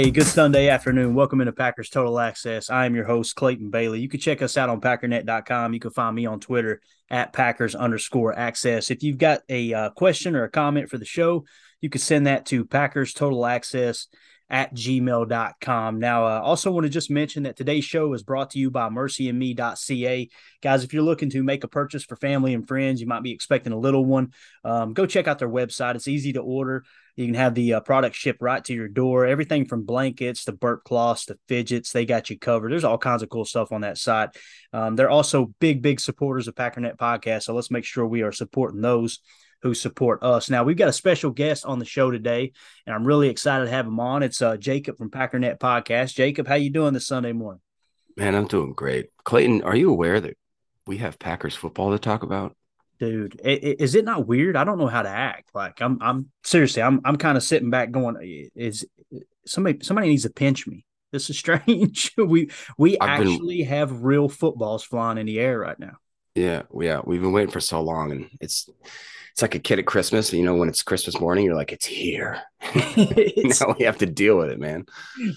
Hey, 0.00 0.10
good 0.10 0.26
Sunday 0.26 0.70
afternoon. 0.70 1.12
Welcome 1.14 1.42
into 1.42 1.52
Packers 1.52 1.90
Total 1.90 2.18
Access. 2.18 2.70
I 2.70 2.86
am 2.86 2.94
your 2.94 3.04
host, 3.04 3.36
Clayton 3.36 3.68
Bailey. 3.68 4.00
You 4.00 4.08
can 4.08 4.18
check 4.18 4.40
us 4.40 4.56
out 4.56 4.70
on 4.70 4.80
packernet.com. 4.80 5.74
You 5.74 5.78
can 5.78 5.90
find 5.90 6.16
me 6.16 6.24
on 6.24 6.40
Twitter 6.40 6.80
at 7.10 7.34
Packers 7.34 7.74
underscore 7.74 8.32
access. 8.32 8.90
If 8.90 9.02
you've 9.02 9.18
got 9.18 9.42
a 9.50 9.74
uh, 9.74 9.90
question 9.90 10.36
or 10.36 10.44
a 10.44 10.50
comment 10.50 10.88
for 10.88 10.96
the 10.96 11.04
show, 11.04 11.44
you 11.82 11.90
can 11.90 12.00
send 12.00 12.28
that 12.28 12.46
to 12.46 12.64
Packers 12.64 13.12
Total 13.12 13.44
Access 13.44 14.06
at 14.48 14.74
gmail.com. 14.74 15.98
Now, 15.98 16.24
I 16.24 16.36
uh, 16.38 16.40
also 16.40 16.70
want 16.70 16.84
to 16.84 16.90
just 16.90 17.10
mention 17.10 17.42
that 17.42 17.58
today's 17.58 17.84
show 17.84 18.14
is 18.14 18.22
brought 18.22 18.50
to 18.50 18.58
you 18.58 18.70
by 18.70 18.88
mercyandme.ca. 18.88 20.28
Guys, 20.62 20.82
if 20.82 20.94
you're 20.94 21.02
looking 21.02 21.28
to 21.28 21.44
make 21.44 21.62
a 21.62 21.68
purchase 21.68 22.04
for 22.04 22.16
family 22.16 22.54
and 22.54 22.66
friends, 22.66 23.02
you 23.02 23.06
might 23.06 23.22
be 23.22 23.32
expecting 23.32 23.74
a 23.74 23.78
little 23.78 24.04
one, 24.04 24.32
um, 24.64 24.94
go 24.94 25.04
check 25.04 25.28
out 25.28 25.38
their 25.38 25.48
website. 25.48 25.94
It's 25.94 26.08
easy 26.08 26.32
to 26.32 26.40
order. 26.40 26.84
You 27.20 27.26
can 27.26 27.34
have 27.34 27.54
the 27.54 27.74
uh, 27.74 27.80
product 27.80 28.16
shipped 28.16 28.40
right 28.40 28.64
to 28.64 28.72
your 28.72 28.88
door. 28.88 29.26
Everything 29.26 29.66
from 29.66 29.84
blankets 29.84 30.46
to 30.46 30.52
burp 30.52 30.84
cloths 30.84 31.26
to 31.26 31.38
fidgets, 31.48 31.92
they 31.92 32.06
got 32.06 32.30
you 32.30 32.38
covered. 32.38 32.72
There's 32.72 32.82
all 32.82 32.96
kinds 32.96 33.22
of 33.22 33.28
cool 33.28 33.44
stuff 33.44 33.72
on 33.72 33.82
that 33.82 33.98
site. 33.98 34.30
Um, 34.72 34.96
they're 34.96 35.10
also 35.10 35.52
big, 35.60 35.82
big 35.82 36.00
supporters 36.00 36.48
of 36.48 36.54
Packernet 36.54 36.96
Podcast. 36.96 37.42
So 37.42 37.54
let's 37.54 37.70
make 37.70 37.84
sure 37.84 38.06
we 38.06 38.22
are 38.22 38.32
supporting 38.32 38.80
those 38.80 39.18
who 39.60 39.74
support 39.74 40.22
us. 40.22 40.48
Now 40.48 40.64
we've 40.64 40.78
got 40.78 40.88
a 40.88 40.94
special 40.94 41.30
guest 41.30 41.66
on 41.66 41.78
the 41.78 41.84
show 41.84 42.10
today, 42.10 42.52
and 42.86 42.94
I'm 42.94 43.04
really 43.04 43.28
excited 43.28 43.66
to 43.66 43.70
have 43.70 43.86
him 43.86 44.00
on. 44.00 44.22
It's 44.22 44.40
uh, 44.40 44.56
Jacob 44.56 44.96
from 44.96 45.10
Packernet 45.10 45.58
Podcast. 45.58 46.14
Jacob, 46.14 46.48
how 46.48 46.54
you 46.54 46.70
doing 46.70 46.94
this 46.94 47.06
Sunday 47.06 47.32
morning? 47.32 47.60
Man, 48.16 48.34
I'm 48.34 48.46
doing 48.46 48.72
great. 48.72 49.10
Clayton, 49.24 49.60
are 49.60 49.76
you 49.76 49.90
aware 49.90 50.20
that 50.20 50.38
we 50.86 50.96
have 50.96 51.18
Packers 51.18 51.54
football 51.54 51.90
to 51.90 51.98
talk 51.98 52.22
about? 52.22 52.56
Dude, 53.00 53.40
is 53.42 53.94
it 53.94 54.04
not 54.04 54.26
weird? 54.26 54.56
I 54.56 54.64
don't 54.64 54.78
know 54.78 54.86
how 54.86 55.00
to 55.00 55.08
act. 55.08 55.50
Like 55.54 55.80
I'm, 55.80 55.98
I'm 56.02 56.26
seriously, 56.44 56.82
I'm, 56.82 57.00
I'm 57.04 57.16
kind 57.16 57.38
of 57.38 57.42
sitting 57.42 57.70
back 57.70 57.90
going, 57.90 58.16
is 58.54 58.86
somebody, 59.46 59.82
somebody 59.82 60.08
needs 60.08 60.24
to 60.24 60.30
pinch 60.30 60.66
me. 60.66 60.84
This 61.10 61.30
is 61.30 61.38
strange. 61.38 62.12
we, 62.18 62.50
we 62.76 62.98
I've 62.98 63.20
been- 63.20 63.32
actually 63.32 63.62
have 63.62 64.02
real 64.02 64.28
footballs 64.28 64.84
flying 64.84 65.16
in 65.16 65.26
the 65.26 65.40
air 65.40 65.58
right 65.58 65.78
now. 65.78 65.94
Yeah, 66.40 66.62
yeah. 66.78 67.00
We've 67.04 67.20
been 67.20 67.32
waiting 67.32 67.50
for 67.50 67.60
so 67.60 67.80
long, 67.82 68.12
and 68.12 68.30
it's 68.40 68.68
it's 69.32 69.42
like 69.42 69.54
a 69.54 69.58
kid 69.58 69.78
at 69.78 69.86
Christmas. 69.86 70.32
You 70.32 70.42
know, 70.42 70.54
when 70.56 70.68
it's 70.68 70.82
Christmas 70.82 71.20
morning, 71.20 71.44
you're 71.44 71.54
like, 71.54 71.72
it's 71.72 71.86
here. 71.86 72.40
It's- 72.74 73.60
now 73.60 73.74
we 73.78 73.84
have 73.84 73.98
to 73.98 74.06
deal 74.06 74.36
with 74.38 74.50
it, 74.50 74.58
man. 74.58 74.84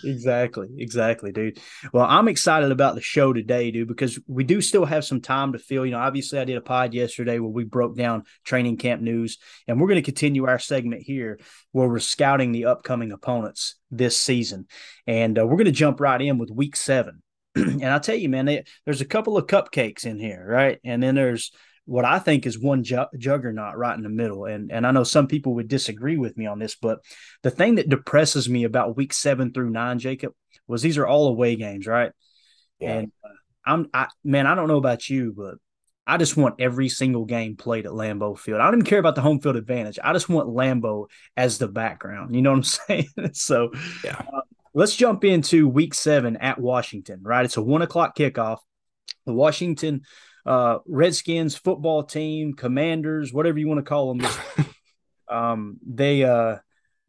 exactly 0.04 0.68
exactly 0.78 1.32
dude 1.32 1.58
well 1.94 2.06
i'm 2.08 2.28
excited 2.28 2.72
about 2.72 2.96
the 2.96 3.02
show 3.02 3.32
today 3.32 3.72
dude 3.72 3.88
because 3.88 4.20
we 4.28 4.44
do 4.44 4.60
still 4.62 4.84
have 4.86 5.06
some 5.06 5.22
time 5.22 5.54
to 5.54 5.60
fill 5.60 5.86
you 5.86 5.92
know 5.94 6.00
obviously 6.00 6.38
i 6.38 6.44
did 6.44 6.58
a 6.58 6.62
pod 6.62 6.94
yesterday 6.94 7.40
where 7.40 7.50
we 7.50 7.64
broke 7.64 7.96
down 7.96 8.24
training 8.44 8.76
camp 8.78 9.02
news 9.02 9.38
and 9.68 9.80
we're 9.80 9.88
going 9.88 9.96
to 10.04 10.12
continue 10.12 10.46
our 10.48 10.60
segment 10.60 11.02
here 11.02 11.40
where 11.72 11.88
we're 11.88 12.00
scouting 12.00 12.52
the 12.52 12.66
upcoming 12.66 13.12
opponents 13.14 13.76
this 13.90 14.18
season 14.18 14.68
and 15.08 15.40
uh, 15.40 15.46
we're 15.48 15.58
going 15.58 15.66
to 15.66 15.72
jump 15.72 16.00
right 16.02 16.22
in 16.22 16.38
with 16.38 16.52
week 16.52 16.76
seven 16.76 17.24
and 17.56 17.86
i'll 17.86 18.00
tell 18.00 18.16
you 18.16 18.30
man 18.30 18.46
they, 18.46 18.64
there's 18.86 19.02
a 19.02 19.06
couple 19.06 19.38
of 19.38 19.48
cupcakes 19.48 20.06
in 20.06 20.18
here 20.20 20.46
right 20.48 20.80
and 20.84 21.02
then 21.02 21.16
there's 21.16 21.52
what 21.86 22.06
I 22.06 22.20
think 22.20 22.46
is 22.46 22.58
one 22.58 22.84
ju- 22.84 23.06
juggernaut 23.18 23.76
right 23.78 23.98
in 23.98 24.04
the 24.04 24.10
middle. 24.10 24.46
And 24.46 24.72
and 24.72 24.88
I 24.88 24.92
know 24.92 25.04
some 25.04 25.28
people 25.28 25.56
would 25.56 25.68
disagree 25.68 26.16
with 26.18 26.38
me 26.38 26.46
on 26.46 26.60
this, 26.60 26.76
but 26.76 27.00
the 27.42 27.52
thing 27.52 27.76
that 27.76 27.90
depresses 27.90 28.48
me 28.50 28.64
about 28.64 28.96
week 28.96 29.14
seven 29.14 29.52
through 29.52 29.70
nine, 29.70 30.00
Jacob, 30.00 30.32
was 30.66 30.82
these 30.82 30.98
are 30.98 31.06
all 31.06 31.28
away 31.28 31.56
games, 31.58 31.86
right? 31.86 32.12
Yeah. 32.80 33.00
And 33.00 33.12
uh, 33.24 33.30
I'm 33.66 33.90
I 33.94 34.08
man, 34.24 34.48
I 34.48 34.56
don't 34.56 34.70
know 34.70 34.78
about 34.78 35.10
you, 35.10 35.34
but 35.36 35.56
I 36.08 36.16
just 36.18 36.38
want 36.38 36.56
every 36.60 36.88
single 36.88 37.26
game 37.26 37.58
played 37.58 37.86
at 37.86 37.92
Lambeau 37.92 38.38
Field. 38.38 38.62
I 38.62 38.66
don't 38.66 38.76
even 38.76 38.86
care 38.86 39.00
about 39.00 39.16
the 39.16 39.22
home 39.22 39.42
field 39.42 39.58
advantage. 39.58 40.00
I 40.02 40.14
just 40.14 40.30
want 40.30 40.48
Lambeau 40.48 41.08
as 41.36 41.58
the 41.58 41.68
background. 41.68 42.34
You 42.34 42.42
know 42.44 42.52
what 42.52 42.58
I'm 42.58 42.64
saying? 42.64 43.10
so 43.34 43.72
Yeah. 44.06 44.22
uh, 44.34 44.42
let's 44.74 44.96
jump 44.96 45.24
into 45.24 45.68
week 45.68 45.94
seven 45.94 46.38
at 46.38 46.60
Washington, 46.60 47.20
right? 47.24 47.46
It's 47.46 47.58
a 47.58 47.62
one 47.62 47.82
o'clock 47.82 48.18
kickoff. 48.18 48.58
The 49.26 49.34
Washington 49.34 50.02
uh, 50.46 50.80
Redskins 50.88 51.56
football 51.56 52.04
team, 52.04 52.54
commanders, 52.54 53.32
whatever 53.32 53.60
you 53.60 53.68
want 53.68 53.80
to 53.80 53.84
call 53.90 54.14
them. 54.14 54.28
um, 55.30 55.78
they 55.86 56.24
uh, 56.24 56.58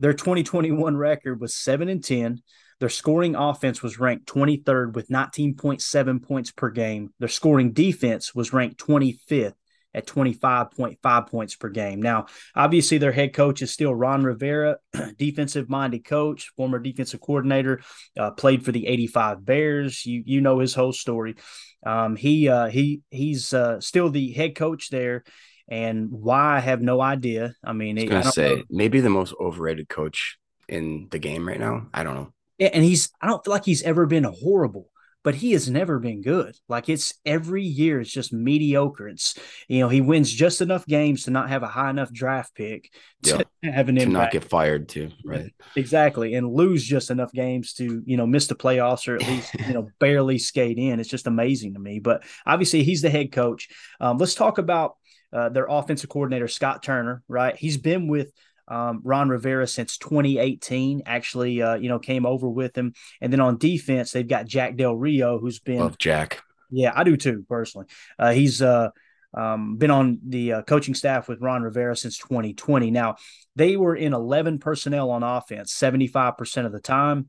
their 0.01 0.13
2021 0.13 0.97
record 0.97 1.41
was 1.41 1.55
seven 1.55 1.89
and 1.89 2.05
10. 2.05 2.43
Their 2.81 2.89
scoring 2.89 3.37
offense 3.37 3.83
was 3.83 3.99
ranked 4.01 4.27
23rd 4.27 4.95
with 4.95 5.09
19.7 5.09 6.23
points 6.23 6.51
per 6.51 6.71
game. 6.71 7.15
Their 7.19 7.29
scoring 7.29 7.73
defense 7.73 8.35
was 8.35 8.53
ranked 8.53 8.79
25th 8.85 9.55
at 9.95 10.07
25.5 10.07 11.27
points 11.29 11.55
per 11.55 11.69
game. 11.69 12.03
Now, 12.03 12.27
obviously, 12.55 12.99
their 12.99 13.13
head 13.13 13.33
coach 13.33 13.63
is 13.63 13.71
still 13.71 13.95
Ron 13.95 14.25
Rivera, 14.25 14.79
defensive 15.19 15.69
minded 15.69 16.05
coach, 16.05 16.51
former 16.57 16.79
defensive 16.79 17.21
coordinator, 17.21 17.81
uh, 18.19 18.33
played 18.33 18.65
for 18.65 18.73
the 18.73 18.87
85 18.87 19.45
Bears. 19.45 20.05
You, 20.05 20.23
you 20.27 20.41
know 20.41 20.59
his 20.59 20.75
whole 20.75 20.93
story. 20.93 21.37
Um, 21.85 22.17
he 22.17 22.49
uh, 22.49 22.69
he 22.69 23.03
he's 23.11 23.53
uh, 23.53 23.81
still 23.81 24.11
the 24.11 24.33
head 24.33 24.57
coach 24.57 24.89
there, 24.91 25.25
and 25.69 26.11
why 26.11 26.57
I 26.57 26.61
have 26.61 26.81
no 26.81 27.01
idea. 27.01 27.55
I 27.63 27.73
mean, 27.73 27.99
I 27.99 28.03
was 28.03 28.11
gonna 28.11 28.33
say 28.33 28.57
know. 28.57 28.63
maybe 28.71 29.01
the 29.01 29.11
most 29.11 29.35
overrated 29.39 29.89
coach 29.89 30.39
in 30.69 31.09
the 31.11 31.19
game 31.19 31.47
right 31.47 31.61
now. 31.61 31.89
I 31.93 32.03
don't 32.03 32.15
know. 32.15 32.33
Yeah, 32.59 32.71
and 32.73 32.85
he's 32.85 33.11
I 33.21 33.27
don't 33.27 33.45
feel 33.45 33.53
like 33.53 33.65
he's 33.65 33.83
ever 33.83 34.07
been 34.07 34.25
horrible, 34.25 34.89
but 35.25 35.35
he 35.35 35.53
has 35.53 35.69
never 35.71 35.99
been 35.99 36.21
good. 36.21 36.55
Like 36.69 36.89
it's 36.89 37.15
every 37.25 37.65
year 37.65 38.01
it's 38.01 38.13
just 38.13 38.33
mediocre. 38.33 39.09
It's 39.09 39.37
you 39.67 39.81
know, 39.81 39.89
he 39.89 40.03
wins 40.03 40.31
just 40.31 40.61
enough 40.61 40.87
games 40.87 41.25
to 41.25 41.31
not 41.31 41.49
have 41.49 41.63
a 41.63 41.67
high 41.67 41.91
enough 41.91 42.13
draft 42.13 42.55
pick 42.55 42.91
to 43.25 43.45
have 43.65 43.89
an 43.89 43.97
impact. 43.97 44.11
To 44.11 44.13
not 44.13 44.31
get 44.31 44.45
fired 44.45 44.89
too, 44.89 45.11
right? 45.25 45.53
Exactly. 45.77 46.35
And 46.35 46.53
lose 46.53 46.85
just 46.85 47.11
enough 47.11 47.33
games 47.33 47.73
to, 47.75 48.03
you 48.07 48.17
know, 48.17 48.27
miss 48.27 48.47
the 48.47 48.55
playoffs 48.55 49.09
or 49.09 49.17
at 49.17 49.27
least, 49.27 49.55
you 49.67 49.75
know, 49.75 49.89
barely 49.99 50.39
skate 50.39 50.79
in. 50.79 51.01
It's 51.01 51.09
just 51.09 51.27
amazing 51.27 51.75
to 51.75 51.81
me. 51.81 51.99
But 51.99 52.23
obviously, 52.47 52.85
he's 52.85 53.03
the 53.03 53.11
head 53.11 53.33
coach. 53.33 53.69
Um, 54.01 54.19
let's 54.19 54.35
talk 54.37 54.59
about 54.59 54.97
uh, 55.33 55.49
their 55.49 55.67
offensive 55.69 56.11
coordinator, 56.11 56.47
Scott 56.47 56.83
Turner, 56.83 57.23
right? 57.27 57.57
He's 57.57 57.77
been 57.77 58.07
with 58.07 58.31
um, 58.69 59.01
Ron 59.05 59.29
Rivera 59.29 59.67
since 59.67 59.99
2018, 59.99 61.03
actually, 61.07 61.61
uh, 61.63 61.75
you 61.75 61.89
know, 61.89 61.99
came 61.99 62.27
over 62.27 62.49
with 62.49 62.77
him. 62.77 62.95
And 63.21 63.33
then 63.33 63.41
on 63.41 63.59
defense, 63.59 64.13
they've 64.13 64.27
got 64.27 64.47
Jack 64.47 64.77
Del 64.77 64.95
Rio, 64.95 65.39
who's 65.39 65.59
been 65.59 65.81
Love 65.81 65.99
Jack. 65.99 66.43
yeah, 66.71 66.93
I 66.95 67.05
do 67.05 67.17
too, 67.17 67.45
personally. 67.49 67.87
Uh, 68.19 68.33
he's 68.33 68.63
uh, 68.63 68.89
um, 69.35 69.77
been 69.77 69.91
on 69.91 70.21
the 70.27 70.55
uh, 70.55 70.63
coaching 70.63 70.95
staff 70.95 71.29
with 71.29 71.41
Ron 71.41 71.63
Rivera 71.63 71.97
since 71.97 72.19
2020. 72.19 72.91
Now, 72.91 73.17
they 73.57 73.77
were 73.77 73.97
in 73.97 74.15
11 74.15 74.59
personnel 74.59 75.11
on 75.11 75.23
offense 75.23 75.73
75% 75.75 76.67
of 76.67 76.73
the 76.73 76.81
time. 76.81 77.29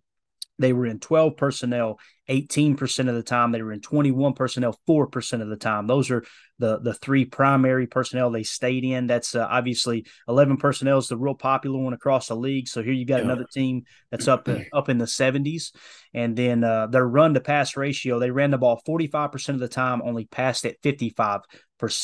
They 0.57 0.71
were 0.71 0.85
in 0.85 0.99
12 0.99 1.35
personnel 1.35 1.99
18% 2.29 3.09
of 3.09 3.15
the 3.15 3.23
time. 3.23 3.51
They 3.51 3.61
were 3.61 3.71
in 3.73 3.81
21 3.81 4.33
personnel 4.33 4.77
4% 4.87 5.41
of 5.41 5.47
the 5.49 5.55
time. 5.55 5.87
Those 5.87 6.09
are 6.11 6.23
the, 6.59 6.79
the 6.79 6.93
three 6.93 7.25
primary 7.25 7.87
personnel 7.87 8.31
they 8.31 8.43
stayed 8.43 8.83
in. 8.83 9.07
That's 9.07 9.35
uh, 9.35 9.45
obviously 9.49 10.05
11 10.27 10.57
personnel 10.57 10.97
is 10.97 11.07
the 11.07 11.17
real 11.17 11.35
popular 11.35 11.79
one 11.79 11.93
across 11.93 12.27
the 12.27 12.35
league. 12.35 12.67
So 12.67 12.81
here 12.81 12.93
you've 12.93 13.07
got 13.07 13.17
Yeah. 13.19 13.25
another 13.25 13.45
team 13.51 13.83
that's 14.11 14.27
up 14.27 14.47
up 14.73 14.89
in 14.89 14.97
the 14.97 15.05
70s. 15.05 15.71
And 16.13 16.35
then 16.35 16.63
uh, 16.63 16.87
their 16.87 17.07
run 17.07 17.33
to 17.33 17.41
pass 17.41 17.75
ratio, 17.77 18.19
they 18.19 18.31
ran 18.31 18.51
the 18.51 18.57
ball 18.57 18.81
45% 18.87 19.49
of 19.49 19.59
the 19.59 19.67
time, 19.67 20.01
only 20.03 20.25
passed 20.25 20.65
it 20.65 20.81
55% 20.81 21.41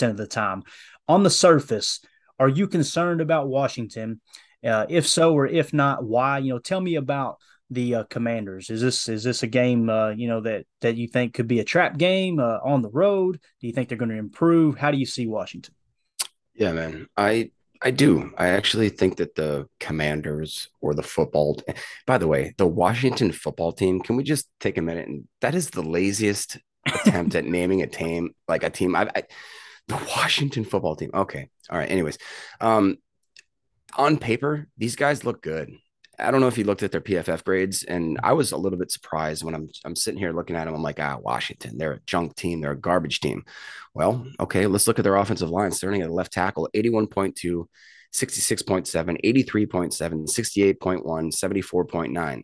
of 0.10 0.18
the 0.18 0.28
time. 0.28 0.63
On 1.07 1.24
the 1.24 1.30
surface, 1.30 2.00
are 2.40 2.50
you 2.50 2.68
concerned 2.68 3.22
about 3.22 3.48
Washington? 3.48 4.22
Uh, 4.63 4.86
if 4.90 5.07
so, 5.07 5.34
or 5.34 5.48
if 5.48 5.74
not, 5.74 6.04
why? 6.04 6.38
You 6.38 6.54
know, 6.54 6.60
tell 6.60 6.80
me 6.80 6.95
about 6.95 7.38
the 7.71 7.95
uh, 7.95 8.03
Commanders. 8.06 8.69
Is 8.69 8.81
this 8.81 9.09
is 9.09 9.23
this 9.23 9.41
a 9.41 9.47
game 9.47 9.89
uh, 9.89 10.09
you 10.09 10.27
know 10.27 10.41
that 10.41 10.65
that 10.81 10.97
you 10.97 11.07
think 11.07 11.33
could 11.33 11.47
be 11.47 11.59
a 11.59 11.63
trap 11.63 11.97
game 11.97 12.39
uh, 12.39 12.59
on 12.63 12.83
the 12.83 12.89
road? 12.89 13.39
Do 13.59 13.68
you 13.68 13.73
think 13.73 13.89
they're 13.89 13.97
going 13.97 14.09
to 14.09 14.18
improve? 14.18 14.77
How 14.77 14.91
do 14.91 14.97
you 14.97 15.06
see 15.06 15.25
Washington? 15.25 15.73
Yeah, 16.53 16.73
man. 16.73 17.07
I 17.18 17.51
I 17.81 17.89
do. 17.89 18.31
I 18.38 18.50
actually 18.50 18.89
think 18.89 19.18
that 19.18 19.33
the 19.33 19.68
Commanders 19.79 20.68
or 20.81 20.94
the 20.94 21.01
football. 21.03 21.59
By 22.06 22.19
the 22.19 22.27
way, 22.27 22.53
the 22.57 22.68
Washington 22.68 23.31
football 23.31 23.71
team. 23.71 24.01
Can 24.01 24.18
we 24.18 24.23
just 24.23 24.47
take 24.59 24.77
a 24.77 24.81
minute 24.81 25.07
and 25.07 25.27
that 25.39 25.56
is 25.56 25.71
the 25.71 25.81
laziest 25.81 26.57
attempt 26.85 27.35
at 27.35 27.45
naming 27.45 27.81
a 27.81 27.88
team 27.88 28.33
like 28.47 28.63
a 28.63 28.69
team. 28.69 28.95
I, 28.95 29.09
I 29.15 29.23
The 29.88 29.95
Washington 30.15 30.63
football 30.63 30.95
team. 30.95 31.12
Okay. 31.13 31.50
All 31.69 31.77
right. 31.77 31.89
Anyways, 31.89 32.18
um, 32.59 32.97
on 33.95 34.18
paper, 34.18 34.68
these 34.77 34.95
guys 34.95 35.25
look 35.25 35.41
good. 35.41 35.71
I 36.21 36.31
don't 36.31 36.41
know 36.41 36.47
if 36.47 36.57
you 36.57 36.63
looked 36.63 36.83
at 36.83 36.91
their 36.91 37.01
PFF 37.01 37.44
grades, 37.44 37.83
and 37.83 38.19
I 38.23 38.33
was 38.33 38.51
a 38.51 38.57
little 38.57 38.77
bit 38.77 38.91
surprised 38.91 39.44
when 39.44 39.56
I'm 39.56 39.69
I'm 39.83 39.95
sitting 39.95 40.19
here 40.19 40.31
looking 40.31 40.56
at 40.56 40.65
them. 40.65 40.75
I'm 40.75 40.83
like, 40.83 41.00
ah, 41.00 41.18
Washington, 41.19 41.77
they're 41.77 41.94
a 41.94 42.00
junk 42.06 42.35
team, 42.35 42.62
they're 42.62 42.71
a 42.71 42.79
garbage 42.79 43.19
team. 43.19 43.44
Well, 43.94 44.25
okay, 44.39 44.68
let's 44.68 44.88
look 44.88 45.00
at 45.00 45.03
their 45.03 45.15
offensive 45.15 45.50
line. 45.50 45.71
Starting 45.71 46.01
at 46.01 46.12
left 46.12 46.31
tackle, 46.33 46.69
81.2, 46.75 47.65
66.7, 48.13 49.21
83.7, 49.23 50.77
68.1, 50.79 51.03
74.9. 51.03 52.44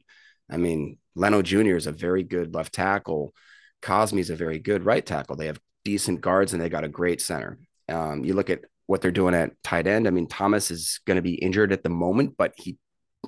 I 0.49 0.57
mean, 0.57 0.97
Leno 1.15 1.41
Jr. 1.41 1.75
is 1.75 1.87
a 1.87 1.91
very 1.91 2.23
good 2.23 2.53
left 2.53 2.73
tackle. 2.73 3.33
Cosmi 3.81 4.19
is 4.19 4.29
a 4.29 4.35
very 4.35 4.59
good 4.59 4.83
right 4.85 5.05
tackle. 5.05 5.35
They 5.35 5.47
have 5.47 5.59
decent 5.83 6.21
guards 6.21 6.53
and 6.53 6.61
they 6.61 6.69
got 6.69 6.83
a 6.83 6.89
great 6.89 7.21
center. 7.21 7.59
Um, 7.89 8.23
you 8.23 8.33
look 8.33 8.49
at 8.49 8.61
what 8.87 9.01
they're 9.01 9.11
doing 9.11 9.35
at 9.35 9.51
tight 9.63 9.87
end. 9.87 10.07
I 10.07 10.11
mean, 10.11 10.27
Thomas 10.27 10.71
is 10.71 10.99
going 11.05 11.15
to 11.15 11.21
be 11.21 11.35
injured 11.35 11.71
at 11.73 11.83
the 11.83 11.89
moment, 11.89 12.35
but 12.37 12.53
he 12.55 12.77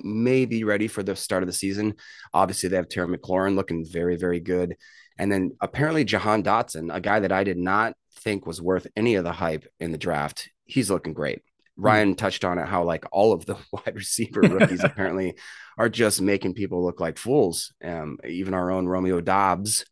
may 0.04 0.44
be 0.44 0.64
ready 0.64 0.88
for 0.88 1.02
the 1.02 1.16
start 1.16 1.42
of 1.42 1.46
the 1.46 1.52
season. 1.52 1.94
Obviously, 2.32 2.68
they 2.68 2.76
have 2.76 2.88
Terry 2.88 3.16
McLaurin 3.16 3.54
looking 3.54 3.84
very, 3.84 4.16
very 4.16 4.40
good. 4.40 4.76
And 5.18 5.30
then 5.30 5.56
apparently 5.60 6.04
Jahan 6.04 6.42
Dotson, 6.42 6.94
a 6.94 7.00
guy 7.00 7.20
that 7.20 7.32
I 7.32 7.44
did 7.44 7.58
not 7.58 7.94
think 8.20 8.46
was 8.46 8.62
worth 8.62 8.86
any 8.96 9.16
of 9.16 9.24
the 9.24 9.32
hype 9.32 9.66
in 9.78 9.92
the 9.92 9.98
draft, 9.98 10.48
he's 10.64 10.90
looking 10.90 11.12
great. 11.12 11.42
Hmm. 11.76 11.82
Ryan 11.82 12.14
touched 12.14 12.44
on 12.44 12.58
it 12.58 12.66
how 12.66 12.84
like 12.84 13.04
all 13.12 13.32
of 13.32 13.46
the 13.46 13.56
wide 13.72 13.94
receiver 13.94 14.40
rookies 14.44 14.84
apparently 14.84 15.36
are 15.78 15.88
just 15.88 16.20
making 16.20 16.54
people 16.54 16.84
look 16.84 17.00
like 17.00 17.18
fools. 17.18 17.72
Um, 17.84 18.18
even 18.26 18.54
our 18.54 18.70
own 18.70 18.86
Romeo 18.86 19.20
Doubs, 19.20 19.84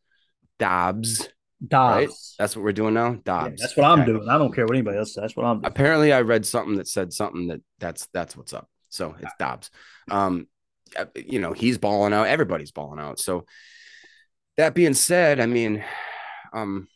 Dobbs, 0.58 1.28
Dobbs. 1.66 1.98
Right? 1.98 2.08
That's 2.38 2.56
what 2.56 2.64
we're 2.64 2.72
doing 2.72 2.94
now. 2.94 3.18
Dobbs. 3.24 3.56
Yeah, 3.58 3.66
that's 3.66 3.76
what 3.76 3.86
I'm 3.86 4.00
okay. 4.00 4.12
doing. 4.12 4.28
I 4.28 4.38
don't 4.38 4.54
care 4.54 4.64
what 4.64 4.76
anybody 4.76 4.98
else 4.98 5.14
says. 5.14 5.22
That's 5.22 5.36
what 5.36 5.44
I'm 5.44 5.60
doing. 5.60 5.66
Apparently, 5.66 6.12
I 6.12 6.20
read 6.20 6.46
something 6.46 6.76
that 6.76 6.88
said 6.88 7.12
something 7.12 7.48
that 7.48 7.60
that's 7.80 8.06
that's 8.12 8.36
what's 8.36 8.52
up. 8.52 8.68
So 8.90 9.14
it's 9.20 9.32
Dobbs. 9.38 9.70
Um, 10.10 10.46
uh, 10.96 11.06
you 11.14 11.38
know, 11.38 11.52
he's 11.52 11.78
balling 11.78 12.12
out. 12.12 12.28
Everybody's 12.28 12.72
balling 12.72 13.00
out. 13.00 13.18
So 13.18 13.44
that 14.56 14.74
being 14.74 14.94
said, 14.94 15.40
I 15.40 15.46
mean, 15.46 15.84
um, 16.52 16.88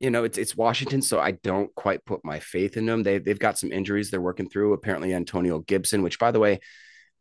you 0.00 0.10
know, 0.10 0.24
it's 0.24 0.38
it's 0.38 0.56
Washington, 0.56 1.02
so 1.02 1.20
I 1.20 1.32
don't 1.32 1.74
quite 1.74 2.04
put 2.04 2.24
my 2.24 2.40
faith 2.40 2.76
in 2.76 2.86
them. 2.86 3.02
They 3.02 3.18
they've 3.18 3.38
got 3.38 3.58
some 3.58 3.70
injuries 3.70 4.10
they're 4.10 4.20
working 4.20 4.48
through. 4.48 4.72
Apparently, 4.72 5.12
Antonio 5.12 5.60
Gibson, 5.60 6.02
which 6.02 6.18
by 6.18 6.30
the 6.30 6.40
way, 6.40 6.60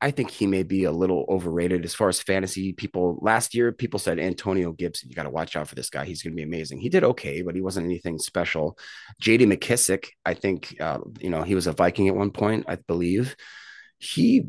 I 0.02 0.12
think 0.12 0.32
he 0.32 0.48
may 0.48 0.64
be 0.64 0.86
a 0.86 0.92
little 0.92 1.26
overrated 1.28 1.84
as 1.84 1.94
far 1.94 2.08
as 2.08 2.22
fantasy 2.22 2.72
people. 2.72 3.20
Last 3.22 3.54
year, 3.54 3.74
people 3.74 4.00
said 4.00 4.18
Antonio 4.18 4.72
Gibson, 4.72 5.10
you 5.10 5.16
got 5.16 5.24
to 5.24 5.30
watch 5.30 5.58
out 5.58 5.68
for 5.68 5.76
this 5.76 5.90
guy. 5.90 6.06
He's 6.06 6.24
going 6.24 6.32
to 6.32 6.38
be 6.38 6.44
amazing. 6.44 6.80
He 6.80 6.88
did 6.88 7.04
okay, 7.04 7.42
but 7.42 7.54
he 7.54 7.62
wasn't 7.62 7.86
anything 7.86 8.18
special. 8.18 8.78
JD 9.22 9.52
McKissic, 9.52 10.08
I 10.26 10.36
think, 10.36 10.78
uh, 10.80 11.00
you 11.20 11.30
know, 11.30 11.44
he 11.44 11.54
was 11.54 11.68
a 11.68 11.74
Viking 11.74 12.08
at 12.08 12.16
one 12.16 12.32
point, 12.32 12.66
I 12.70 12.76
believe. 12.76 13.36
He, 14.00 14.48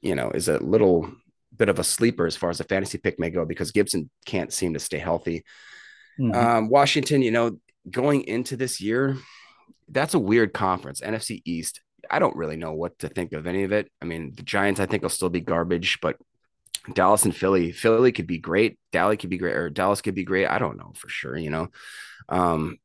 you 0.00 0.14
know, 0.14 0.30
is 0.30 0.48
a 0.48 0.58
little 0.58 1.10
bit 1.56 1.68
of 1.68 1.78
a 1.78 1.84
sleeper 1.84 2.26
as 2.26 2.36
far 2.36 2.50
as 2.50 2.60
a 2.60 2.64
fantasy 2.64 2.98
pick 2.98 3.18
may 3.18 3.30
go 3.30 3.44
because 3.44 3.72
Gibson 3.72 4.10
can't 4.24 4.52
seem 4.52 4.74
to 4.74 4.80
stay 4.80 4.98
healthy. 4.98 5.44
Mm-hmm. 6.18 6.34
Um, 6.34 6.68
Washington, 6.68 7.22
you 7.22 7.30
know, 7.30 7.58
going 7.90 8.22
into 8.22 8.56
this 8.56 8.80
year, 8.80 9.16
that's 9.88 10.14
a 10.14 10.18
weird 10.18 10.52
conference, 10.52 11.00
NFC 11.00 11.42
East. 11.44 11.80
I 12.10 12.18
don't 12.18 12.36
really 12.36 12.56
know 12.56 12.72
what 12.72 12.98
to 13.00 13.08
think 13.08 13.32
of 13.32 13.46
any 13.46 13.64
of 13.64 13.72
it. 13.72 13.90
I 14.00 14.04
mean, 14.04 14.32
the 14.34 14.42
Giants, 14.42 14.80
I 14.80 14.86
think, 14.86 15.02
will 15.02 15.10
still 15.10 15.28
be 15.28 15.40
garbage, 15.40 15.98
but 16.00 16.16
Dallas 16.92 17.24
and 17.24 17.34
Philly, 17.34 17.72
Philly 17.72 18.12
could 18.12 18.26
be 18.26 18.38
great. 18.38 18.78
Dallas 18.92 19.18
could 19.18 19.30
be 19.30 19.38
great, 19.38 19.56
or 19.56 19.70
Dallas 19.70 20.00
could 20.00 20.14
be 20.14 20.24
great. 20.24 20.46
I 20.46 20.58
don't 20.58 20.78
know 20.78 20.92
for 20.94 21.08
sure, 21.08 21.36
you 21.36 21.50
know. 21.50 21.68
Um, 22.28 22.78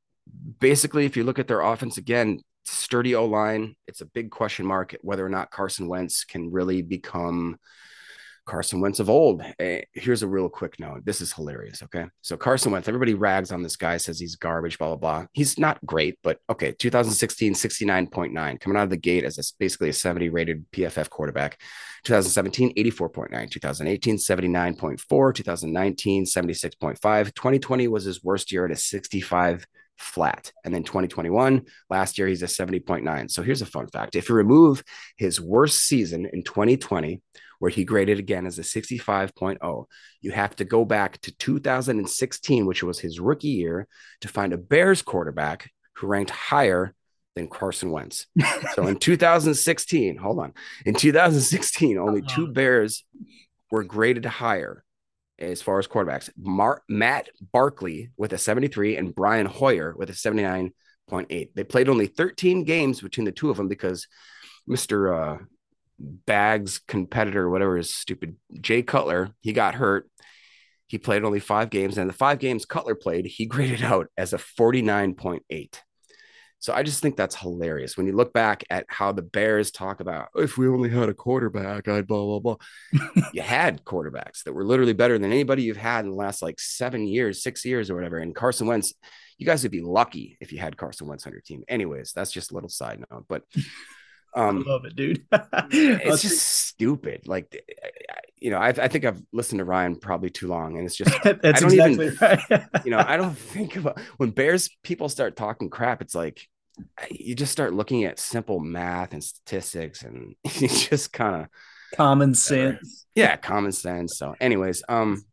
basically, 0.60 1.06
if 1.06 1.18
you 1.18 1.24
look 1.24 1.40
at 1.40 1.48
their 1.48 1.62
offense 1.62 1.98
again, 1.98 2.40
sturdy 2.66 3.16
O 3.16 3.26
line, 3.26 3.76
it's 3.88 4.02
a 4.02 4.06
big 4.06 4.32
question 4.32 4.66
mark 4.66 4.96
whether 5.02 5.26
or 5.26 5.30
not 5.30 5.52
Carson 5.52 5.88
Wentz 5.88 6.24
can 6.24 6.52
really 6.52 6.82
become 6.82 7.58
Carson 8.46 8.82
Wentz 8.82 9.00
of 9.00 9.10
old. 9.10 9.44
Eh, 9.60 9.82
here's 9.94 10.24
a 10.24 10.28
real 10.28 10.50
quick 10.50 10.80
note. 10.80 11.06
This 11.06 11.22
is 11.22 11.32
hilarious. 11.32 11.84
Okay. 11.84 12.06
So 12.22 12.36
Carson 12.36 12.72
Wentz, 12.72 12.88
everybody 12.88 13.14
rags 13.14 13.52
on 13.52 13.62
this 13.62 13.76
guy, 13.76 13.98
says 13.98 14.20
he's 14.20 14.36
garbage, 14.36 14.78
blah, 14.78 14.88
blah, 14.88 14.96
blah. 14.98 15.26
He's 15.34 15.60
not 15.60 15.84
great, 15.86 16.18
but 16.24 16.40
okay. 16.50 16.72
2016, 16.72 17.54
69.9, 17.54 18.60
coming 18.60 18.78
out 18.78 18.84
of 18.84 18.90
the 18.90 18.98
gate 18.98 19.24
as 19.24 19.38
a, 19.38 19.44
basically 19.60 19.90
a 19.90 19.94
70 19.94 20.30
rated 20.30 20.66
PFF 20.72 21.10
quarterback. 21.10 21.60
2017, 22.04 22.74
84.9. 22.76 23.52
2018, 23.52 24.18
79.4. 24.18 25.36
2019, 25.36 26.26
76.5. 26.26 27.26
2020 27.26 27.88
was 27.88 28.04
his 28.04 28.24
worst 28.24 28.52
year 28.52 28.66
at 28.66 28.72
a 28.72 28.76
65 28.76 29.66
flat. 30.02 30.52
And 30.64 30.74
then 30.74 30.84
2021, 30.84 31.64
last 31.90 32.18
year, 32.18 32.28
he's 32.28 32.44
a 32.44 32.48
70.9. 32.48 33.32
So 33.32 33.44
here's 33.44 33.62
a 33.62 33.66
fun 33.66 33.88
fact. 33.88 34.16
If 34.16 34.30
you 34.30 34.36
remove 34.36 34.84
his 35.18 35.40
worst 35.40 35.80
season 35.86 36.26
in 36.32 36.44
2020, 36.44 37.22
where 37.62 37.70
he 37.70 37.86
graded 37.86 38.18
again 38.18 38.48
as 38.48 38.58
a 38.58 38.64
65.0. 38.64 39.86
You 40.22 40.32
have 40.32 40.56
to 40.56 40.66
go 40.66 40.84
back 40.84 41.22
to 41.22 41.38
2016, 41.38 42.66
which 42.66 42.82
was 42.82 43.00
his 43.00 43.20
rookie 43.20 43.50
year, 43.50 43.88
to 44.22 44.28
find 44.28 44.52
a 44.52 44.58
Bears 44.58 45.04
quarterback 45.04 45.70
who 45.94 46.08
ranked 46.08 46.32
higher 46.32 46.96
than 47.36 47.48
Carson 47.48 47.92
Wentz. 47.92 48.26
so 48.74 48.88
in 48.88 48.98
2016, 48.98 50.18
hold 50.18 50.40
on. 50.40 50.54
In 50.88 50.96
2016, 50.96 52.00
only 52.00 52.24
two 52.24 52.46
uh-huh. 52.46 52.52
Bears 52.52 53.06
were 53.70 53.84
graded 53.84 54.26
higher 54.26 54.84
as 55.42 55.62
far 55.62 55.80
as 55.80 55.88
quarterbacks. 55.88 56.30
Mar- 56.38 56.84
Matt 56.88 57.30
Barkley 57.52 58.12
with 58.18 58.34
a 58.34 58.38
73 58.38 58.98
and 58.98 59.16
Brian 59.16 59.46
Hoyer 59.46 59.96
with 59.98 60.10
a 60.10 60.14
79.8. 60.14 61.50
They 61.54 61.64
played 61.64 61.90
only 61.90 62.08
13 62.08 62.64
games 62.64 63.02
between 63.02 63.26
the 63.26 63.32
two 63.32 63.50
of 63.50 63.58
them 63.58 63.68
because 63.68 64.08
Mr. 64.70 65.40
Uh, 65.40 65.44
Bags 66.00 66.80
competitor, 66.88 67.50
whatever 67.50 67.78
his 67.78 67.94
stupid 67.94 68.36
Jay 68.60 68.82
Cutler, 68.82 69.30
he 69.42 69.54
got 69.54 69.76
hurt. 69.76 70.10
He 70.88 70.98
played 70.98 71.24
only 71.24 71.40
five 71.40 71.70
games, 71.70 71.98
and 71.98 72.10
the 72.10 72.14
five 72.14 72.40
games 72.40 72.66
Cutler 72.66 72.96
played, 72.96 73.26
he 73.26 73.46
graded 73.48 73.84
out 73.84 74.08
as 74.18 74.34
a 74.34 74.38
49.8. 74.38 75.78
So 76.62 76.74
I 76.74 76.84
just 76.84 77.02
think 77.02 77.18
that's 77.18 77.36
hilarious 77.36 77.98
when 77.98 78.06
you 78.06 78.14
look 78.16 78.34
back 78.34 78.64
at 78.70 78.86
how 78.88 79.12
the 79.12 79.24
Bears 79.24 79.72
talk 79.72 80.00
about 80.00 80.30
if 80.36 80.60
we 80.60 80.68
only 80.68 80.90
had 80.90 81.10
a 81.10 81.14
quarterback, 81.14 81.88
I'd 81.88 82.06
blah 82.06 82.40
blah 82.40 82.40
blah. 82.40 82.56
you 83.34 83.42
had 83.42 83.84
quarterbacks 83.84 84.44
that 84.44 84.54
were 84.54 84.64
literally 84.64 84.94
better 84.94 85.18
than 85.18 85.32
anybody 85.32 85.64
you've 85.64 85.76
had 85.76 86.06
in 86.06 86.12
the 86.12 86.18
last 86.18 86.44
like 86.44 86.60
seven 86.60 87.08
years, 87.08 87.42
six 87.42 87.66
years, 87.66 87.90
or 87.90 87.96
whatever. 87.96 88.20
And 88.20 88.36
Carson 88.36 88.68
Wentz, 88.68 88.94
you 89.40 89.46
guys 89.46 89.64
would 89.64 89.72
be 89.72 89.82
lucky 89.82 90.38
if 90.40 90.54
you 90.54 90.60
had 90.60 90.78
Carson 90.78 91.08
Wentz 91.08 91.26
on 91.26 91.34
your 91.34 91.42
team. 91.42 91.64
Anyways, 91.68 92.14
that's 92.14 92.32
just 92.32 92.52
a 92.52 92.54
little 92.54 92.70
side 92.70 93.04
note, 93.10 93.26
but 93.28 93.42
um, 94.34 94.64
I 94.66 94.72
love 94.72 94.86
it, 94.86 94.96
dude. 94.96 95.26
it's 95.32 96.22
just 96.22 96.42
stupid. 96.42 97.28
Like, 97.28 97.64
you 98.38 98.52
know, 98.52 98.58
I, 98.58 98.70
I, 98.70 98.88
think 98.88 99.06
I've 99.06 99.22
listened 99.32 99.60
to 99.60 99.66
Ryan 99.66 99.98
probably 99.98 100.30
too 100.30 100.48
long, 100.48 100.78
and 100.78 100.86
it's 100.86 100.96
just 100.96 101.14
I 101.26 101.34
don't 101.34 101.46
exactly 101.46 102.08
even, 102.08 102.18
right. 102.22 102.66
you 102.86 102.92
know, 102.92 103.04
I 103.06 103.18
don't 103.18 103.38
think 103.38 103.76
about 103.76 104.00
when 104.18 104.32
Bears 104.32 104.70
people 104.84 105.10
start 105.10 105.36
talking 105.36 105.70
crap. 105.70 106.02
It's 106.02 106.16
like 106.16 106.48
you 107.10 107.36
just 107.36 107.52
start 107.52 107.74
looking 107.74 108.06
at 108.06 108.20
simple 108.20 108.60
math 108.60 109.14
and 109.14 109.24
statistics, 109.24 110.04
and 110.04 110.36
you 110.56 110.68
just 110.68 111.12
kind 111.12 111.44
of 111.44 111.48
common 111.96 112.34
sense. 112.34 113.06
Yeah, 113.16 113.36
common 113.36 113.74
sense. 113.74 114.18
So, 114.18 114.36
anyways, 114.40 114.84
um, 114.88 115.24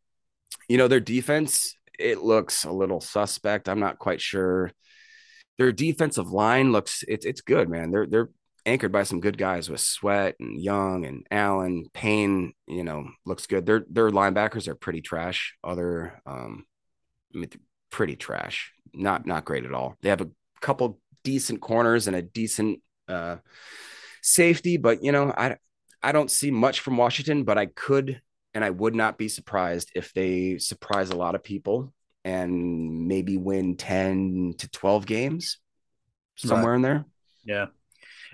you 0.68 0.76
know, 0.76 0.88
their 0.88 1.00
defense 1.00 1.74
it 1.98 2.22
looks 2.22 2.64
a 2.64 2.70
little 2.70 3.00
suspect. 3.00 3.68
I'm 3.68 3.80
not 3.80 3.98
quite 3.98 4.20
sure. 4.20 4.70
Their 5.58 5.72
defensive 5.72 6.30
line 6.30 6.70
looks 6.72 7.02
it's 7.08 7.26
it's 7.26 7.40
good, 7.40 7.68
man. 7.68 7.90
They're 7.90 8.06
they're 8.06 8.30
anchored 8.68 8.92
by 8.92 9.02
some 9.02 9.20
good 9.20 9.38
guys 9.38 9.68
with 9.68 9.80
Sweat 9.80 10.37
and 10.38 10.60
Young 10.60 11.04
and 11.06 11.26
Allen. 11.30 11.87
Payne, 11.92 12.52
you 12.66 12.84
know, 12.84 13.08
looks 13.25 13.46
good. 13.46 13.66
Their 13.66 13.84
their 13.90 14.10
linebackers 14.10 14.68
are 14.68 14.75
pretty 14.75 15.00
trash. 15.00 15.54
Other 15.64 16.20
um 16.26 16.66
I 17.34 17.38
mean, 17.38 17.50
pretty 17.90 18.16
trash. 18.16 18.72
Not 18.92 19.26
not 19.26 19.44
great 19.44 19.64
at 19.64 19.75
all. 19.75 19.96
They 20.02 20.10
have 20.10 20.20
a 20.20 20.30
couple 20.60 21.00
decent 21.25 21.60
corners 21.60 22.06
and 22.06 22.16
a 22.16 22.22
decent 22.22 22.80
uh 23.08 23.37
safety, 24.22 24.76
but 24.76 25.02
you 25.02 25.12
know, 25.12 25.32
I 25.37 25.56
I 26.02 26.12
don't 26.12 26.30
see 26.30 26.50
much 26.50 26.80
from 26.80 26.96
Washington, 26.96 27.44
but 27.44 27.58
I 27.58 27.66
could 27.66 28.20
and 28.54 28.64
I 28.64 28.70
would 28.70 28.94
not 28.94 29.18
be 29.18 29.28
surprised 29.28 29.90
if 29.94 30.12
they 30.12 30.58
surprise 30.58 31.10
a 31.10 31.16
lot 31.16 31.34
of 31.34 31.42
people 31.42 31.92
and 32.25 33.06
maybe 33.06 33.37
win 33.37 33.76
10 33.76 34.54
to 34.58 34.68
12 34.68 35.06
games 35.06 35.58
somewhere 36.37 36.72
right. 36.72 36.76
in 36.76 36.82
there. 36.82 37.04
Yeah. 37.44 37.66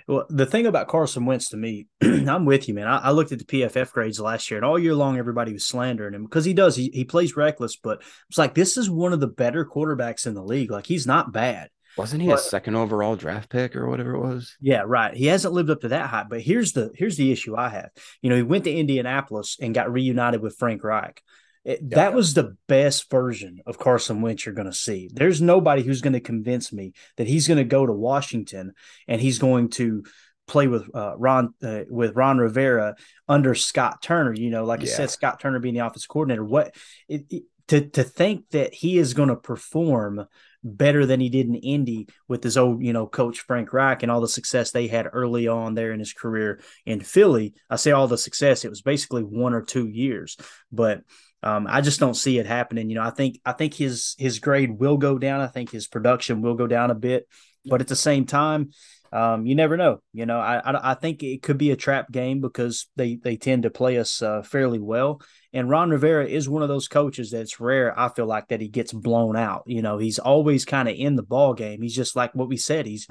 Well, 0.07 0.27
the 0.29 0.47
thing 0.47 0.67
about 0.67 0.89
Carson 0.89 1.25
Wentz 1.25 1.49
to 1.51 1.57
me, 1.57 1.87
I'm 2.03 2.45
with 2.45 2.69
you, 2.69 2.75
man. 2.75 2.89
I, 2.89 2.99
I, 2.99 3.11
looked 3.11 3.33
at 3.33 3.39
the 3.39 3.45
PFF 3.45 3.93
grades 3.93 4.21
last 4.21 4.51
year, 4.51 4.59
and 4.59 4.65
all 4.65 4.79
year 4.79 4.95
long, 4.95 5.17
everybody 5.19 5.53
was 5.53 5.65
slandering 5.65 6.15
him 6.15 6.25
because 6.25 6.45
he 6.45 6.53
does. 6.53 6.77
He, 6.77 6.91
he 6.93 7.05
plays 7.05 7.37
reckless, 7.37 7.77
but 7.77 8.03
it's 8.29 8.39
like 8.39 8.55
this 8.55 8.77
is 8.77 8.91
one 8.91 9.13
of 9.13 9.21
the 9.21 9.27
better 9.27 9.65
quarterbacks 9.65 10.27
in 10.27 10.35
the 10.35 10.43
league. 10.43 10.71
Like 10.71 10.87
he's 10.87 11.07
not 11.07 11.33
bad. 11.33 11.71
Wasn't 11.97 12.21
he 12.21 12.29
but, 12.29 12.41
a 12.41 12.43
second 12.43 12.75
overall 12.75 13.17
draft 13.17 13.49
pick 13.49 13.77
or 13.77 13.89
whatever 13.89 14.15
it 14.15 14.21
was? 14.21 14.57
Yeah, 14.61 14.83
right. 14.85 15.15
He 15.15 15.27
hasn't 15.27 15.55
lived 15.55 15.71
up 15.71 15.83
to 15.83 15.89
that 15.89 16.11
hype. 16.11 16.29
But 16.29 16.41
here's 16.41 16.73
the 16.73 16.91
here's 16.95 17.17
the 17.17 17.31
issue 17.31 17.57
I 17.57 17.69
have. 17.69 17.91
You 18.21 18.31
know, 18.31 18.37
he 18.37 18.43
went 18.43 18.65
to 18.65 18.75
Indianapolis 18.75 19.57
and 19.61 19.75
got 19.75 19.93
reunited 19.93 20.43
with 20.43 20.57
Frank 20.59 20.83
Reich. 20.83 21.23
It, 21.65 21.81
yeah. 21.83 21.97
That 21.97 22.15
was 22.15 22.35
the 22.35 22.57
best 22.69 23.11
version 23.11 23.61
of 23.67 23.79
Carson 23.79 24.21
Wentz 24.21 24.45
you're 24.45 24.55
going 24.55 24.71
to 24.71 24.73
see. 24.73 25.09
There's 25.13 25.41
nobody 25.41 25.83
who's 25.83 26.03
going 26.03 26.13
to 26.13 26.21
convince 26.21 26.73
me 26.73 26.93
that 27.17 27.27
he's 27.27 27.49
going 27.49 27.59
to 27.59 27.65
go 27.65 27.87
to 27.87 27.93
Washington 27.93 28.73
and 29.09 29.21
he's 29.21 29.39
going 29.39 29.71
to 29.71 30.05
play 30.47 30.67
with 30.67 30.95
uh, 30.95 31.15
Ron 31.17 31.55
uh, 31.63 31.81
with 31.89 32.15
Ron 32.17 32.39
Rivera 32.39 32.97
under 33.29 33.55
Scott 33.55 34.03
Turner. 34.03 34.35
You 34.35 34.51
know, 34.51 34.65
like 34.65 34.81
yeah. 34.81 34.91
I 34.91 34.91
said, 34.91 35.11
Scott 35.11 35.41
Turner 35.41 35.59
being 35.59 35.75
the 35.75 35.81
office 35.81 36.07
coordinator. 36.07 36.45
What 36.45 36.75
it, 37.09 37.25
it, 37.31 37.43
to 37.69 37.89
to 37.91 38.05
think 38.05 38.51
that 38.51 38.75
he 38.75 38.99
is 38.99 39.15
going 39.15 39.31
to 39.31 39.37
perform 39.37 40.27
better 40.63 41.05
than 41.05 41.21
he 41.21 41.29
did 41.29 41.47
in 41.47 41.57
Indy 41.57 42.09
with 42.27 42.43
his 42.43 42.57
old, 42.57 42.83
you 42.83 42.95
know, 42.95 43.07
coach 43.07 43.41
Frank 43.41 43.73
Reich 43.73 44.03
and 44.03 44.11
all 44.11 44.23
the 44.23 44.29
success 44.29 44.71
they 44.71 44.87
had 44.87 45.09
early 45.13 45.47
on 45.47 45.75
there 45.75 45.93
in 45.93 45.99
his 45.99 46.15
career 46.15 46.61
in 46.87 47.01
Philly. 47.01 47.55
I 47.69 47.77
say 47.77 47.93
all 47.93 48.09
the 48.09 48.19
success; 48.19 48.65
it 48.65 48.71
was 48.71 48.83
basically 48.83 49.23
one 49.23 49.55
or 49.55 49.63
two 49.63 49.89
years, 49.89 50.37
but. 50.71 51.03
Um, 51.45 51.67
I 51.69 51.83
just 51.83 52.01
don't 52.01 52.15
see 52.15 52.39
it 52.39 52.47
happening. 52.47 52.89
You 52.89 52.97
know, 52.97 53.03
I 53.03 53.11
think 53.11 53.39
I 53.45 53.53
think 53.53 53.75
his 53.75 54.15
his 54.19 54.39
grade 54.39 54.79
will 54.79 54.97
go 54.97 55.19
down. 55.19 55.43
I 55.43 55.47
think 55.47 55.71
his 55.71 55.87
production 55.87 56.41
will 56.41 56.55
go 56.55 56.67
down 56.67 56.91
a 56.91 56.95
bit, 56.95 57.29
but 57.67 57.83
at 57.83 57.89
the 57.89 57.97
same 57.97 58.25
time, 58.25 58.71
um, 59.13 59.45
you 59.45 59.55
never 59.55 59.77
know. 59.77 60.01
You 60.15 60.25
know, 60.25 60.41
I, 60.41 60.57
I, 60.57 60.93
I 60.93 60.95
think 60.95 61.23
it 61.23 61.43
could 61.43 61.59
be 61.59 61.71
a 61.71 61.77
trap 61.77 62.11
game 62.11 62.41
because 62.41 62.87
they 62.97 63.17
they 63.17 63.37
tend 63.37 63.65
to 63.65 63.71
play 63.71 63.99
us 63.99 64.23
uh, 64.23 64.41
fairly 64.41 64.79
well. 64.79 65.21
And 65.53 65.69
Ron 65.69 65.91
Rivera 65.91 66.27
is 66.27 66.49
one 66.49 66.63
of 66.63 66.69
those 66.69 66.89
coaches 66.89 67.31
that's 67.31 67.61
rare. 67.61 67.99
I 67.99 68.09
feel 68.09 68.27
like 68.27 68.49
that 68.49 68.63
he 68.63 68.69
gets 68.69 68.93
blown 68.93 69.37
out. 69.37 69.65
You 69.67 69.83
know, 69.83 69.99
he's 69.99 70.19
always 70.19 70.65
kind 70.65 70.89
of 70.89 70.97
in 70.97 71.15
the 71.15 71.23
ball 71.23 71.53
game. 71.53 71.83
He's 71.83 71.95
just 71.95 72.17
like 72.17 72.35
what 72.35 72.49
we 72.49 72.57
said. 72.57 72.87
He's 72.87 73.07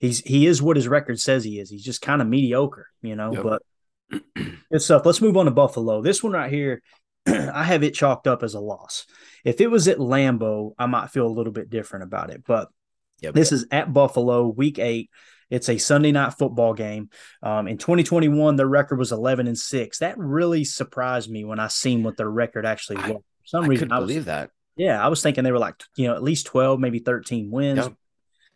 he's 0.00 0.20
he 0.20 0.46
is 0.46 0.60
what 0.60 0.76
his 0.76 0.88
record 0.88 1.20
says 1.20 1.44
he 1.44 1.60
is. 1.60 1.70
He's 1.70 1.84
just 1.84 2.02
kind 2.02 2.20
of 2.20 2.26
mediocre. 2.26 2.88
You 3.00 3.14
know, 3.14 3.32
yep. 3.32 3.42
but 3.44 3.62
good 4.72 4.82
stuff. 4.82 5.06
Let's 5.06 5.22
move 5.22 5.36
on 5.36 5.44
to 5.44 5.52
Buffalo. 5.52 6.02
This 6.02 6.20
one 6.22 6.32
right 6.32 6.52
here. 6.52 6.82
I 7.52 7.64
have 7.64 7.82
it 7.82 7.94
chalked 7.94 8.26
up 8.26 8.42
as 8.42 8.54
a 8.54 8.60
loss. 8.60 9.06
If 9.44 9.60
it 9.60 9.68
was 9.68 9.88
at 9.88 9.98
Lambeau, 9.98 10.74
I 10.78 10.86
might 10.86 11.10
feel 11.10 11.26
a 11.26 11.28
little 11.28 11.52
bit 11.52 11.70
different 11.70 12.04
about 12.04 12.30
it. 12.30 12.44
But 12.46 12.68
yep. 13.20 13.34
this 13.34 13.52
is 13.52 13.66
at 13.70 13.92
Buffalo, 13.92 14.46
week 14.46 14.78
eight. 14.78 15.10
It's 15.48 15.68
a 15.68 15.78
Sunday 15.78 16.12
night 16.12 16.34
football 16.34 16.74
game. 16.74 17.10
Um, 17.42 17.68
in 17.68 17.78
2021, 17.78 18.56
their 18.56 18.66
record 18.66 18.98
was 18.98 19.12
11 19.12 19.46
and 19.46 19.58
six. 19.58 19.98
That 19.98 20.18
really 20.18 20.64
surprised 20.64 21.30
me 21.30 21.44
when 21.44 21.60
I 21.60 21.68
seen 21.68 22.02
what 22.02 22.16
their 22.16 22.30
record 22.30 22.66
actually 22.66 22.96
was. 22.96 23.22
For 23.22 23.46
some 23.46 23.64
I 23.64 23.68
reason, 23.68 23.92
I 23.92 24.00
was, 24.00 24.08
believe 24.08 24.24
that. 24.24 24.50
Yeah, 24.76 25.02
I 25.02 25.08
was 25.08 25.22
thinking 25.22 25.44
they 25.44 25.52
were 25.52 25.58
like 25.58 25.82
you 25.96 26.08
know 26.08 26.14
at 26.14 26.22
least 26.22 26.46
12, 26.46 26.80
maybe 26.80 26.98
13 26.98 27.50
wins. 27.50 27.78
Yep. 27.78 27.94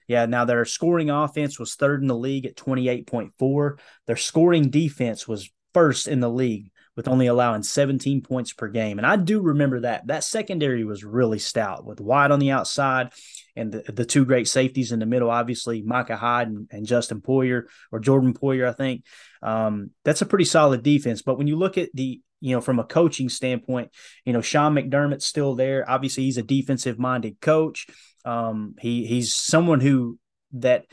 Yeah, 0.09 0.27
now 0.27 0.45
their 0.45 0.65
scoring 0.65 1.09
offense 1.09 1.57
was 1.61 1.77
third 1.77 2.03
in 2.03 2.09
the 2.09 2.17
league 2.17 2.45
at 2.45 2.57
28.4. 2.57 3.79
Their 4.09 4.17
scoring 4.17 4.69
defense 4.69 5.29
was 5.29 5.49
first 5.73 6.09
in 6.09 6.19
the 6.19 6.29
league 6.29 6.73
with 6.97 7.09
only 7.09 7.27
allowing 7.27 7.63
17 7.63 8.23
points 8.23 8.53
per 8.53 8.69
game. 8.69 8.99
And 8.99 9.07
I 9.07 9.17
do 9.17 9.41
remember 9.41 9.81
that. 9.81 10.07
That 10.09 10.25
secondary 10.25 10.85
was 10.85 11.05
really 11.05 11.39
stout 11.39 11.85
with 11.85 12.01
White 12.01 12.31
on 12.31 12.41
the 12.41 12.51
outside 12.51 13.13
and 13.57 13.73
the, 13.73 13.93
the 13.93 14.05
two 14.05 14.25
great 14.25 14.49
safeties 14.49 14.93
in 14.93 14.99
the 14.99 15.07
middle, 15.07 15.31
obviously 15.31 15.83
Micah 15.83 16.17
Hyde 16.17 16.49
and, 16.49 16.69
and 16.71 16.87
Justin 16.87 17.21
Poyer 17.21 17.65
or 17.93 18.01
Jordan 18.01 18.35
Poyer, 18.35 18.69
I 18.69 18.73
think. 18.73 19.05
Um, 19.43 19.91
that's 20.05 20.23
a 20.23 20.27
pretty 20.27 20.45
solid 20.45 20.83
defense. 20.83 21.23
But 21.23 21.39
when 21.39 21.47
you 21.47 21.57
look 21.57 21.79
at 21.79 21.91
the 21.95 22.21
you 22.41 22.55
know, 22.55 22.61
from 22.63 22.79
a 22.79 22.85
coaching 22.85 23.29
standpoint, 23.29 23.91
you 24.25 24.33
know, 24.33 24.41
Sean 24.41 24.75
McDermott's 24.75 25.27
still 25.27 25.55
there. 25.55 25.89
Obviously, 25.89 26.25
he's 26.25 26.39
a 26.39 26.43
defensive 26.43 26.99
minded 26.99 27.39
coach. 27.41 27.87
Um, 28.25 28.77
he 28.81 29.07
he's 29.07 29.35
someone 29.35 29.81
who 29.81 30.19
that 30.53 30.87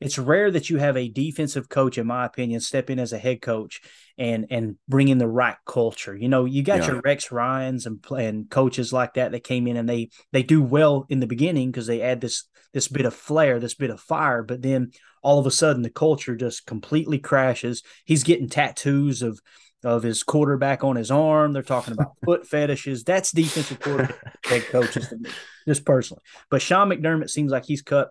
it's 0.00 0.18
rare 0.18 0.50
that 0.50 0.70
you 0.70 0.78
have 0.78 0.96
a 0.96 1.08
defensive 1.08 1.68
coach, 1.68 1.98
in 1.98 2.06
my 2.06 2.24
opinion, 2.24 2.60
step 2.60 2.88
in 2.88 2.98
as 2.98 3.12
a 3.12 3.18
head 3.18 3.42
coach 3.42 3.80
and 4.16 4.46
and 4.50 4.76
bring 4.88 5.08
in 5.08 5.18
the 5.18 5.28
right 5.28 5.56
culture. 5.66 6.16
You 6.16 6.28
know, 6.28 6.44
you 6.44 6.62
got 6.62 6.80
yeah. 6.80 6.92
your 6.92 7.00
Rex 7.00 7.32
Ryan's 7.32 7.86
and 7.86 8.04
and 8.10 8.48
coaches 8.48 8.92
like 8.92 9.14
that 9.14 9.32
that 9.32 9.44
came 9.44 9.66
in 9.66 9.76
and 9.76 9.88
they 9.88 10.10
they 10.32 10.42
do 10.42 10.62
well 10.62 11.06
in 11.08 11.20
the 11.20 11.26
beginning 11.26 11.70
because 11.70 11.86
they 11.86 12.00
add 12.00 12.20
this 12.20 12.44
this 12.72 12.88
bit 12.88 13.06
of 13.06 13.14
flair, 13.14 13.58
this 13.58 13.74
bit 13.74 13.90
of 13.90 14.00
fire, 14.00 14.42
but 14.42 14.62
then 14.62 14.92
all 15.22 15.38
of 15.38 15.46
a 15.46 15.50
sudden 15.50 15.82
the 15.82 15.90
culture 15.90 16.36
just 16.36 16.66
completely 16.66 17.18
crashes. 17.18 17.82
He's 18.04 18.22
getting 18.22 18.48
tattoos 18.48 19.22
of 19.22 19.40
of 19.84 20.02
his 20.02 20.22
quarterback 20.22 20.82
on 20.82 20.96
his 20.96 21.10
arm. 21.10 21.52
They're 21.52 21.62
talking 21.62 21.94
about 21.94 22.12
foot 22.24 22.46
fetishes. 22.46 23.04
That's 23.04 23.32
defensive 23.32 23.80
coordinator 23.80 24.34
head 24.44 24.66
coaches 24.66 25.08
to 25.08 25.16
me, 25.18 25.30
just 25.66 25.84
personally. 25.84 26.22
But 26.50 26.62
Sean 26.62 26.88
McDermott 26.88 27.30
seems 27.30 27.52
like 27.52 27.64
he's 27.64 27.82
cut 27.82 28.10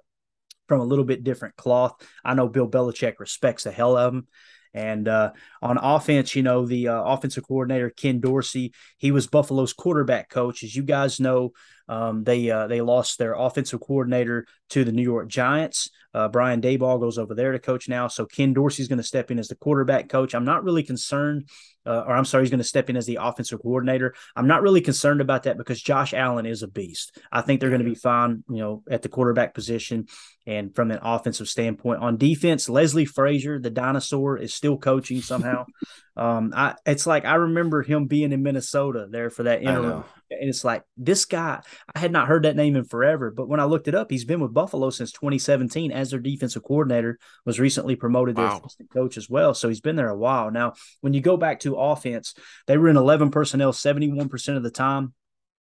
from 0.67 0.81
a 0.81 0.85
little 0.85 1.05
bit 1.05 1.23
different 1.23 1.55
cloth. 1.55 1.95
I 2.23 2.33
know 2.33 2.47
Bill 2.47 2.69
Belichick 2.69 3.19
respects 3.19 3.63
the 3.63 3.71
hell 3.71 3.97
of 3.97 4.13
him. 4.13 4.27
And 4.73 5.07
uh, 5.07 5.31
on 5.61 5.77
offense, 5.77 6.35
you 6.35 6.43
know, 6.43 6.65
the 6.65 6.89
uh, 6.89 7.01
offensive 7.01 7.47
coordinator, 7.47 7.89
Ken 7.89 8.19
Dorsey, 8.19 8.73
he 8.97 9.11
was 9.11 9.25
Buffalo's 9.25 9.73
quarterback 9.73 10.29
coach. 10.29 10.63
As 10.63 10.75
you 10.75 10.83
guys 10.83 11.19
know, 11.19 11.53
um, 11.87 12.23
they 12.23 12.51
uh, 12.51 12.67
they 12.67 12.81
lost 12.81 13.17
their 13.17 13.33
offensive 13.33 13.79
coordinator 13.79 14.45
to 14.69 14.83
the 14.83 14.91
New 14.91 15.01
York 15.01 15.29
Giants. 15.29 15.89
Uh, 16.17 16.27
Brian 16.27 16.61
Daboll 16.61 16.99
goes 16.99 17.19
over 17.19 17.35
there 17.35 17.51
to 17.51 17.59
coach 17.59 17.87
now. 17.87 18.07
So 18.07 18.25
Ken 18.25 18.51
Dorsey's 18.51 18.87
going 18.87 18.97
to 18.97 19.03
step 19.03 19.29
in 19.29 19.37
as 19.37 19.49
the 19.49 19.55
quarterback 19.55 20.09
coach. 20.09 20.33
I'm 20.33 20.45
not 20.45 20.63
really 20.63 20.81
concerned, 20.81 21.47
uh, 21.85 22.05
or 22.07 22.15
I'm 22.15 22.25
sorry, 22.25 22.43
he's 22.43 22.49
going 22.49 22.57
to 22.57 22.63
step 22.63 22.89
in 22.89 22.97
as 22.97 23.05
the 23.05 23.19
offensive 23.21 23.61
coordinator. 23.61 24.15
I'm 24.35 24.47
not 24.47 24.63
really 24.63 24.81
concerned 24.81 25.21
about 25.21 25.43
that 25.43 25.59
because 25.59 25.79
Josh 25.79 26.15
Allen 26.15 26.47
is 26.47 26.63
a 26.63 26.67
beast. 26.67 27.15
I 27.31 27.41
think 27.41 27.59
they're 27.59 27.69
going 27.69 27.83
to 27.83 27.87
be 27.87 27.93
fine, 27.93 28.43
you 28.49 28.57
know, 28.57 28.83
at 28.89 29.03
the 29.03 29.09
quarterback 29.09 29.53
position 29.53 30.07
and 30.47 30.73
from 30.73 30.89
an 30.89 30.97
offensive 31.03 31.49
standpoint. 31.49 32.01
On 32.01 32.17
defense, 32.17 32.67
Leslie 32.67 33.05
Frazier, 33.05 33.59
the 33.59 33.69
dinosaur, 33.69 34.39
is 34.39 34.55
still 34.55 34.79
coaching 34.79 35.21
somehow. 35.21 35.65
um, 36.17 36.51
I 36.55 36.73
it's 36.87 37.05
like 37.05 37.25
I 37.25 37.35
remember 37.35 37.83
him 37.83 38.07
being 38.07 38.31
in 38.31 38.41
Minnesota 38.41 39.07
there 39.07 39.29
for 39.29 39.43
that 39.43 39.61
interim 39.61 40.03
and 40.29 40.49
it's 40.49 40.63
like 40.63 40.83
this 40.97 41.25
guy, 41.25 41.61
I 41.93 41.99
had 41.99 42.11
not 42.11 42.27
heard 42.27 42.43
that 42.43 42.55
name 42.55 42.75
in 42.75 42.83
forever, 42.83 43.31
but 43.31 43.47
when 43.47 43.59
I 43.59 43.65
looked 43.65 43.87
it 43.87 43.95
up, 43.95 44.11
he's 44.11 44.25
been 44.25 44.39
with 44.39 44.53
Buffalo 44.53 44.89
since 44.89 45.11
2017 45.11 45.91
as 45.91 46.11
their 46.11 46.19
defensive 46.19 46.63
coordinator, 46.63 47.19
was 47.45 47.59
recently 47.59 47.95
promoted 47.95 48.35
to 48.35 48.41
wow. 48.41 48.59
assistant 48.59 48.91
coach 48.91 49.17
as 49.17 49.29
well. 49.29 49.53
So 49.53 49.67
he's 49.67 49.81
been 49.81 49.95
there 49.95 50.09
a 50.09 50.17
while. 50.17 50.51
Now, 50.51 50.73
when 51.01 51.13
you 51.13 51.21
go 51.21 51.37
back 51.37 51.61
to 51.61 51.75
offense, 51.75 52.33
they 52.67 52.77
were 52.77 52.89
in 52.89 52.97
11 52.97 53.31
personnel 53.31 53.71
71% 53.71 54.57
of 54.57 54.63
the 54.63 54.71
time. 54.71 55.13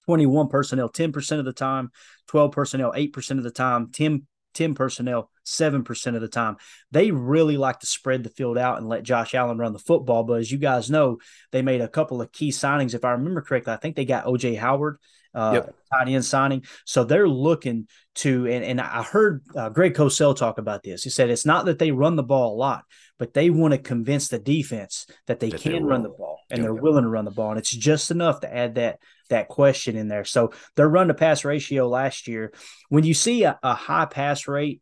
21 0.06 0.48
personnel 0.48 0.88
10% 0.88 1.38
of 1.40 1.44
the 1.44 1.52
time, 1.52 1.90
12 2.28 2.52
personnel 2.52 2.92
8% 2.92 3.38
of 3.38 3.42
the 3.42 3.50
time, 3.50 3.90
10 3.90 4.24
10 4.54 4.74
personnel 4.74 5.30
7% 5.46 6.14
of 6.14 6.20
the 6.20 6.28
time. 6.28 6.56
They 6.90 7.10
really 7.10 7.56
like 7.56 7.80
to 7.80 7.86
spread 7.86 8.22
the 8.22 8.30
field 8.30 8.58
out 8.58 8.78
and 8.78 8.88
let 8.88 9.02
Josh 9.02 9.34
Allen 9.34 9.58
run 9.58 9.72
the 9.72 9.78
football. 9.78 10.24
But 10.24 10.40
as 10.40 10.50
you 10.50 10.58
guys 10.58 10.90
know, 10.90 11.18
they 11.52 11.62
made 11.62 11.80
a 11.80 11.88
couple 11.88 12.20
of 12.20 12.32
key 12.32 12.50
signings. 12.50 12.94
If 12.94 13.04
I 13.04 13.12
remember 13.12 13.42
correctly, 13.42 13.72
I 13.72 13.76
think 13.76 13.96
they 13.96 14.04
got 14.04 14.26
OJ 14.26 14.58
Howard, 14.58 14.98
uh, 15.34 15.52
yep. 15.54 15.74
tight 15.92 16.08
end 16.08 16.24
signing. 16.24 16.64
So 16.84 17.04
they're 17.04 17.28
looking 17.28 17.88
to, 18.16 18.46
and, 18.46 18.64
and 18.64 18.80
I 18.80 19.02
heard 19.02 19.42
uh, 19.54 19.68
Greg 19.68 19.94
Cosell 19.94 20.36
talk 20.36 20.58
about 20.58 20.82
this. 20.82 21.04
He 21.04 21.10
said 21.10 21.30
it's 21.30 21.46
not 21.46 21.66
that 21.66 21.78
they 21.78 21.92
run 21.92 22.16
the 22.16 22.22
ball 22.22 22.54
a 22.54 22.56
lot, 22.56 22.84
but 23.18 23.34
they 23.34 23.50
want 23.50 23.72
to 23.72 23.78
convince 23.78 24.28
the 24.28 24.38
defense 24.38 25.06
that 25.26 25.40
they 25.40 25.50
that 25.50 25.60
can 25.60 25.84
run 25.84 26.02
the 26.02 26.08
ball 26.08 26.40
and 26.50 26.58
yep. 26.58 26.64
they're 26.64 26.74
willing 26.74 27.04
to 27.04 27.10
run 27.10 27.24
the 27.24 27.30
ball. 27.30 27.50
And 27.50 27.58
it's 27.58 27.74
just 27.74 28.10
enough 28.10 28.40
to 28.40 28.54
add 28.54 28.76
that 28.76 28.98
that 29.28 29.48
question 29.48 29.96
in 29.96 30.08
there. 30.08 30.24
So 30.24 30.52
their 30.76 30.88
run 30.88 31.08
to 31.08 31.14
pass 31.14 31.44
ratio 31.44 31.88
last 31.88 32.28
year, 32.28 32.52
when 32.88 33.04
you 33.04 33.14
see 33.14 33.44
a, 33.44 33.58
a 33.62 33.74
high 33.74 34.06
pass 34.06 34.46
rate 34.48 34.80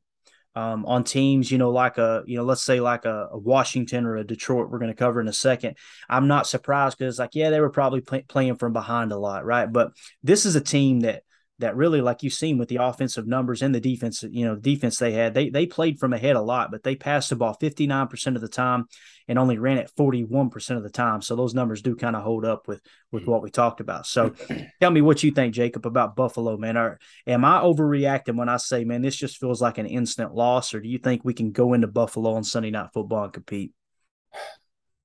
um, 0.54 0.86
on 0.86 1.04
teams, 1.04 1.50
you 1.50 1.58
know, 1.58 1.70
like 1.70 1.98
a, 1.98 2.22
you 2.26 2.36
know, 2.36 2.44
let's 2.44 2.62
say 2.62 2.80
like 2.80 3.04
a, 3.04 3.28
a 3.32 3.38
Washington 3.38 4.06
or 4.06 4.16
a 4.16 4.24
Detroit, 4.24 4.70
we're 4.70 4.78
going 4.78 4.90
to 4.90 4.96
cover 4.96 5.20
in 5.20 5.28
a 5.28 5.32
second. 5.32 5.76
I'm 6.08 6.28
not 6.28 6.46
surprised 6.46 6.98
because, 6.98 7.18
like, 7.18 7.34
yeah, 7.34 7.50
they 7.50 7.60
were 7.60 7.70
probably 7.70 8.00
play, 8.00 8.22
playing 8.22 8.56
from 8.56 8.72
behind 8.72 9.12
a 9.12 9.18
lot, 9.18 9.44
right? 9.44 9.70
But 9.70 9.92
this 10.22 10.46
is 10.46 10.54
a 10.54 10.60
team 10.60 11.00
that 11.00 11.24
that 11.60 11.76
really, 11.76 12.00
like 12.00 12.22
you've 12.22 12.32
seen 12.32 12.58
with 12.58 12.68
the 12.68 12.76
offensive 12.76 13.26
numbers 13.26 13.62
and 13.62 13.74
the 13.74 13.80
defense, 13.80 14.24
you 14.24 14.44
know, 14.44 14.56
defense 14.56 14.98
they 14.98 15.12
had, 15.12 15.34
they 15.34 15.50
they 15.50 15.66
played 15.66 16.00
from 16.00 16.12
ahead 16.12 16.34
a 16.34 16.40
lot, 16.40 16.72
but 16.72 16.82
they 16.82 16.96
passed 16.96 17.30
the 17.30 17.36
ball 17.36 17.56
59% 17.60 18.34
of 18.34 18.40
the 18.40 18.48
time 18.48 18.86
and 19.28 19.38
only 19.38 19.58
ran 19.58 19.78
it 19.78 19.90
41% 19.96 20.76
of 20.76 20.82
the 20.82 20.90
time. 20.90 21.22
So 21.22 21.36
those 21.36 21.54
numbers 21.54 21.80
do 21.80 21.94
kind 21.94 22.16
of 22.16 22.22
hold 22.22 22.44
up 22.44 22.66
with 22.66 22.80
with 23.12 23.24
hmm. 23.24 23.30
what 23.30 23.42
we 23.42 23.50
talked 23.50 23.80
about. 23.80 24.06
So 24.06 24.34
tell 24.80 24.90
me 24.90 25.00
what 25.00 25.22
you 25.22 25.30
think, 25.30 25.54
Jacob, 25.54 25.86
about 25.86 26.16
Buffalo, 26.16 26.56
man. 26.56 26.76
Are 26.76 26.98
am 27.26 27.44
I 27.44 27.60
overreacting 27.60 28.36
when 28.36 28.48
I 28.48 28.56
say, 28.56 28.84
man, 28.84 29.02
this 29.02 29.16
just 29.16 29.38
feels 29.38 29.62
like 29.62 29.78
an 29.78 29.86
instant 29.86 30.34
loss, 30.34 30.74
or 30.74 30.80
do 30.80 30.88
you 30.88 30.98
think 30.98 31.24
we 31.24 31.34
can 31.34 31.52
go 31.52 31.72
into 31.72 31.86
Buffalo 31.86 32.34
on 32.34 32.42
Sunday 32.42 32.70
night 32.70 32.90
football 32.92 33.24
and 33.24 33.32
compete? 33.32 33.72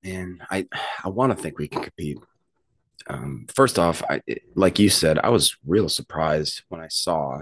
Man, 0.03 0.39
I 0.49 0.65
I 1.03 1.09
want 1.09 1.35
to 1.35 1.41
think 1.41 1.59
we 1.59 1.67
can 1.67 1.83
compete 1.83 2.17
um, 3.09 3.47
first 3.53 3.79
off, 3.79 4.03
I, 4.09 4.21
like 4.55 4.79
you 4.79 4.89
said, 4.89 5.19
I 5.19 5.29
was 5.29 5.57
real 5.65 5.89
surprised 5.89 6.63
when 6.69 6.79
I 6.79 6.87
saw 6.89 7.41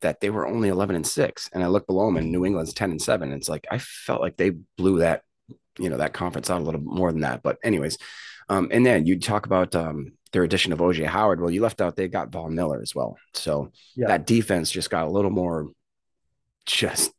that 0.00 0.20
they 0.20 0.30
were 0.30 0.46
only 0.46 0.68
11 0.68 0.96
and 0.96 1.06
6 1.06 1.50
and 1.52 1.64
i 1.64 1.66
look 1.66 1.86
below 1.86 2.06
them 2.06 2.16
and 2.16 2.30
new 2.30 2.44
england's 2.44 2.72
10 2.72 2.92
and 2.92 3.02
7 3.02 3.32
it's 3.32 3.48
like 3.48 3.66
i 3.70 3.78
felt 3.78 4.20
like 4.20 4.36
they 4.36 4.50
blew 4.50 5.00
that 5.00 5.22
you 5.78 5.90
know 5.90 5.96
that 5.96 6.12
conference 6.12 6.50
out 6.50 6.60
a 6.60 6.64
little 6.64 6.80
more 6.80 7.10
than 7.12 7.22
that 7.22 7.42
but 7.42 7.58
anyways 7.62 7.98
um, 8.50 8.68
and 8.70 8.86
then 8.86 9.04
you 9.04 9.18
talk 9.18 9.44
about 9.44 9.74
um, 9.74 10.12
their 10.32 10.44
addition 10.44 10.72
of 10.72 10.78
oj 10.78 11.04
howard 11.04 11.40
well 11.40 11.50
you 11.50 11.62
left 11.62 11.80
out 11.80 11.96
they 11.96 12.08
got 12.08 12.30
von 12.30 12.54
miller 12.54 12.80
as 12.80 12.94
well 12.94 13.16
so 13.34 13.70
yeah. 13.96 14.08
that 14.08 14.26
defense 14.26 14.70
just 14.70 14.90
got 14.90 15.06
a 15.06 15.10
little 15.10 15.30
more 15.30 15.68
just 16.64 17.12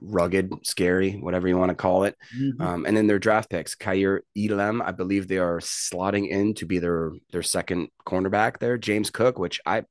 rugged, 0.00 0.52
scary, 0.62 1.12
whatever 1.12 1.48
you 1.48 1.56
want 1.56 1.70
to 1.70 1.74
call 1.74 2.04
it. 2.04 2.16
Mhm. 2.38 2.60
Um, 2.60 2.86
and 2.86 2.96
then 2.96 3.06
their 3.06 3.18
draft 3.18 3.50
picks, 3.50 3.74
Kaiir 3.74 4.20
Elam, 4.36 4.82
I 4.82 4.92
believe 4.92 5.26
they 5.26 5.38
are 5.38 5.58
slotting 5.58 6.28
in 6.28 6.54
to 6.54 6.66
be 6.66 6.78
their 6.78 7.12
their 7.32 7.42
second 7.42 7.88
cornerback 8.06 8.58
there. 8.58 8.78
James 8.78 9.10
Cook, 9.10 9.38
which 9.38 9.60
I 9.66 9.84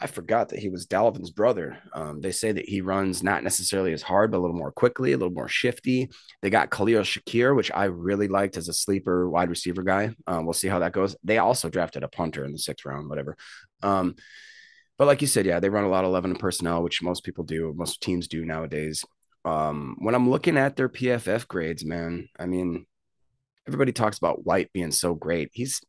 I 0.00 0.08
forgot 0.08 0.48
that 0.48 0.58
he 0.58 0.68
was 0.68 0.86
Dalvin's 0.86 1.30
brother. 1.30 1.78
Um, 1.92 2.20
they 2.20 2.32
say 2.32 2.50
that 2.50 2.68
he 2.68 2.80
runs 2.80 3.22
not 3.22 3.44
necessarily 3.44 3.92
as 3.92 4.02
hard, 4.02 4.32
but 4.32 4.38
a 4.38 4.40
little 4.40 4.56
more 4.56 4.72
quickly, 4.72 5.12
a 5.12 5.16
little 5.16 5.32
more 5.32 5.48
shifty. 5.48 6.10
They 6.40 6.50
got 6.50 6.70
Khalil 6.70 7.02
Shakir, 7.02 7.54
which 7.54 7.70
I 7.72 7.84
really 7.84 8.26
liked 8.26 8.56
as 8.56 8.68
a 8.68 8.72
sleeper 8.72 9.30
wide 9.30 9.48
receiver 9.48 9.84
guy. 9.84 10.12
Um, 10.26 10.44
we'll 10.44 10.54
see 10.54 10.66
how 10.66 10.80
that 10.80 10.92
goes. 10.92 11.14
They 11.22 11.38
also 11.38 11.68
drafted 11.68 12.02
a 12.02 12.08
punter 12.08 12.44
in 12.44 12.50
the 12.50 12.58
sixth 12.58 12.84
round, 12.84 13.08
whatever. 13.08 13.36
Um, 13.82 14.16
but 14.98 15.06
like 15.06 15.20
you 15.20 15.28
said, 15.28 15.46
yeah, 15.46 15.60
they 15.60 15.68
run 15.68 15.84
a 15.84 15.88
lot 15.88 16.04
of 16.04 16.10
11 16.10 16.34
personnel, 16.36 16.82
which 16.82 17.02
most 17.02 17.22
people 17.22 17.44
do, 17.44 17.72
most 17.76 18.00
teams 18.00 18.26
do 18.26 18.44
nowadays. 18.44 19.04
Um, 19.44 19.96
when 19.98 20.14
I'm 20.14 20.30
looking 20.30 20.56
at 20.56 20.76
their 20.76 20.88
PFF 20.88 21.48
grades, 21.48 21.84
man, 21.84 22.28
I 22.38 22.46
mean, 22.46 22.86
everybody 23.66 23.92
talks 23.92 24.18
about 24.18 24.44
White 24.44 24.72
being 24.72 24.92
so 24.92 25.14
great. 25.14 25.50
He's, 25.52 25.80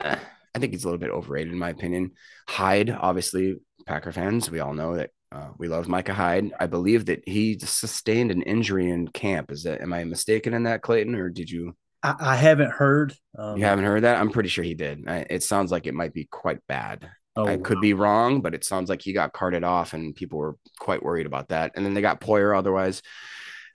eh, 0.00 0.18
I 0.54 0.58
think 0.58 0.72
he's 0.72 0.84
a 0.84 0.86
little 0.86 0.98
bit 0.98 1.10
overrated 1.10 1.52
in 1.52 1.58
my 1.58 1.70
opinion. 1.70 2.12
Hyde, 2.48 2.90
obviously, 2.90 3.56
Packer 3.86 4.12
fans, 4.12 4.50
we 4.50 4.60
all 4.60 4.74
know 4.74 4.96
that 4.96 5.10
uh, 5.30 5.48
we 5.58 5.68
love 5.68 5.88
Micah 5.88 6.14
Hyde. 6.14 6.52
I 6.58 6.66
believe 6.66 7.06
that 7.06 7.28
he 7.28 7.58
sustained 7.58 8.30
an 8.30 8.42
injury 8.42 8.90
in 8.90 9.08
camp. 9.08 9.50
Is 9.50 9.64
that 9.64 9.80
am 9.80 9.92
I 9.92 10.04
mistaken 10.04 10.54
in 10.54 10.64
that, 10.64 10.82
Clayton, 10.82 11.14
or 11.14 11.28
did 11.28 11.50
you? 11.50 11.76
I, 12.02 12.14
I 12.18 12.36
haven't 12.36 12.70
heard. 12.70 13.14
Um, 13.36 13.58
You 13.58 13.64
haven't 13.64 13.84
heard 13.84 14.04
that? 14.04 14.18
I'm 14.20 14.30
pretty 14.30 14.48
sure 14.48 14.64
he 14.64 14.74
did. 14.74 15.04
I, 15.06 15.26
it 15.28 15.42
sounds 15.42 15.70
like 15.70 15.86
it 15.86 15.94
might 15.94 16.14
be 16.14 16.26
quite 16.30 16.60
bad. 16.66 17.10
Oh, 17.38 17.46
I 17.46 17.56
could 17.56 17.80
be 17.80 17.94
wrong, 17.94 18.40
but 18.40 18.52
it 18.52 18.64
sounds 18.64 18.90
like 18.90 19.00
he 19.00 19.12
got 19.12 19.32
carted 19.32 19.62
off, 19.62 19.92
and 19.94 20.14
people 20.14 20.40
were 20.40 20.56
quite 20.80 21.04
worried 21.04 21.26
about 21.26 21.48
that. 21.50 21.72
And 21.76 21.86
then 21.86 21.94
they 21.94 22.00
got 22.00 22.20
Poyer 22.20 22.56
otherwise 22.56 23.00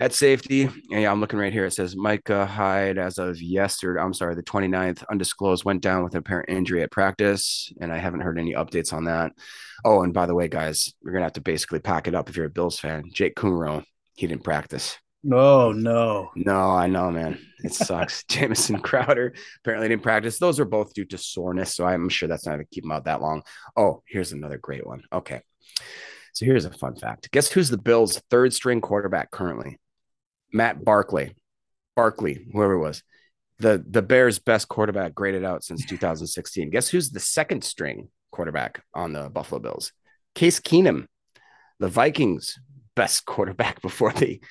at 0.02 0.14
safety. 0.14 0.64
And 0.64 1.02
yeah, 1.02 1.10
I'm 1.10 1.22
looking 1.22 1.40
right 1.40 1.54
here. 1.54 1.66
It 1.66 1.72
says 1.72 1.96
Micah 1.96 2.46
Hyde, 2.46 2.98
as 2.98 3.18
of 3.18 3.42
yesterday, 3.42 4.02
I'm 4.02 4.14
sorry, 4.14 4.36
the 4.36 4.44
29th, 4.44 5.06
undisclosed, 5.10 5.64
went 5.64 5.82
down 5.82 6.04
with 6.04 6.14
an 6.14 6.20
apparent 6.20 6.50
injury 6.50 6.84
at 6.84 6.92
practice, 6.92 7.72
and 7.80 7.92
I 7.92 8.00
haven't 8.00 8.20
heard 8.20 8.38
any 8.38 8.54
updates 8.54 8.92
on 8.92 9.06
that. 9.06 9.32
Oh, 9.86 10.02
and 10.02 10.14
by 10.14 10.26
the 10.26 10.36
way, 10.36 10.50
guys, 10.50 10.94
you're 11.02 11.14
gonna 11.14 11.26
have 11.26 11.34
to 11.34 11.42
basically 11.42 11.80
pack 11.80 12.08
it 12.10 12.16
up 12.16 12.30
if 12.30 12.36
you're 12.36 12.48
a 12.48 12.50
Bills 12.50 12.80
fan. 12.80 13.04
Jake 13.14 13.36
Kumerow, 13.36 13.86
he 14.16 14.28
didn't 14.28 14.44
practice. 14.44 14.98
No, 15.24 15.72
no. 15.72 16.32
No, 16.36 16.72
I 16.72 16.88
know, 16.88 17.10
man. 17.10 17.40
It 17.64 17.74
sucks. 17.74 18.24
Jamison 18.26 18.80
Crowder 18.80 19.34
apparently 19.60 19.88
didn't 19.88 20.04
practice. 20.04 20.38
Those 20.38 20.60
are 20.60 20.66
both 20.66 20.94
due 20.94 21.06
to 21.06 21.18
soreness, 21.18 21.74
so 21.76 21.86
I'm 21.86 22.10
sure 22.10 22.28
that's 22.28 22.46
not 22.46 22.54
going 22.54 22.66
to 22.66 22.76
keep 22.76 22.84
him 22.84 22.92
out 22.92 23.06
that 23.06 23.22
long. 23.22 23.44
Oh, 23.76 24.04
here's 24.06 24.34
another 24.34 24.58
great 24.58 24.86
one. 24.86 25.04
Okay. 25.14 25.42
So 26.34 26.46
here's 26.46 26.66
a 26.66 26.72
fun 26.72 26.96
fact. 26.96 27.32
Guess 27.32 27.52
who's 27.52 27.70
the 27.70 27.78
Bills' 27.78 28.22
third 28.30 28.54
string 28.54 28.82
quarterback 28.82 29.32
currently? 29.32 29.78
Matt 30.52 30.84
Barkley. 30.84 31.36
Barkley, 31.96 32.48
whoever 32.52 32.74
it 32.74 32.80
was. 32.80 33.04
The 33.60 33.84
the 33.88 34.02
Bears' 34.02 34.40
best 34.40 34.68
quarterback 34.68 35.14
graded 35.14 35.46
out 35.46 35.64
since 35.64 35.86
2016. 35.86 36.72
Guess 36.72 36.90
who's 36.90 37.12
the 37.12 37.20
second 37.20 37.64
string 37.64 38.10
quarterback 38.32 38.84
on 38.96 39.14
the 39.14 39.30
Buffalo 39.30 39.60
Bills? 39.62 39.94
Case 40.34 40.60
Keenum, 40.60 41.06
the 41.80 41.88
Vikings' 41.88 42.58
best 42.96 43.26
quarterback 43.26 43.82
before 43.82 44.12
they 44.12 44.42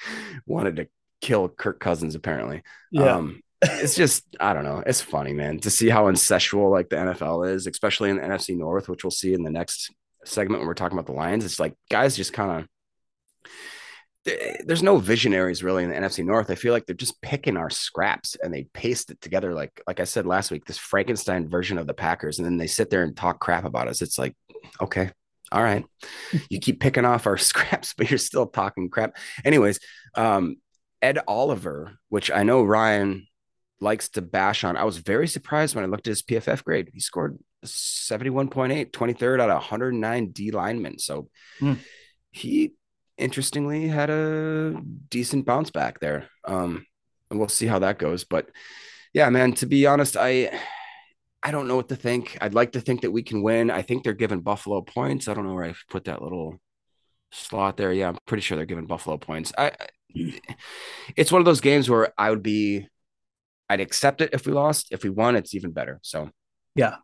wanted 0.46 0.76
to 0.76 0.88
kill 1.20 1.48
Kirk 1.48 1.80
Cousins, 1.80 2.14
apparently. 2.14 2.62
Yeah. 2.90 3.16
Um, 3.16 3.42
it's 3.62 3.94
just, 3.94 4.24
I 4.40 4.54
don't 4.54 4.64
know. 4.64 4.82
It's 4.84 5.00
funny, 5.00 5.32
man, 5.32 5.60
to 5.60 5.70
see 5.70 5.88
how 5.88 6.06
incestual 6.06 6.70
like 6.70 6.88
the 6.88 6.96
NFL 6.96 7.52
is, 7.54 7.66
especially 7.66 8.10
in 8.10 8.16
the 8.16 8.22
NFC 8.22 8.56
North, 8.56 8.88
which 8.88 9.04
we'll 9.04 9.12
see 9.12 9.34
in 9.34 9.44
the 9.44 9.50
next 9.50 9.92
segment 10.24 10.60
when 10.60 10.66
we're 10.66 10.74
talking 10.74 10.98
about 10.98 11.06
the 11.06 11.12
Lions. 11.12 11.44
It's 11.44 11.60
like 11.60 11.74
guys 11.88 12.16
just 12.16 12.32
kind 12.32 12.62
of 12.62 12.68
there's 14.64 14.84
no 14.84 14.98
visionaries 14.98 15.64
really 15.64 15.82
in 15.82 15.90
the 15.90 15.96
NFC 15.96 16.24
North. 16.24 16.50
I 16.50 16.54
feel 16.54 16.72
like 16.72 16.86
they're 16.86 16.94
just 16.94 17.20
picking 17.22 17.56
our 17.56 17.70
scraps 17.70 18.36
and 18.40 18.54
they 18.54 18.64
paste 18.72 19.10
it 19.10 19.20
together 19.20 19.52
like 19.52 19.82
like 19.86 19.98
I 19.98 20.04
said 20.04 20.26
last 20.26 20.50
week, 20.50 20.64
this 20.64 20.78
Frankenstein 20.78 21.48
version 21.48 21.76
of 21.76 21.86
the 21.86 21.94
Packers, 21.94 22.38
and 22.38 22.46
then 22.46 22.56
they 22.56 22.68
sit 22.68 22.88
there 22.88 23.02
and 23.02 23.16
talk 23.16 23.40
crap 23.40 23.64
about 23.64 23.88
us. 23.88 24.00
It's 24.00 24.18
like, 24.18 24.36
okay, 24.80 25.10
all 25.52 25.62
right, 25.62 25.84
you 26.48 26.58
keep 26.58 26.80
picking 26.80 27.04
off 27.04 27.26
our 27.26 27.36
scraps, 27.50 27.94
but 27.96 28.10
you're 28.10 28.18
still 28.18 28.46
talking 28.46 28.88
crap. 28.90 29.16
Anyways, 29.44 29.78
um, 30.16 30.56
Ed 31.00 31.18
Oliver, 31.28 31.98
which 32.08 32.30
I 32.30 32.42
know 32.42 32.62
Ryan 32.62 33.26
likes 33.80 34.08
to 34.10 34.22
bash 34.22 34.64
on. 34.64 34.76
I 34.76 34.84
was 34.84 34.98
very 34.98 35.26
surprised 35.28 35.74
when 35.74 35.84
I 35.84 35.88
looked 35.88 36.06
at 36.06 36.12
his 36.12 36.22
PFF 36.22 36.62
grade. 36.64 36.90
He 36.92 37.00
scored 37.00 37.38
71.8, 37.64 38.90
23rd 38.92 39.40
out 39.40 39.50
of 39.50 39.56
109 39.56 40.26
D 40.30 40.50
linemen. 40.50 40.98
So 40.98 41.28
Hmm. 41.58 41.74
he 42.30 42.72
interestingly 43.18 43.88
had 43.88 44.10
a 44.10 44.80
decent 45.08 45.44
bounce 45.46 45.70
back 45.70 46.00
there. 46.00 46.28
Um, 46.44 46.86
and 47.30 47.38
we'll 47.38 47.48
see 47.48 47.66
how 47.66 47.80
that 47.80 47.98
goes. 47.98 48.24
But 48.24 48.48
yeah, 49.12 49.28
man, 49.30 49.52
to 49.54 49.66
be 49.66 49.86
honest, 49.86 50.16
I 50.16 50.50
I 51.42 51.50
don't 51.50 51.66
know 51.68 51.76
what 51.76 51.88
to 51.88 51.96
think. 51.96 52.38
I'd 52.40 52.54
like 52.54 52.72
to 52.72 52.80
think 52.80 53.02
that 53.02 53.10
we 53.10 53.22
can 53.22 53.42
win. 53.42 53.70
I 53.70 53.82
think 53.82 54.04
they're 54.04 54.12
giving 54.12 54.40
Buffalo 54.40 54.80
points. 54.80 55.28
I 55.28 55.34
don't 55.34 55.46
know 55.46 55.54
where 55.54 55.64
I 55.64 55.74
put 55.90 56.04
that 56.04 56.22
little 56.22 56.60
slot 57.32 57.76
there. 57.76 57.92
Yeah, 57.92 58.08
I'm 58.08 58.18
pretty 58.26 58.42
sure 58.42 58.56
they're 58.56 58.66
giving 58.66 58.86
Buffalo 58.86 59.16
points. 59.18 59.52
I 59.58 59.72
it's 61.16 61.32
one 61.32 61.40
of 61.40 61.46
those 61.46 61.60
games 61.60 61.88
where 61.88 62.12
I 62.18 62.30
would 62.30 62.42
be 62.42 62.86
I'd 63.68 63.80
accept 63.80 64.20
it 64.20 64.30
if 64.32 64.46
we 64.46 64.52
lost. 64.52 64.88
If 64.92 65.02
we 65.02 65.10
won, 65.10 65.36
it's 65.36 65.54
even 65.54 65.72
better. 65.72 65.98
So 66.02 66.30
Yeah. 66.74 66.96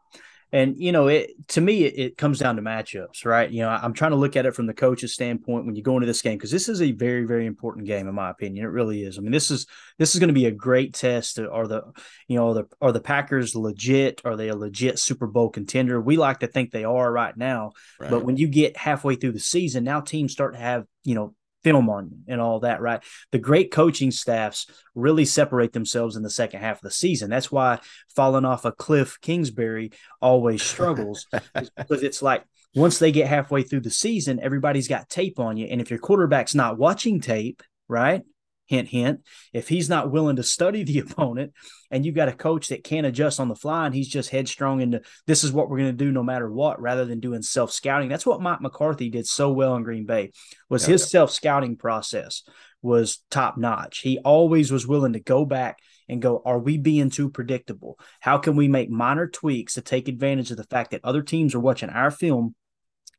And 0.51 0.81
you 0.81 0.93
know, 0.93 1.09
it 1.09 1.31
to 1.49 1.61
me, 1.61 1.85
it, 1.85 1.99
it 1.99 2.17
comes 2.17 2.39
down 2.39 2.57
to 2.57 2.63
matchups, 2.63 3.25
right? 3.25 3.51
You 3.51 3.63
know, 3.63 3.69
I'm 3.69 3.93
trying 3.93 4.13
to 4.13 4.17
look 4.17 4.35
at 4.35 4.47
it 4.47 4.55
from 4.55 4.67
the 4.67 4.75
coach's 4.75 5.13
standpoint 5.13 5.67
when 5.67 5.77
you 5.77 5.83
go 5.83 5.95
into 5.95 6.07
this 6.07 6.23
game 6.23 6.39
because 6.39 6.51
this 6.51 6.69
is 6.69 6.81
a 6.81 6.93
very, 6.93 7.25
very 7.25 7.45
important 7.45 7.87
game 7.87 8.09
in 8.09 8.15
my 8.15 8.31
opinion. 8.31 8.65
It 8.65 8.71
really 8.71 9.03
is. 9.03 9.19
I 9.19 9.21
mean, 9.21 9.33
this 9.33 9.51
is 9.51 9.67
this 9.99 10.15
is 10.15 10.21
going 10.21 10.29
to 10.29 10.35
be 10.35 10.47
a 10.47 10.51
great 10.51 10.95
test. 10.95 11.39
Are 11.39 11.67
the 11.67 11.83
you 12.29 12.37
know, 12.37 12.49
are 12.49 12.55
the 12.55 12.65
are 12.81 12.93
the 12.93 13.01
Packers 13.01 13.55
legit? 13.55 14.23
Are 14.25 14.37
they 14.37 14.49
a 14.49 14.57
legit 14.57 14.99
Super 14.99 15.27
Bowl 15.27 15.51
contender? 15.51 16.01
We 16.01 16.17
like 16.17 16.41
to 16.41 16.47
think 16.47 16.71
they 16.71 16.85
are 16.85 17.13
right 17.13 17.37
now, 17.37 17.73
right. 18.01 18.11
but 18.11 18.25
when 18.25 18.39
you 18.39 18.49
get 18.49 18.77
halfway 18.77 19.17
through 19.17 19.33
the 19.33 19.41
season, 19.41 19.85
now 19.85 20.01
teams 20.01 20.33
start 20.33 20.55
to 20.55 20.61
have 20.61 20.87
you 21.05 21.15
know 21.15 21.35
film 21.65 21.89
on 21.91 22.11
you 22.11 22.19
and 22.29 22.41
all 22.41 22.61
that, 22.61 22.81
right? 22.81 23.03
The 23.33 23.39
great 23.39 23.71
coaching 23.73 24.11
staffs 24.11 24.67
really 24.95 25.25
separate 25.25 25.73
themselves 25.73 26.17
in 26.17 26.23
the 26.23 26.31
second 26.31 26.61
half 26.61 26.77
of 26.77 26.83
the 26.83 26.91
season. 26.91 27.31
That's 27.31 27.51
why 27.51 27.81
falling 28.15 28.45
off 28.45 28.65
a 28.65 28.73
cliff 28.73 29.19
Kingsbury 29.21 29.93
always 30.21 30.63
struggles 30.63 31.27
because 31.77 32.03
it's 32.03 32.23
like 32.23 32.45
once 32.75 32.99
they 32.99 33.13
get 33.13 33.27
halfway 33.27 33.63
through 33.63 33.81
the 33.81 33.91
season, 33.91 34.41
everybody's 34.41 34.89
got 34.89 35.09
tape 35.09 35.39
on 35.39 35.57
you. 35.57 35.67
And 35.67 35.81
if 35.81 35.91
your 35.91 35.99
quarterback's 35.99 36.55
not 36.55 36.79
watching 36.79 37.21
tape, 37.21 37.63
right? 37.89 38.23
Hint, 38.69 38.89
hint. 38.89 39.21
If 39.53 39.69
he's 39.69 39.89
not 39.89 40.11
willing 40.11 40.37
to 40.37 40.43
study 40.43 40.85
the 40.85 40.99
opponent 41.11 41.53
and 41.91 42.05
you've 42.07 42.15
got 42.15 42.29
a 42.29 42.33
coach 42.33 42.69
that 42.69 42.85
can't 42.85 43.07
adjust 43.07 43.41
on 43.41 43.49
the 43.49 43.57
fly 43.57 43.87
and 43.87 43.95
he's 43.95 44.09
just 44.09 44.31
headstrong 44.31 44.81
into 44.81 45.01
this 45.27 45.43
is 45.43 45.53
what 45.53 45.69
we're 45.69 45.79
going 45.79 45.97
to 45.97 46.05
do 46.05 46.13
no 46.13 46.23
matter 46.23 46.51
what, 46.51 46.81
rather 46.81 47.05
than 47.05 47.19
doing 47.19 47.43
self 47.43 47.73
scouting. 47.73 48.09
That's 48.09 48.27
what 48.27 48.43
Mike 48.43 48.61
McCarthy 48.61 49.09
did 49.11 49.27
so 49.27 49.51
well 49.51 49.75
in 49.75 49.83
Green 49.83 50.05
Bay 50.07 50.33
was 50.69 50.85
Yeah. 50.87 50.93
his 50.93 51.11
self 51.11 51.33
scouting 51.33 51.77
process 51.77 52.43
was 52.83 53.23
top 53.31 53.57
notch. 53.57 53.99
He 54.01 54.19
always 54.19 54.71
was 54.71 54.87
willing 54.87 55.15
to 55.15 55.21
go 55.21 55.45
back 55.45 55.79
and 56.09 56.23
go, 56.23 56.41
are 56.45 56.59
we 56.59 56.79
being 56.79 57.11
too 57.11 57.29
predictable? 57.31 57.99
How 58.21 58.39
can 58.39 58.55
we 58.55 58.69
make 58.69 58.89
minor 58.91 59.27
tweaks 59.27 59.75
to 59.75 59.83
take 59.83 60.09
advantage 60.09 60.51
of 60.51 60.57
the 60.57 60.65
fact 60.65 60.93
that 60.93 61.01
other 61.05 61.23
teams 61.23 61.55
are 61.55 61.61
watching 61.61 61.91
our 61.91 62.11
film 62.11 62.55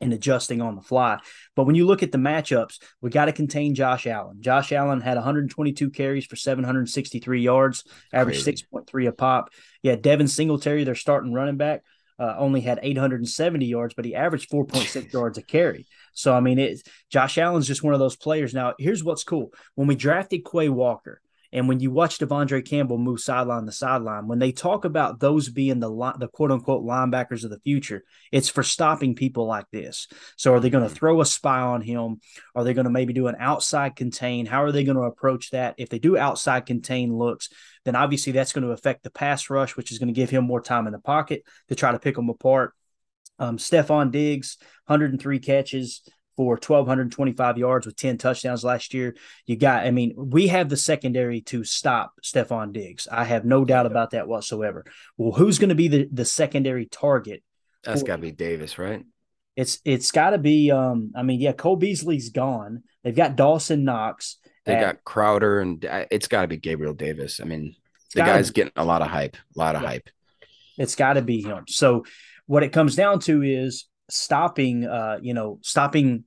and 0.02 0.14
adjusting 0.14 0.62
on 0.62 0.76
the 0.76 0.82
fly? 0.82 1.20
But 1.56 1.66
when 1.66 1.76
you 1.76 1.86
look 1.86 2.04
at 2.04 2.12
the 2.12 2.18
matchups, 2.18 2.80
we 3.02 3.10
got 3.10 3.26
to 3.26 3.32
contain 3.32 3.76
Josh 3.76 4.08
Allen. 4.08 4.38
Josh 4.42 4.72
Allen 4.72 5.02
had 5.02 5.16
122 5.16 5.90
carries 5.90 6.26
for 6.26 6.36
763 6.36 7.42
yards, 7.42 7.84
averaged 8.14 8.44
Crazy. 8.44 8.66
6.3 8.74 9.08
a 9.08 9.12
pop. 9.12 9.50
Yeah, 9.84 9.96
Devin 9.96 10.28
Singletary, 10.28 10.84
their 10.84 10.96
starting 10.96 11.34
running 11.34 11.58
back, 11.58 11.84
uh, 12.20 12.36
only 12.38 12.62
had 12.62 12.80
870 12.84 13.66
yards, 13.66 13.94
but 13.94 14.06
he 14.06 14.14
averaged 14.14 14.50
4.6 14.50 15.14
yards 15.14 15.38
a 15.38 15.42
carry. 15.42 15.88
So 16.14 16.34
I 16.34 16.42
mean, 16.42 16.60
it 16.60 16.82
Josh 17.10 17.38
Allen's 17.38 17.68
just 17.68 17.84
one 17.84 17.94
of 17.94 18.00
those 18.00 18.18
players. 18.18 18.54
Now, 18.54 18.74
here's 18.78 19.04
what's 19.04 19.24
cool: 19.24 19.54
when 19.76 19.88
we 19.88 19.96
drafted 19.96 20.42
Quay 20.44 20.70
Walker, 20.70 21.22
and 21.52 21.68
when 21.68 21.80
you 21.80 21.92
watch 21.92 22.20
Devondre 22.20 22.68
Campbell 22.68 22.98
move 22.98 23.20
sideline 23.20 23.66
to 23.66 23.72
sideline, 23.72 24.28
when 24.28 24.40
they 24.40 24.52
talk 24.52 24.86
about 24.86 25.20
those 25.20 25.50
being 25.50 25.80
the 25.80 25.90
li- 25.90 26.14
the 26.20 26.28
quote 26.28 26.52
unquote 26.52 26.86
linebackers 26.86 27.44
of 27.44 27.50
the 27.50 27.60
future, 27.60 28.04
it's 28.32 28.50
for 28.50 28.64
stopping 28.64 29.16
people 29.16 29.46
like 29.46 29.66
this. 29.72 30.08
So, 30.38 30.54
are 30.54 30.60
they 30.60 30.70
going 30.70 30.88
to 30.88 30.94
Mhm. 30.94 30.98
throw 30.98 31.22
a 31.22 31.26
spy 31.26 31.62
on 31.62 31.82
him? 31.82 32.22
Are 32.56 32.64
they 32.64 32.74
going 32.74 32.86
to 32.86 32.92
maybe 32.92 33.14
do 33.14 33.28
an 33.28 33.38
outside 33.40 33.96
contain? 33.96 34.46
How 34.46 34.64
are 34.64 34.72
they 34.72 34.84
going 34.84 34.98
to 34.98 35.04
approach 35.04 35.52
that? 35.52 35.76
If 35.78 35.90
they 35.90 36.00
do 36.00 36.18
outside 36.18 36.66
contain 36.66 37.14
looks, 37.16 37.50
then 37.86 37.96
obviously 37.96 38.32
that's 38.34 38.54
going 38.54 38.66
to 38.66 38.72
affect 38.72 39.04
the 39.04 39.10
pass 39.10 39.50
rush, 39.50 39.76
which 39.76 39.92
is 39.92 40.00
going 40.00 40.08
to 40.08 40.14
give 40.14 40.30
him 40.30 40.44
more 40.44 40.62
time 40.62 40.86
in 40.86 40.94
the 40.94 41.00
pocket 41.00 41.44
to 41.70 41.76
try 41.76 41.92
to 41.92 42.00
pick 42.00 42.16
them 42.16 42.30
apart. 42.30 42.74
Um, 43.40 43.58
Stefon 43.58 44.12
Diggs, 44.12 44.58
103 44.86 45.40
catches 45.40 46.02
for 46.40 46.54
1,225 46.56 47.58
yards 47.58 47.86
with 47.86 47.98
10 47.98 48.18
touchdowns 48.18 48.64
last 48.64 48.94
year. 48.94 49.14
You 49.46 49.58
got, 49.58 49.86
I 49.86 49.92
mean, 49.92 50.14
we 50.16 50.48
have 50.48 50.70
the 50.70 50.78
secondary 50.78 51.42
to 51.42 51.66
stop 51.66 52.14
Stefon 52.24 52.72
Diggs. 52.72 53.10
I 53.12 53.26
have 53.26 53.44
no 53.44 53.66
doubt 53.66 53.86
about 53.86 54.12
that 54.12 54.26
whatsoever. 54.26 54.86
Well, 55.18 55.34
who's 55.34 55.60
going 55.60 55.68
to 55.68 55.76
be 55.76 55.90
the, 55.90 56.08
the 56.10 56.24
secondary 56.24 56.86
target? 56.86 57.44
That's 57.84 58.04
got 58.04 58.16
to 58.16 58.22
be 58.22 58.32
Davis, 58.32 58.80
right? 58.80 59.04
It's 59.58 59.80
it's 59.84 60.12
got 60.12 60.30
to 60.30 60.38
be. 60.38 60.72
Um, 60.72 61.12
I 61.14 61.24
mean, 61.24 61.42
yeah, 61.42 61.52
Cole 61.52 61.76
Beasley's 61.76 62.30
gone. 62.30 62.84
They've 63.04 63.14
got 63.14 63.36
Dawson 63.36 63.84
Knox. 63.84 64.38
They 64.66 64.76
at- 64.76 64.82
got 64.82 65.04
Crowder, 65.04 65.60
and 65.60 65.84
uh, 65.84 66.06
it's 66.10 66.30
got 66.30 66.44
to 66.44 66.48
be 66.48 66.56
Gabriel 66.56 66.94
Davis. 66.94 67.42
I 67.42 67.44
mean, 67.44 67.76
the 68.16 68.22
guy's 68.22 68.50
be. 68.50 68.54
getting 68.54 68.74
a 68.78 68.86
lot 68.86 69.02
of 69.02 69.10
hype, 69.10 69.36
a 69.36 69.60
lot 69.60 69.76
of 69.76 69.82
Yeah. 69.82 69.90
hype. 69.90 70.10
It's 70.78 70.96
got 70.96 71.14
to 71.16 71.22
be 71.22 71.42
him. 71.42 71.66
So 71.68 72.06
what 72.46 72.64
it 72.64 72.70
comes 72.70 72.96
down 72.96 73.20
to 73.22 73.44
is 73.44 73.89
stopping. 74.10 74.86
Uh, 74.86 75.20
you 75.22 75.34
know, 75.34 75.60
stopping 75.62 76.24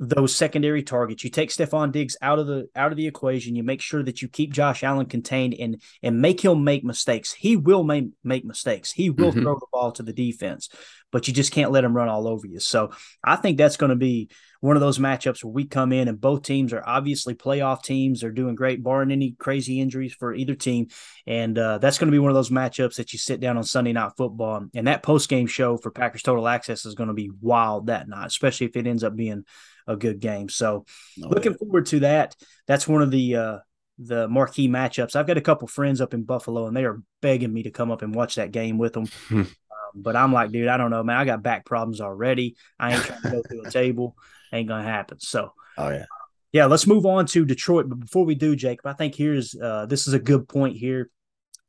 those 0.00 0.34
secondary 0.34 0.82
targets. 0.82 1.22
You 1.22 1.30
take 1.30 1.50
Stefon 1.50 1.92
Diggs 1.92 2.16
out 2.20 2.38
of 2.40 2.46
the 2.48 2.68
out 2.74 2.90
of 2.90 2.96
the 2.96 3.06
equation. 3.06 3.54
You 3.54 3.62
make 3.62 3.80
sure 3.80 4.02
that 4.02 4.20
you 4.22 4.28
keep 4.28 4.52
Josh 4.52 4.82
Allen 4.82 5.06
contained 5.06 5.54
and 5.58 5.80
and 6.02 6.20
make 6.20 6.44
him 6.44 6.64
make 6.64 6.84
mistakes. 6.84 7.32
He 7.32 7.56
will 7.56 7.84
make 7.84 8.06
make 8.24 8.44
mistakes. 8.44 8.90
He 8.90 9.10
will 9.10 9.32
Mhm. 9.32 9.42
throw 9.42 9.54
the 9.54 9.66
ball 9.72 9.92
to 9.92 10.02
the 10.02 10.12
defense, 10.12 10.68
but 11.14 11.28
you 11.28 11.32
just 11.32 11.52
can't 11.52 11.70
let 11.70 11.82
them 11.82 11.94
run 11.94 12.08
all 12.08 12.26
over 12.26 12.44
you. 12.44 12.58
So 12.58 12.90
I 13.22 13.36
think 13.36 13.56
that's 13.56 13.76
going 13.76 13.90
to 13.90 13.96
be 13.96 14.30
one 14.58 14.76
of 14.76 14.80
those 14.80 14.98
matchups 14.98 15.44
where 15.44 15.52
we 15.52 15.64
come 15.64 15.92
in 15.92 16.08
and 16.08 16.20
both 16.20 16.42
teams 16.42 16.72
are 16.72 16.82
obviously 16.84 17.36
playoff 17.36 17.84
teams. 17.84 18.20
They're 18.20 18.32
doing 18.32 18.56
great, 18.56 18.82
barring 18.82 19.12
any 19.12 19.30
crazy 19.38 19.80
injuries 19.80 20.12
for 20.12 20.34
either 20.34 20.56
team. 20.56 20.88
And 21.24 21.56
uh, 21.56 21.78
that's 21.78 21.98
going 21.98 22.08
to 22.08 22.12
be 22.12 22.18
one 22.18 22.32
of 22.32 22.34
those 22.34 22.50
matchups 22.50 22.96
that 22.96 23.12
you 23.12 23.20
sit 23.20 23.38
down 23.38 23.56
on 23.56 23.62
Sunday 23.62 23.92
Night 23.92 24.10
Football. 24.16 24.66
And 24.74 24.88
that 24.88 25.04
post 25.04 25.28
game 25.28 25.46
show 25.46 25.76
for 25.76 25.92
Packers 25.92 26.22
Total 26.22 26.48
Access 26.48 26.84
is 26.84 26.96
going 26.96 27.06
to 27.06 27.14
be 27.14 27.30
wild 27.40 27.86
that 27.86 28.08
night, 28.08 28.26
especially 28.26 28.66
if 28.66 28.76
it 28.76 28.88
ends 28.88 29.04
up 29.04 29.14
being 29.14 29.44
a 29.86 29.94
good 29.94 30.18
game. 30.18 30.48
So 30.48 30.84
Oh, 31.22 31.28
looking 31.28 31.54
forward 31.54 31.86
to 31.86 32.00
that. 32.00 32.34
That's 32.66 32.88
one 32.88 33.02
of 33.02 33.12
the 33.12 33.36
uh, 33.36 33.58
the 33.98 34.26
marquee 34.28 34.68
matchups. 34.68 35.14
I've 35.14 35.26
got 35.26 35.36
a 35.36 35.42
couple 35.42 35.68
friends 35.68 36.00
up 36.00 36.14
in 36.14 36.24
Buffalo, 36.24 36.66
and 36.66 36.76
they 36.76 36.84
are 36.84 37.00
begging 37.22 37.52
me 37.52 37.62
to 37.62 37.70
come 37.70 37.90
up 37.90 38.02
and 38.02 38.14
watch 38.14 38.34
that 38.34 38.50
game 38.50 38.78
with 38.78 38.94
them. 38.94 39.06
But 39.94 40.16
I'm 40.16 40.32
like, 40.32 40.50
dude, 40.50 40.68
I 40.68 40.76
don't 40.76 40.90
know, 40.90 41.02
man. 41.02 41.16
I 41.16 41.24
got 41.24 41.42
back 41.42 41.64
problems 41.64 42.00
already. 42.00 42.56
I 42.78 42.94
ain't 42.94 43.04
trying 43.04 43.22
to 43.22 43.30
go 43.30 43.42
through 43.48 43.64
a 43.64 43.70
table. 43.70 44.16
Ain't 44.52 44.68
gonna 44.68 44.84
happen. 44.84 45.20
So 45.20 45.52
Oh 45.76 45.90
yeah. 45.90 46.06
yeah, 46.52 46.66
let's 46.66 46.86
move 46.86 47.06
on 47.06 47.26
to 47.26 47.44
Detroit. 47.44 47.88
But 47.88 48.00
before 48.00 48.24
we 48.24 48.34
do, 48.34 48.54
Jacob, 48.56 48.86
I 48.86 48.92
think 48.92 49.14
here's 49.14 49.54
uh, 49.54 49.86
this 49.86 50.06
is 50.06 50.14
a 50.14 50.18
good 50.18 50.48
point 50.48 50.76
here 50.76 51.10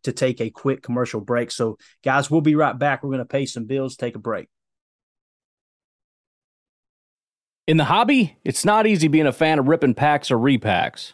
to 0.03 0.11
take 0.11 0.39
a 0.39 0.49
quick 0.49 0.81
commercial 0.81 1.19
break. 1.19 1.51
So, 1.51 1.77
guys, 2.03 2.29
we'll 2.29 2.41
be 2.41 2.55
right 2.55 2.77
back. 2.77 3.03
We're 3.03 3.09
going 3.09 3.19
to 3.19 3.25
pay 3.25 3.45
some 3.45 3.65
bills, 3.65 3.95
take 3.95 4.15
a 4.15 4.19
break. 4.19 4.47
In 7.67 7.77
the 7.77 7.85
hobby, 7.85 8.37
it's 8.43 8.63
not 8.63 8.85
easy 8.85 9.07
being 9.07 9.25
a 9.25 9.33
fan 9.33 9.57
of 9.57 9.67
ripping 9.67 9.95
packs 9.95 10.29
or 10.29 10.37
repacks. 10.37 11.13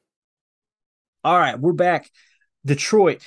All 1.23 1.37
right, 1.37 1.59
we're 1.59 1.73
back. 1.73 2.09
Detroit. 2.65 3.21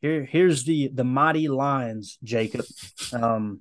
Here, 0.00 0.24
here's 0.24 0.64
the 0.64 0.88
the 0.94 1.04
mighty 1.04 1.48
Lions, 1.48 2.16
Jacob. 2.22 2.64
Um, 3.12 3.60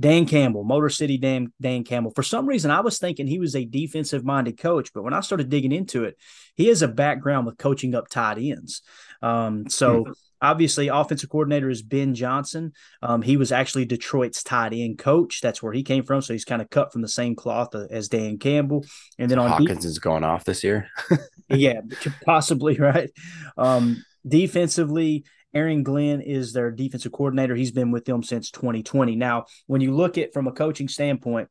Dan 0.00 0.26
Campbell, 0.26 0.62
Motor 0.62 0.90
City 0.90 1.16
Dan 1.16 1.52
Dan 1.60 1.84
Campbell. 1.84 2.12
For 2.14 2.22
some 2.22 2.46
reason, 2.46 2.70
I 2.70 2.80
was 2.80 2.98
thinking 2.98 3.26
he 3.26 3.38
was 3.38 3.56
a 3.56 3.64
defensive 3.64 4.24
minded 4.24 4.58
coach, 4.58 4.92
but 4.92 5.02
when 5.02 5.14
I 5.14 5.20
started 5.20 5.48
digging 5.48 5.72
into 5.72 6.04
it, 6.04 6.16
he 6.54 6.68
has 6.68 6.82
a 6.82 6.88
background 6.88 7.46
with 7.46 7.56
coaching 7.56 7.94
up 7.94 8.08
tight 8.08 8.38
ends. 8.38 8.82
Um, 9.22 9.68
so 9.68 10.04
obviously, 10.40 10.88
offensive 10.88 11.30
coordinator 11.30 11.70
is 11.70 11.82
Ben 11.82 12.14
Johnson. 12.14 12.72
Um, 13.02 13.22
he 13.22 13.36
was 13.36 13.52
actually 13.52 13.84
Detroit's 13.84 14.42
tight 14.42 14.72
end 14.72 14.98
coach. 14.98 15.40
That's 15.40 15.62
where 15.62 15.72
he 15.72 15.82
came 15.82 16.04
from. 16.04 16.22
So 16.22 16.32
he's 16.32 16.44
kind 16.44 16.62
of 16.62 16.70
cut 16.70 16.92
from 16.92 17.02
the 17.02 17.08
same 17.08 17.34
cloth 17.34 17.74
as 17.74 18.08
Dan 18.08 18.38
Campbell. 18.38 18.84
And 19.18 19.30
then 19.30 19.38
on 19.38 19.50
Hawkins 19.50 19.84
is 19.84 19.98
going 19.98 20.24
off 20.24 20.44
this 20.44 20.64
year. 20.64 20.88
yeah, 21.48 21.80
possibly 22.24 22.76
right. 22.78 23.10
Um, 23.56 24.04
defensively, 24.26 25.24
Aaron 25.54 25.82
Glenn 25.82 26.20
is 26.20 26.52
their 26.52 26.70
defensive 26.70 27.12
coordinator. 27.12 27.54
He's 27.54 27.72
been 27.72 27.90
with 27.90 28.04
them 28.04 28.22
since 28.22 28.50
2020. 28.50 29.16
Now, 29.16 29.46
when 29.66 29.80
you 29.80 29.94
look 29.94 30.18
at 30.18 30.32
from 30.32 30.46
a 30.46 30.52
coaching 30.52 30.88
standpoint, 30.88 31.48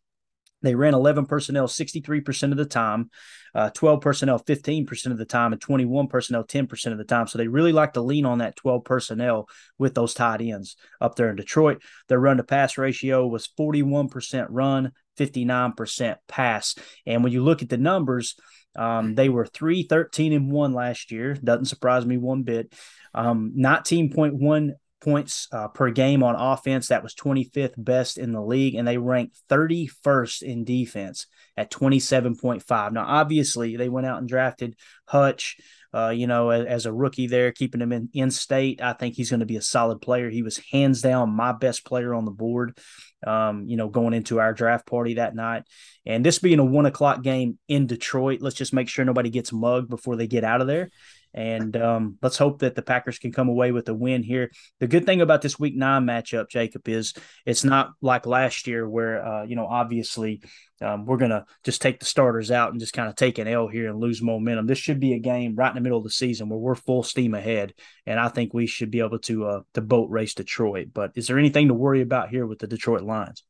they 0.62 0.76
ran 0.76 0.94
11 0.94 1.26
personnel 1.26 1.68
63% 1.68 2.52
of 2.52 2.58
the 2.58 2.66
time, 2.66 3.10
uh, 3.54 3.70
12 3.70 4.02
personnel 4.02 4.40
15% 4.40 5.12
of 5.12 5.18
the 5.18 5.26
time, 5.26 5.52
and 5.52 5.62
21 5.62 6.08
personnel 6.08 6.44
10% 6.44 6.92
of 6.92 6.98
the 6.98 7.04
time. 7.04 7.28
So 7.28 7.38
they 7.38 7.48
really 7.48 7.72
like 7.72 7.94
to 7.94 8.02
lean 8.02 8.26
on 8.26 8.40
that 8.40 8.56
12 8.56 8.84
personnel 8.84 9.48
with 9.78 9.94
those 9.94 10.14
tight 10.14 10.42
ends 10.42 10.76
up 11.00 11.16
there 11.16 11.30
in 11.30 11.36
Detroit. 11.36 11.82
Their 12.08 12.20
run 12.20 12.38
to 12.38 12.44
pass 12.44 12.78
ratio 12.78 13.28
was 13.28 13.50
41% 13.58 14.48
run, 14.50 14.92
59% 15.18 16.16
pass. 16.28 16.76
And 17.06 17.24
when 17.24 17.34
you 17.34 17.44
look 17.44 17.62
at 17.62 17.70
the 17.70 17.78
numbers, 17.78 18.36
um, 18.76 19.16
they 19.16 19.30
were 19.30 19.46
3 19.46 19.84
13 19.84 20.34
and 20.34 20.52
1 20.52 20.74
last 20.74 21.12
year. 21.12 21.34
Doesn't 21.34 21.66
surprise 21.66 22.06
me 22.06 22.18
one 22.18 22.44
bit. 22.44 22.74
Um, 23.14 23.54
19.1 23.58 24.74
points 25.02 25.48
uh, 25.52 25.68
per 25.68 25.92
game 25.92 26.24
on 26.24 26.36
offense. 26.36 26.88
That 26.88 27.04
was 27.04 27.16
25th 27.16 27.74
best 27.78 28.18
in 28.18 28.32
the 28.32 28.42
league. 28.42 28.76
And 28.76 28.88
they 28.88 28.98
ranked 28.98 29.38
31st 29.50 30.42
in 30.42 30.64
defense 30.64 31.28
at 31.56 31.72
27.5. 31.72 32.92
Now, 32.92 33.06
obviously, 33.06 33.76
they 33.76 33.90
went 33.90 34.08
out 34.08 34.20
and 34.20 34.28
drafted 34.28 34.76
Hutch. 35.06 35.58
Uh, 35.94 36.10
you 36.10 36.28
know, 36.28 36.50
as, 36.50 36.66
as 36.66 36.86
a 36.86 36.94
rookie 36.94 37.28
there, 37.28 37.54
keeping 37.54 37.82
him 37.82 37.94
in, 37.94 38.10
in 38.14 38.30
state. 38.30 38.82
I 38.82 38.92
think 38.92 39.16
he's 39.16 39.30
going 39.30 39.40
to 39.40 39.46
be 39.46 39.56
a 39.56 39.62
solid 39.62 40.02
player. 40.02 40.30
He 40.30 40.44
was 40.44 40.62
hands 40.72 41.02
down 41.02 41.30
my 41.30 41.54
best 41.54 41.86
player 41.86 42.14
on 42.14 42.26
the 42.26 42.32
board, 42.32 42.78
um, 43.26 43.66
you 43.68 43.78
know, 43.78 43.88
going 43.88 44.14
into 44.14 44.40
our 44.40 44.54
draft 44.54 44.86
party 44.86 45.16
that 45.16 45.34
night. 45.34 45.64
And 46.06 46.26
this 46.26 46.40
being 46.40 46.60
a 46.60 46.66
one 46.66 46.86
o'clock 46.86 47.24
game 47.24 47.58
in 47.70 47.88
Detroit, 47.88 48.42
let's 48.42 48.58
just 48.58 48.74
make 48.74 48.90
sure 48.90 49.06
nobody 49.06 49.30
gets 49.30 49.54
mugged 49.54 49.90
before 49.90 50.18
they 50.18 50.28
get 50.28 50.44
out 50.44 50.60
of 50.60 50.68
there. 50.68 50.90
And 51.38 51.78
um, 51.78 52.18
let's 52.24 52.40
hope 52.40 52.60
that 52.60 52.74
the 52.74 52.82
Packers 52.82 53.20
can 53.20 53.32
come 53.32 53.48
away 53.48 53.72
with 53.72 53.88
a 53.90 53.94
win 53.94 54.24
here. 54.24 54.50
The 54.80 54.88
good 54.88 55.06
thing 55.06 55.22
about 55.22 55.44
this 55.44 55.60
Week 55.60 55.76
Nine 55.76 56.04
matchup, 56.04 56.50
Jacob, 56.50 56.90
is 56.90 57.14
it's 57.46 57.64
not 57.64 57.92
like 58.02 58.26
last 58.26 58.66
year 58.66 58.90
where 58.90 59.24
uh, 59.24 59.44
you 59.44 59.56
know 59.56 59.68
obviously 59.68 60.42
um, 60.82 61.06
we're 61.06 61.18
gonna 61.18 61.46
just 61.64 61.80
take 61.80 62.00
the 62.00 62.08
starters 62.08 62.50
out 62.50 62.72
and 62.72 62.80
just 62.80 62.94
kind 62.94 63.08
of 63.08 63.14
take 63.16 63.38
an 63.38 63.48
L 63.48 63.68
here 63.68 63.88
and 63.88 64.00
lose 64.00 64.20
momentum. 64.20 64.66
This 64.66 64.80
should 64.80 65.00
be 65.00 65.14
a 65.14 65.20
game 65.20 65.54
right 65.56 65.70
in 65.70 65.76
the 65.76 65.82
middle 65.82 66.00
of 66.00 66.04
the 66.04 66.10
season 66.10 66.50
where 66.50 66.58
we're 66.58 66.74
full 66.74 67.04
steam 67.04 67.36
ahead, 67.36 67.76
and 68.08 68.20
I 68.20 68.30
think 68.30 68.56
we 68.56 68.66
should 68.66 68.90
be 68.90 69.02
able 69.02 69.20
to 69.20 69.46
uh, 69.46 69.60
to 69.76 69.82
boat 69.82 70.10
race 70.10 70.34
Detroit. 70.34 70.88
But 70.92 71.12
is 71.14 71.28
there 71.28 71.38
anything 71.38 71.68
to 71.68 71.76
worry 71.76 72.02
about 72.02 72.30
here 72.30 72.48
with 72.48 72.58
the 72.58 72.68
Detroit 72.68 73.04
Lions? 73.04 73.44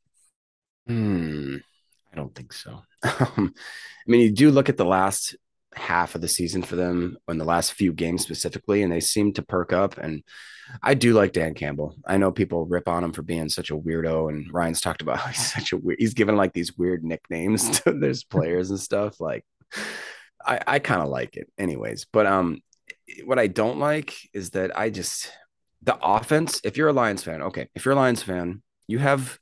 Hmm. 0.88 1.56
I 2.12 2.18
don't 2.18 2.36
think 2.36 2.52
so. 2.52 2.82
Um, 3.38 3.54
I 3.56 4.12
mean, 4.12 4.22
you 4.22 4.32
do 4.32 4.52
look 4.52 4.70
at 4.70 4.78
the 4.78 4.86
last 4.86 5.36
half 5.78 6.16
of 6.16 6.22
the 6.22 6.28
season 6.28 6.62
for 6.62 6.76
them 6.76 7.18
in 7.28 7.38
the 7.38 7.46
last 7.46 7.74
few 7.74 7.94
games 7.94 8.24
specifically, 8.24 8.84
and 8.84 8.92
they 8.92 9.00
seem 9.00 9.34
to 9.34 9.42
perk 9.42 9.74
up. 9.74 9.98
And 9.98 10.24
I 10.82 10.94
do 10.94 11.14
like 11.14 11.34
Dan 11.34 11.54
Campbell. 11.54 11.96
I 12.06 12.18
know 12.18 12.32
people 12.32 12.66
rip 12.66 12.88
on 12.88 13.04
him 13.04 13.14
for 13.14 13.22
being 13.22 13.50
such 13.50 13.72
a 13.72 13.78
weirdo, 13.78 14.30
and 14.30 14.52
Ryan's 14.52 14.82
talked 14.82 15.02
about 15.02 15.18
how 15.18 15.30
he's 15.30 15.54
such 15.54 15.74
a 15.74 15.78
weird. 15.78 16.00
He's 16.00 16.14
given 16.14 16.36
like 16.36 16.54
these 16.54 16.78
weird 16.78 17.04
nicknames 17.04 17.80
to 17.82 17.94
there's 17.94 18.24
players 18.24 18.70
and 18.70 18.80
stuff. 18.80 19.20
Like, 19.20 19.46
I 20.46 20.60
I 20.68 20.80
kind 20.80 21.02
of 21.02 21.10
like 21.10 21.38
it, 21.38 21.52
anyways. 21.58 22.06
But 22.12 22.26
um, 22.26 22.62
what 23.26 23.40
I 23.40 23.48
don't 23.48 23.80
like 23.80 24.16
is 24.34 24.52
that 24.52 24.78
I 24.78 24.90
just 24.90 25.32
the 25.84 25.98
offense. 26.02 26.62
If 26.64 26.78
you're 26.78 26.90
a 26.90 26.94
Lions 26.94 27.24
fan, 27.24 27.42
okay, 27.44 27.70
if 27.76 27.86
you're 27.86 27.94
a 27.94 27.98
Lions 27.98 28.24
fan, 28.24 28.62
you 28.88 29.00
have 29.00 29.40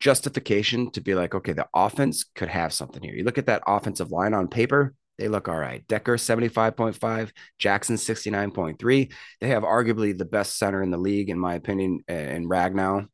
justification 0.00 0.90
to 0.92 1.00
be 1.00 1.14
like, 1.14 1.34
okay, 1.34 1.52
the 1.52 1.68
offense 1.74 2.24
could 2.34 2.48
have 2.48 2.72
something 2.72 3.02
here. 3.02 3.14
You 3.14 3.24
look 3.24 3.38
at 3.38 3.46
that 3.46 3.62
offensive 3.66 4.10
line 4.10 4.34
on 4.34 4.48
paper, 4.48 4.94
they 5.20 5.28
look 5.28 5.48
all 5.48 5.58
right. 5.58 5.86
Decker 5.86 6.16
75.5, 6.16 7.30
Jackson 7.58 7.96
69.3. 7.96 9.12
They 9.40 9.48
have 9.48 9.62
arguably 9.64 10.16
the 10.16 10.24
best 10.24 10.56
center 10.56 10.82
in 10.82 10.90
the 10.90 10.96
league, 10.96 11.28
in 11.28 11.38
my 11.38 11.54
opinion, 11.54 12.00
and 12.08 12.46
Ragnow 12.48 13.06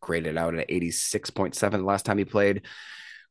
graded 0.00 0.36
out 0.36 0.56
at 0.56 0.68
86.7 0.68 1.70
the 1.70 1.78
last 1.78 2.04
time 2.04 2.18
he 2.18 2.24
played. 2.24 2.66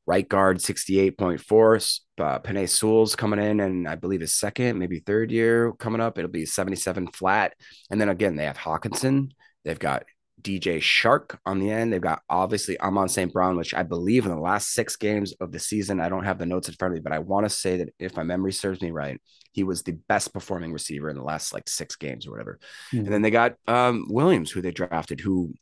Right 0.06 0.28
guard, 0.28 0.60
68.4. 0.60 2.00
Uh, 2.18 2.40
Penei 2.40 2.70
Sewell's 2.70 3.16
coming 3.16 3.40
in, 3.40 3.60
and 3.60 3.88
I 3.88 3.96
believe 3.96 4.22
his 4.22 4.36
second, 4.36 4.80
maybe 4.80 5.00
third 5.00 5.30
year 5.30 5.74
coming 5.74 6.02
up. 6.02 6.18
It'll 6.18 6.32
be 6.32 6.46
77 6.46 7.08
flat. 7.08 7.56
And 7.92 8.00
then 8.00 8.08
again, 8.08 8.38
they 8.38 8.46
have 8.46 8.58
Hockenson. 8.58 9.32
They've 9.66 9.80
got 9.80 10.06
DJ 10.42 10.78
Chark 10.80 11.38
on 11.46 11.60
the 11.60 11.72
end. 11.72 11.94
They've 11.94 12.02
got 12.02 12.22
obviously 12.30 12.80
Amon 12.80 13.08
St. 13.08 13.32
Brown, 13.32 13.58
which 13.58 13.74
I 13.74 13.84
believe 13.84 14.26
in 14.26 14.32
the 14.32 14.40
last 14.40 14.74
six 14.74 14.96
games 14.96 15.34
of 15.40 15.52
the 15.52 15.60
season, 15.60 16.00
I 16.00 16.10
don't 16.10 16.26
have 16.26 16.40
the 16.40 16.46
notes 16.46 16.68
in 16.68 16.76
front 16.76 16.94
of 16.94 16.96
me, 16.96 17.02
but 17.02 17.14
I 17.14 17.20
want 17.20 17.46
to 17.46 17.50
say 17.50 17.78
that 17.78 17.90
if 18.00 18.16
my 18.16 18.24
memory 18.24 18.52
serves 18.52 18.82
me 18.82 18.92
right, 18.92 19.22
he 19.52 19.64
was 19.64 19.84
the 19.84 19.98
best 20.10 20.34
performing 20.34 20.74
receiver 20.74 21.10
in 21.10 21.16
the 21.16 21.24
last 21.24 21.54
like 21.54 21.70
six 21.70 21.96
games 21.96 22.28
or 22.28 22.32
whatever. 22.32 22.60
Mhm. 22.92 23.00
And 23.00 23.08
then 23.08 23.22
they 23.22 23.32
got 23.32 23.56
um, 23.68 24.06
Williams, 24.10 24.52
who 24.52 24.62
they 24.62 24.72
drafted, 24.72 25.20
who 25.20 25.54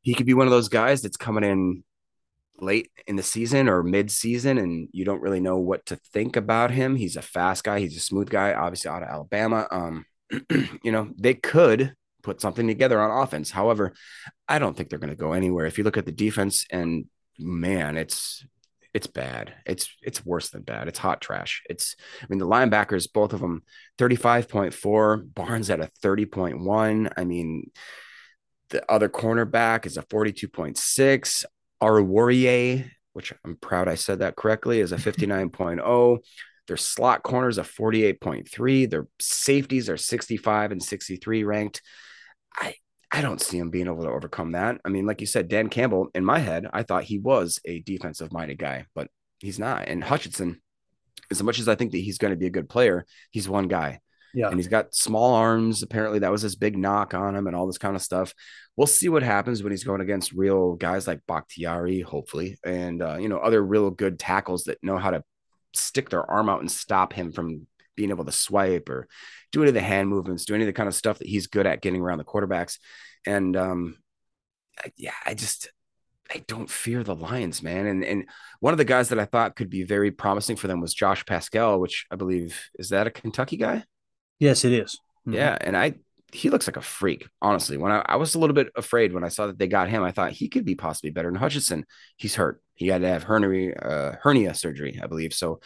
he 0.00 0.14
could 0.14 0.26
be 0.26 0.34
one 0.34 0.46
of 0.46 0.52
those 0.52 0.68
guys 0.68 1.02
that's 1.02 1.16
coming 1.16 1.44
in 1.44 1.84
late 2.58 2.90
in 3.06 3.16
the 3.16 3.22
season 3.22 3.68
or 3.68 3.82
mid 3.82 4.10
season, 4.10 4.58
and 4.58 4.88
you 4.92 5.04
don't 5.04 5.22
really 5.22 5.40
know 5.40 5.58
what 5.58 5.84
to 5.86 5.96
think 5.96 6.36
about 6.36 6.70
him. 6.70 6.96
He's 6.96 7.16
a 7.16 7.22
fast 7.22 7.64
guy, 7.64 7.80
he's 7.80 7.96
a 7.96 8.00
smooth 8.00 8.30
guy, 8.30 8.52
obviously 8.52 8.90
out 8.90 9.02
of 9.02 9.08
Alabama. 9.08 9.66
Um, 9.70 10.06
you 10.82 10.92
know, 10.92 11.10
they 11.18 11.34
could 11.34 11.94
put 12.22 12.40
something 12.40 12.66
together 12.66 13.00
on 13.00 13.22
offense. 13.22 13.50
However, 13.50 13.92
I 14.48 14.58
don't 14.58 14.76
think 14.76 14.88
they're 14.88 14.98
going 14.98 15.10
to 15.10 15.16
go 15.16 15.32
anywhere. 15.32 15.66
If 15.66 15.78
you 15.78 15.84
look 15.84 15.96
at 15.96 16.06
the 16.06 16.12
defense, 16.12 16.66
and 16.70 17.06
man, 17.38 17.96
it's 17.96 18.44
it's 18.94 19.06
bad. 19.06 19.54
It's 19.64 19.88
it's 20.02 20.24
worse 20.24 20.50
than 20.50 20.62
bad. 20.62 20.88
It's 20.88 20.98
hot 20.98 21.20
trash. 21.20 21.62
It's 21.68 21.96
I 22.22 22.26
mean 22.28 22.38
the 22.38 22.46
linebackers, 22.46 23.10
both 23.12 23.32
of 23.32 23.40
them, 23.40 23.62
35.4, 23.98 25.34
Barnes 25.34 25.70
at 25.70 25.80
a 25.80 25.90
30.1. 26.02 27.12
I 27.16 27.24
mean, 27.24 27.70
the 28.70 28.90
other 28.90 29.08
cornerback 29.08 29.86
is 29.86 29.96
a 29.96 30.02
42.6. 30.02 31.44
Oruwariye, 31.82 32.90
which 33.12 33.32
I'm 33.44 33.56
proud 33.56 33.88
I 33.88 33.96
said 33.96 34.20
that 34.20 34.36
correctly, 34.36 34.80
is 34.80 34.92
a 34.92 34.96
59.0. 34.98 36.18
Their 36.68 36.76
slot 36.76 37.22
corners 37.22 37.58
a 37.58 37.62
48.3. 37.62 38.88
Their 38.88 39.08
safeties 39.20 39.88
are 39.88 39.96
65 39.96 40.72
and 40.72 40.82
63 40.82 41.44
ranked. 41.44 41.82
I 42.56 42.74
I 43.10 43.20
don't 43.20 43.40
see 43.40 43.58
him 43.58 43.70
being 43.70 43.86
able 43.86 44.02
to 44.04 44.10
overcome 44.10 44.52
that. 44.52 44.80
I 44.84 44.88
mean, 44.88 45.04
like 45.06 45.20
you 45.20 45.26
said, 45.26 45.48
Dan 45.48 45.68
Campbell, 45.68 46.08
in 46.14 46.24
my 46.24 46.38
head, 46.38 46.66
I 46.72 46.82
thought 46.82 47.04
he 47.04 47.18
was 47.18 47.60
a 47.66 47.80
defensive 47.80 48.32
minded 48.32 48.58
guy, 48.58 48.86
but 48.94 49.08
he's 49.38 49.58
not. 49.58 49.86
And 49.88 50.02
Hutchinson, 50.02 50.62
as 51.30 51.42
much 51.42 51.58
as 51.58 51.68
I 51.68 51.74
think 51.74 51.92
that 51.92 51.98
he's 51.98 52.16
going 52.18 52.30
to 52.32 52.38
be 52.38 52.46
a 52.46 52.50
good 52.50 52.70
player, 52.70 53.04
he's 53.30 53.48
one 53.50 53.68
guy 53.68 54.00
Yeah. 54.32 54.48
and 54.48 54.56
he's 54.58 54.68
got 54.68 54.94
small 54.94 55.34
arms. 55.34 55.82
Apparently, 55.82 56.20
that 56.20 56.30
was 56.32 56.40
his 56.40 56.56
big 56.56 56.76
knock 56.78 57.12
on 57.12 57.36
him 57.36 57.46
and 57.46 57.54
all 57.54 57.66
this 57.66 57.76
kind 57.78 57.96
of 57.96 58.02
stuff. 58.02 58.32
We'll 58.76 58.86
see 58.86 59.10
what 59.10 59.22
happens 59.22 59.62
when 59.62 59.72
he's 59.72 59.84
going 59.84 60.00
against 60.00 60.32
real 60.32 60.74
guys 60.74 61.06
like 61.06 61.20
Bakhtiari, 61.28 62.00
hopefully, 62.00 62.58
and 62.64 63.02
uh, 63.02 63.16
you 63.18 63.28
know 63.28 63.36
other 63.38 63.62
real 63.62 63.90
good 63.90 64.18
tackles 64.18 64.64
that 64.64 64.82
know 64.82 64.96
how 64.96 65.10
to 65.10 65.22
stick 65.74 66.08
their 66.08 66.28
arm 66.30 66.48
out 66.48 66.60
and 66.60 66.70
stop 66.70 67.12
him 67.12 67.30
from 67.32 67.66
being 67.96 68.10
able 68.10 68.24
to 68.24 68.32
swipe 68.32 68.88
or 68.88 69.08
do 69.52 69.62
any 69.62 69.68
of 69.68 69.74
the 69.74 69.80
hand 69.80 70.08
movements, 70.08 70.44
do 70.44 70.54
any 70.54 70.64
of 70.64 70.66
the 70.68 70.72
kind 70.72 70.88
of 70.88 70.94
stuff 70.94 71.18
that 71.18 71.28
he's 71.28 71.46
good 71.46 71.66
at 71.66 71.82
getting 71.82 72.00
around 72.00 72.18
the 72.18 72.24
quarterbacks. 72.24 72.78
And 73.26 73.56
um, 73.56 73.96
I- 74.82 74.92
yeah, 74.96 75.14
I 75.26 75.34
just 75.34 75.70
I 76.34 76.42
don't 76.46 76.70
fear 76.70 77.02
the 77.02 77.14
Lions, 77.14 77.62
man. 77.62 77.86
And 77.86 78.04
and 78.04 78.24
one 78.60 78.72
of 78.72 78.78
the 78.78 78.84
guys 78.84 79.10
that 79.10 79.18
I 79.18 79.26
thought 79.26 79.56
could 79.56 79.68
be 79.68 79.82
very 79.82 80.10
promising 80.10 80.56
for 80.56 80.66
them 80.68 80.80
was 80.80 80.94
Josh 80.94 81.24
Paschal, 81.26 81.78
which 81.80 82.06
I 82.10 82.16
believe 82.16 82.58
is 82.78 82.88
that 82.88 83.06
a 83.06 83.10
Kentucky 83.10 83.56
guy. 83.56 83.84
Yes, 84.38 84.64
it 84.64 84.72
is. 84.72 84.98
Mhm. 85.28 85.34
Yeah, 85.34 85.58
and 85.60 85.76
I 85.76 85.94
he 86.32 86.48
looks 86.48 86.66
like 86.66 86.78
a 86.78 86.80
freak, 86.82 87.28
honestly. 87.42 87.76
When 87.76 87.92
I, 87.92 88.02
I 88.06 88.16
was 88.16 88.34
a 88.34 88.38
little 88.38 88.54
bit 88.54 88.70
afraid 88.74 89.12
when 89.12 89.22
I 89.24 89.28
saw 89.28 89.46
that 89.48 89.58
they 89.58 89.66
got 89.68 89.90
him, 89.90 90.02
I 90.02 90.12
thought 90.12 90.32
he 90.32 90.48
could 90.48 90.64
be 90.64 90.74
possibly 90.74 91.10
better 91.10 91.28
than 91.28 91.34
Hutchinson. 91.38 91.84
He's 92.16 92.36
hurt. 92.36 92.62
He 92.74 92.86
had 92.88 93.02
to 93.02 93.08
have 93.08 93.24
hernia 93.24 93.74
uh, 93.74 94.16
hernia 94.22 94.54
surgery, 94.54 94.98
I 95.02 95.06
believe. 95.08 95.34
So 95.34 95.60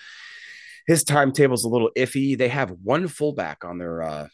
his 0.87 1.05
timetable's 1.05 1.65
a 1.65 1.69
little 1.69 1.91
iffy. 1.97 2.37
They 2.39 2.49
have 2.49 2.71
one 2.83 3.09
fullback 3.09 3.65
on 3.65 3.79
their 3.79 4.03
uh, 4.03 4.29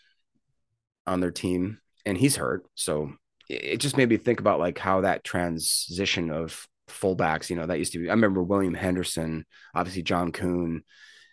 on 1.07 1.21
their 1.21 1.31
team, 1.31 1.79
and 2.05 2.17
he's 2.17 2.37
hurt. 2.37 2.65
So 2.75 3.13
it, 3.49 3.79
just 3.79 3.97
made 3.97 4.09
me 4.09 4.17
think 4.17 4.41
about 4.41 4.61
like 4.61 4.79
how 4.79 5.01
that 5.03 5.25
transition 5.25 6.31
of 6.31 6.67
fullbacks, 6.89 7.51
you 7.51 7.57
know, 7.57 7.67
that 7.67 7.79
used 7.79 7.93
to 7.93 7.99
be. 7.99 8.09
I 8.09 8.13
remember 8.13 8.43
William 8.43 8.75
Henderson, 8.75 9.45
obviously 9.75 10.03
John 10.03 10.33
Kuhn, 10.33 10.83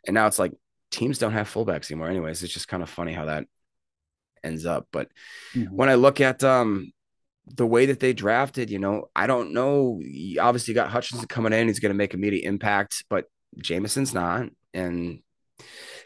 and 0.08 0.14
now 0.14 0.28
it's 0.28 0.40
like 0.40 0.54
teams 0.92 1.20
don't 1.20 1.34
have 1.34 1.52
fullbacks 1.52 1.92
anymore. 1.92 2.10
Anyways, 2.10 2.42
it's 2.44 2.54
just 2.54 2.68
kind 2.68 2.82
of 2.84 2.90
funny 2.90 3.14
how 3.14 3.26
that 3.26 3.46
ends 4.44 4.66
up. 4.66 4.88
But 4.92 5.10
Mhm. 5.56 5.70
when 5.72 5.90
I 5.90 5.96
look 5.96 6.22
at 6.22 6.44
um 6.44 6.92
the 7.56 7.66
way 7.68 7.88
that 7.88 8.00
they 8.00 8.14
drafted, 8.14 8.70
you 8.70 8.80
know, 8.80 9.10
I 9.16 9.26
don't 9.28 9.54
know. 9.54 10.00
You 10.04 10.40
Obviously, 10.42 10.74
got 10.74 10.90
Hutchinson 10.92 11.28
coming 11.28 11.54
in; 11.54 11.68
he's 11.68 11.80
going 11.80 11.92
to 11.92 11.98
make 11.98 12.14
immediate 12.14 12.48
impact, 12.48 13.06
but 13.10 13.26
Jameson's 13.58 14.14
not, 14.14 14.50
and 14.74 15.22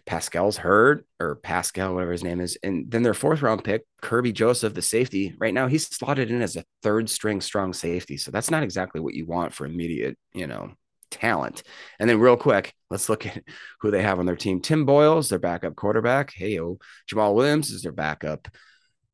Pascal's 0.06 0.58
hurt, 0.58 1.06
or 1.20 1.36
Pascal, 1.36 1.94
whatever 1.94 2.12
his 2.12 2.24
name 2.24 2.42
is, 2.42 2.58
and 2.64 2.90
then 2.92 3.04
their 3.04 3.14
fourth 3.14 3.42
round 3.42 3.64
pick, 3.64 3.84
Kerby 4.02 4.34
Joseph, 4.34 4.74
the 4.74 4.82
safety. 4.82 5.34
Right 5.38 5.54
now, 5.54 5.68
he's 5.68 5.88
slotted 5.88 6.30
in 6.30 6.42
as 6.42 6.56
a 6.56 6.66
third 6.82 7.10
string 7.10 7.42
strong 7.42 7.74
safety, 7.74 8.18
so 8.18 8.32
that's 8.32 8.52
not 8.52 8.64
exactly 8.64 9.00
what 9.00 9.14
you 9.14 9.26
want 9.26 9.54
for 9.54 9.66
immediate, 9.66 10.18
you 10.34 10.48
know, 10.48 10.74
talent. 11.12 11.64
And 12.00 12.10
then, 12.10 12.20
real 12.20 12.38
quick, 12.38 12.74
let's 12.90 13.10
look 13.10 13.26
at 13.26 13.44
who 13.82 13.92
they 13.92 14.02
have 14.02 14.20
on 14.20 14.26
their 14.26 14.36
team. 14.36 14.62
Tim 14.62 14.86
Boyles, 14.86 15.30
their 15.30 15.40
backup 15.40 15.76
quarterback. 15.76 16.34
Hey, 16.34 16.60
oh, 16.60 16.80
Jamaal 17.10 17.36
Williams 17.36 17.70
is 17.72 17.84
their 17.84 17.92
backup 17.92 18.48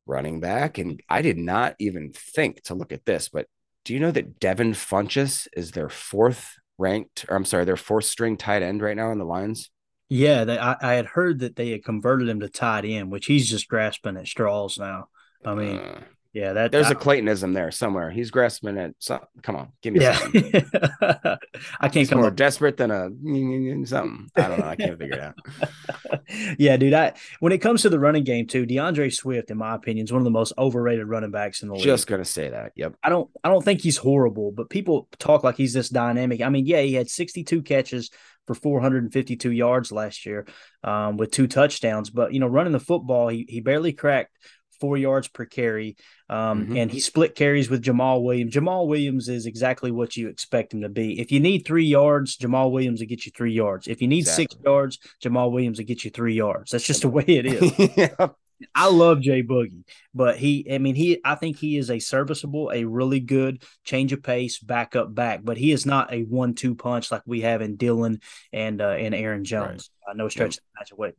running 0.06 0.40
back. 0.40 0.78
And 0.78 1.00
I 1.08 1.22
did 1.22 1.38
not 1.38 1.76
even 1.78 2.12
think 2.12 2.62
to 2.64 2.74
look 2.74 2.92
at 2.92 3.04
this, 3.04 3.28
but 3.28 3.46
do 3.84 3.94
you 3.94 4.00
know 4.00 4.10
that 4.10 4.38
Devin 4.40 4.72
Funchess 4.72 5.48
is 5.56 5.70
their 5.70 5.88
fourth 5.88 6.54
ranked, 6.80 7.26
or 7.28 7.36
I'm 7.36 7.44
sorry, 7.44 7.64
their 7.64 7.76
fourth 7.76 8.06
string 8.06 8.36
tight 8.36 8.62
end 8.62 8.82
right 8.82 8.96
now 8.96 9.12
in 9.12 9.18
the 9.18 9.24
Lions? 9.24 9.70
Yeah, 10.08 10.44
they, 10.44 10.58
I, 10.58 10.76
I 10.80 10.94
had 10.94 11.06
heard 11.06 11.40
that 11.40 11.54
they 11.56 11.70
had 11.70 11.84
converted 11.84 12.28
him 12.28 12.40
to 12.40 12.48
tight 12.48 12.84
end, 12.84 13.12
which 13.12 13.26
he's 13.26 13.48
just 13.48 13.68
grasping 13.68 14.16
at 14.16 14.26
straws 14.26 14.78
now. 14.78 15.08
I 15.44 15.54
mean, 15.54 15.78
Uh, 15.78 16.00
yeah, 16.32 16.52
that 16.52 16.70
there's 16.70 16.86
I, 16.86 16.92
a 16.92 16.94
Claytonism 16.94 17.54
there 17.54 17.72
somewhere. 17.72 18.08
He's 18.10 18.30
grasping 18.30 18.78
at 18.78 18.94
some. 19.00 19.20
Come 19.42 19.56
on, 19.56 19.72
give 19.82 19.94
me 19.94 20.02
yeah. 20.02 20.16
something. 20.16 20.52
I 21.02 21.88
can't 21.88 21.94
He's 21.94 22.08
come 22.08 22.18
more 22.18 22.28
up. 22.28 22.36
desperate 22.36 22.76
than 22.76 22.92
a 22.92 23.08
something. 23.86 24.30
I 24.36 24.48
don't 24.48 24.60
know. 24.60 24.66
I 24.66 24.76
can't 24.76 24.96
figure 24.96 25.14
it 25.14 25.20
out. 25.20 26.20
yeah, 26.58 26.76
dude. 26.76 26.94
I 26.94 27.14
when 27.40 27.52
it 27.52 27.58
comes 27.58 27.82
to 27.82 27.88
the 27.88 27.98
running 27.98 28.22
game 28.22 28.46
too, 28.46 28.64
D'Andre 28.64 29.10
Swift, 29.10 29.50
in 29.50 29.58
my 29.58 29.74
opinion, 29.74 30.04
is 30.04 30.12
one 30.12 30.20
of 30.20 30.24
the 30.24 30.30
most 30.30 30.52
overrated 30.56 31.08
running 31.08 31.32
backs 31.32 31.62
in 31.62 31.68
the 31.68 31.74
league. 31.74 31.82
Just 31.82 32.06
gonna 32.06 32.24
say 32.24 32.50
that. 32.50 32.72
Yep. 32.76 32.94
I 33.02 33.08
don't 33.08 33.28
I 33.42 33.48
don't 33.48 33.64
think 33.64 33.80
he's 33.80 33.96
horrible, 33.96 34.52
but 34.52 34.70
people 34.70 35.08
talk 35.18 35.42
like 35.42 35.56
he's 35.56 35.72
this 35.72 35.88
dynamic. 35.88 36.42
I 36.42 36.48
mean, 36.48 36.64
yeah, 36.64 36.82
he 36.82 36.94
had 36.94 37.10
62 37.10 37.62
catches 37.62 38.08
for 38.46 38.54
452 38.54 39.50
yards 39.50 39.90
last 39.90 40.24
year 40.26 40.46
um, 40.84 41.16
with 41.16 41.32
two 41.32 41.48
touchdowns, 41.48 42.08
but 42.08 42.32
you 42.32 42.38
know, 42.38 42.46
running 42.46 42.72
the 42.72 42.78
football, 42.78 43.26
he 43.26 43.46
he 43.48 43.60
barely 43.60 43.92
cracked 43.92 44.36
four 44.80 44.96
yards 44.96 45.28
per 45.28 45.44
carry. 45.44 45.96
Um, 46.28 46.66
Mhm. 46.68 46.78
and 46.78 46.90
he 46.90 47.00
split 47.00 47.34
carries 47.34 47.68
with 47.68 47.82
Jamaal 47.82 48.22
Williams. 48.22 48.54
Jamaal 48.54 48.86
Williams 48.86 49.28
is 49.28 49.46
exactly 49.46 49.90
what 49.90 50.16
you 50.16 50.28
expect 50.28 50.72
him 50.72 50.82
to 50.82 50.88
be. 50.88 51.20
If 51.20 51.32
you 51.32 51.40
need 51.40 51.64
three 51.66 51.86
yards, 51.86 52.36
Jamaal 52.36 52.70
Williams 52.70 53.00
will 53.00 53.08
get 53.08 53.26
you 53.26 53.32
three 53.36 53.52
yards. 53.52 53.88
If 53.88 54.00
you 54.00 54.08
need 54.08 54.26
six 54.26 54.54
yards, 54.64 54.98
Jamaal 55.22 55.50
Williams 55.52 55.78
will 55.78 55.86
get 55.86 56.04
you 56.04 56.10
three 56.10 56.34
yards. 56.34 56.70
That's 56.70 56.86
just 56.86 57.02
the 57.02 57.08
way 57.08 57.24
it 57.26 57.46
is. 57.46 57.72
Yep. 57.96 58.36
I 58.74 58.90
love 58.90 59.22
Jay 59.22 59.42
Boogie, 59.42 59.84
but 60.12 60.36
he, 60.36 60.66
I 60.70 60.76
mean, 60.76 60.94
he, 60.94 61.18
I 61.24 61.34
think 61.34 61.56
he 61.56 61.78
is 61.78 61.90
a 61.90 61.98
serviceable, 61.98 62.70
a 62.70 62.84
really 62.84 63.18
good 63.18 63.62
change 63.84 64.12
of 64.12 64.22
pace 64.22 64.58
backup 64.58 65.14
back, 65.14 65.40
but 65.42 65.56
he 65.56 65.72
is 65.72 65.86
not 65.86 66.12
a 66.12 66.24
one-two 66.24 66.74
punch 66.74 67.10
like 67.10 67.22
we 67.24 67.40
have 67.40 67.62
in 67.62 67.76
Dillon 67.76 68.20
and 68.52 68.82
uh, 68.82 68.88
and 68.90 69.14
Aaron 69.14 69.44
Jones. 69.44 69.88
Uh, 70.06 70.12
no 70.12 70.28
stretch 70.28 70.58
of 70.92 71.12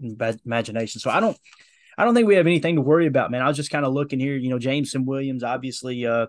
imagination. 0.45 1.01
So 1.01 1.09
I 1.09 1.19
don't, 1.19 1.35
I 2.01 2.05
don't 2.05 2.15
think 2.15 2.27
we 2.27 2.35
have 2.35 2.47
anything 2.47 2.77
to 2.77 2.81
worry 2.81 3.05
about, 3.05 3.29
man. 3.29 3.43
I 3.43 3.47
was 3.47 3.55
just 3.57 3.69
kind 3.69 3.85
of 3.85 3.93
looking 3.93 4.19
here. 4.19 4.35
You 4.35 4.49
know, 4.49 4.57
Jameson 4.57 5.05
Williams 5.05 5.43
obviously 5.43 6.07
uh, 6.07 6.25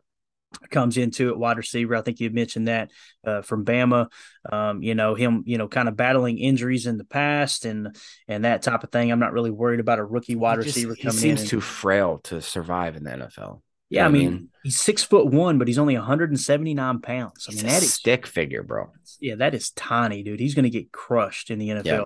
comes 0.70 0.98
into 0.98 1.30
it 1.30 1.38
wide 1.38 1.56
receiver. 1.56 1.96
I 1.96 2.02
think 2.02 2.20
you 2.20 2.28
mentioned 2.28 2.68
that 2.68 2.90
uh, 3.26 3.40
from 3.40 3.64
Bama. 3.64 4.08
Um, 4.52 4.82
you 4.82 4.94
know 4.94 5.14
him, 5.14 5.44
you 5.46 5.56
know, 5.56 5.68
kind 5.68 5.88
of 5.88 5.96
battling 5.96 6.36
injuries 6.38 6.86
in 6.86 6.98
the 6.98 7.04
past 7.04 7.64
and 7.64 7.96
and 8.28 8.44
that 8.44 8.60
type 8.60 8.84
of 8.84 8.90
thing. 8.92 9.10
I'm 9.10 9.18
not 9.18 9.32
really 9.32 9.50
worried 9.50 9.80
about 9.80 9.98
a 9.98 10.04
rookie 10.04 10.36
wide 10.36 10.58
He 10.58 10.64
just- 10.64 10.76
receiver 10.76 10.94
he 10.94 11.02
coming 11.04 11.16
seems 11.18 11.40
in. 11.42 11.48
too 11.48 11.60
frail 11.62 12.18
to 12.24 12.42
survive 12.42 12.94
in 12.96 13.04
the 13.04 13.10
NFL. 13.12 13.62
yeah, 13.88 14.04
I 14.04 14.04
know 14.04 14.08
I 14.08 14.12
mean, 14.12 14.30
mean? 14.30 14.48
he's 14.64 14.78
six 14.78 15.02
foot 15.02 15.26
one, 15.26 15.58
but 15.58 15.68
he's 15.68 15.78
only 15.78 15.96
179 15.96 17.00
pounds. 17.00 17.46
I 17.50 17.54
mean, 17.54 17.64
that 17.66 17.82
is 17.82 17.94
stick 17.94 18.26
figure, 18.26 18.62
bro. 18.62 18.90
yeah, 19.20 19.36
that 19.36 19.54
is 19.54 19.70
tiny, 19.70 20.22
dude. 20.22 20.38
He's 20.40 20.54
going 20.54 20.64
to 20.64 20.70
get 20.70 20.92
crushed 20.92 21.50
in 21.50 21.58
the 21.58 21.68
NFL. 21.70 21.84
Yeah. 21.84 22.02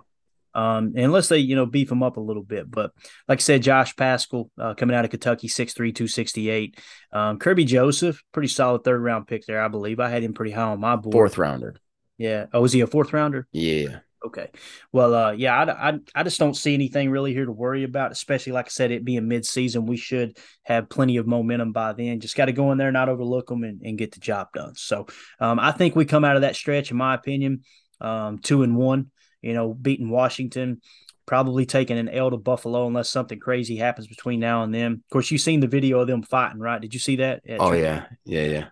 Um, 0.56 0.94
unless 0.96 1.28
they, 1.28 1.38
you 1.38 1.54
know, 1.54 1.66
beef 1.66 1.92
him 1.92 2.02
up 2.02 2.16
a 2.16 2.20
little 2.20 2.42
bit. 2.42 2.70
But 2.70 2.92
like 3.28 3.38
I 3.38 3.42
said, 3.42 3.62
Josh 3.62 3.94
Paschal 3.94 4.50
uh, 4.58 4.72
coming 4.72 4.96
out 4.96 5.04
of 5.04 5.10
Kentucky, 5.10 5.48
6'3, 5.48 5.94
268. 5.94 6.80
Um, 7.12 7.38
Kerby 7.38 7.66
Joseph, 7.66 8.22
pretty 8.32 8.48
solid 8.48 8.82
third 8.82 9.02
round 9.02 9.26
pick 9.26 9.44
there, 9.44 9.62
I 9.62 9.68
believe. 9.68 10.00
I 10.00 10.08
had 10.08 10.22
him 10.22 10.32
pretty 10.32 10.52
high 10.52 10.62
on 10.62 10.80
my 10.80 10.96
board. 10.96 11.12
Fourth 11.12 11.36
rounder. 11.36 11.76
Yeah. 12.16 12.46
Oh, 12.54 12.62
was 12.62 12.72
he 12.72 12.80
a 12.80 12.86
fourth 12.86 13.12
rounder? 13.12 13.46
Yeah. 13.52 13.98
Okay. 14.24 14.50
Well, 14.92 15.14
uh, 15.14 15.32
yeah, 15.32 15.54
I, 15.54 15.90
I, 15.90 15.98
I 16.14 16.22
just 16.22 16.40
don't 16.40 16.56
see 16.56 16.72
anything 16.72 17.10
really 17.10 17.34
here 17.34 17.44
to 17.44 17.52
worry 17.52 17.84
about, 17.84 18.10
especially 18.10 18.54
like 18.54 18.66
I 18.66 18.70
said, 18.70 18.90
it 18.90 19.04
being 19.04 19.28
mid-season. 19.28 19.84
We 19.84 19.98
should 19.98 20.38
have 20.64 20.88
plenty 20.88 21.18
of 21.18 21.26
momentum 21.26 21.72
by 21.72 21.92
then. 21.92 22.20
Just 22.20 22.34
got 22.34 22.46
to 22.46 22.52
go 22.52 22.72
in 22.72 22.78
there, 22.78 22.90
not 22.90 23.10
overlook 23.10 23.48
them, 23.48 23.62
and, 23.62 23.82
and 23.82 23.98
get 23.98 24.12
the 24.12 24.20
job 24.20 24.48
done. 24.54 24.74
So 24.74 25.06
um, 25.38 25.60
I 25.60 25.70
think 25.72 25.94
we 25.94 26.06
come 26.06 26.24
out 26.24 26.36
of 26.36 26.42
that 26.42 26.56
stretch, 26.56 26.90
in 26.90 26.96
my 26.96 27.14
opinion, 27.14 27.60
um, 28.00 28.38
two 28.38 28.62
and 28.62 28.74
one. 28.74 29.10
You 29.46 29.54
know, 29.54 29.74
beating 29.74 30.10
Washington, 30.10 30.80
probably 31.26 31.66
taking 31.66 31.98
an 31.98 32.08
L 32.08 32.30
to 32.30 32.36
Buffalo 32.36 32.86
unless 32.86 33.10
something 33.10 33.38
crazy 33.38 33.76
happens 33.76 34.06
between 34.06 34.40
now 34.40 34.62
and 34.62 34.74
then. 34.74 34.92
Of 34.92 35.10
course, 35.10 35.30
you've 35.30 35.40
seen 35.40 35.60
the 35.60 35.66
video 35.66 36.00
of 36.00 36.06
them 36.06 36.22
fighting, 36.22 36.60
right? 36.60 36.80
Did 36.80 36.94
you 36.94 37.00
see 37.00 37.16
that? 37.16 37.42
oh 37.58 37.72
yeah, 37.72 38.06
yeah, 38.24 38.42
yeah. 38.42 38.68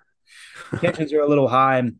Tensions 0.81 1.13
are 1.13 1.21
a 1.21 1.29
little 1.29 1.49
high. 1.49 1.79
And 1.79 1.99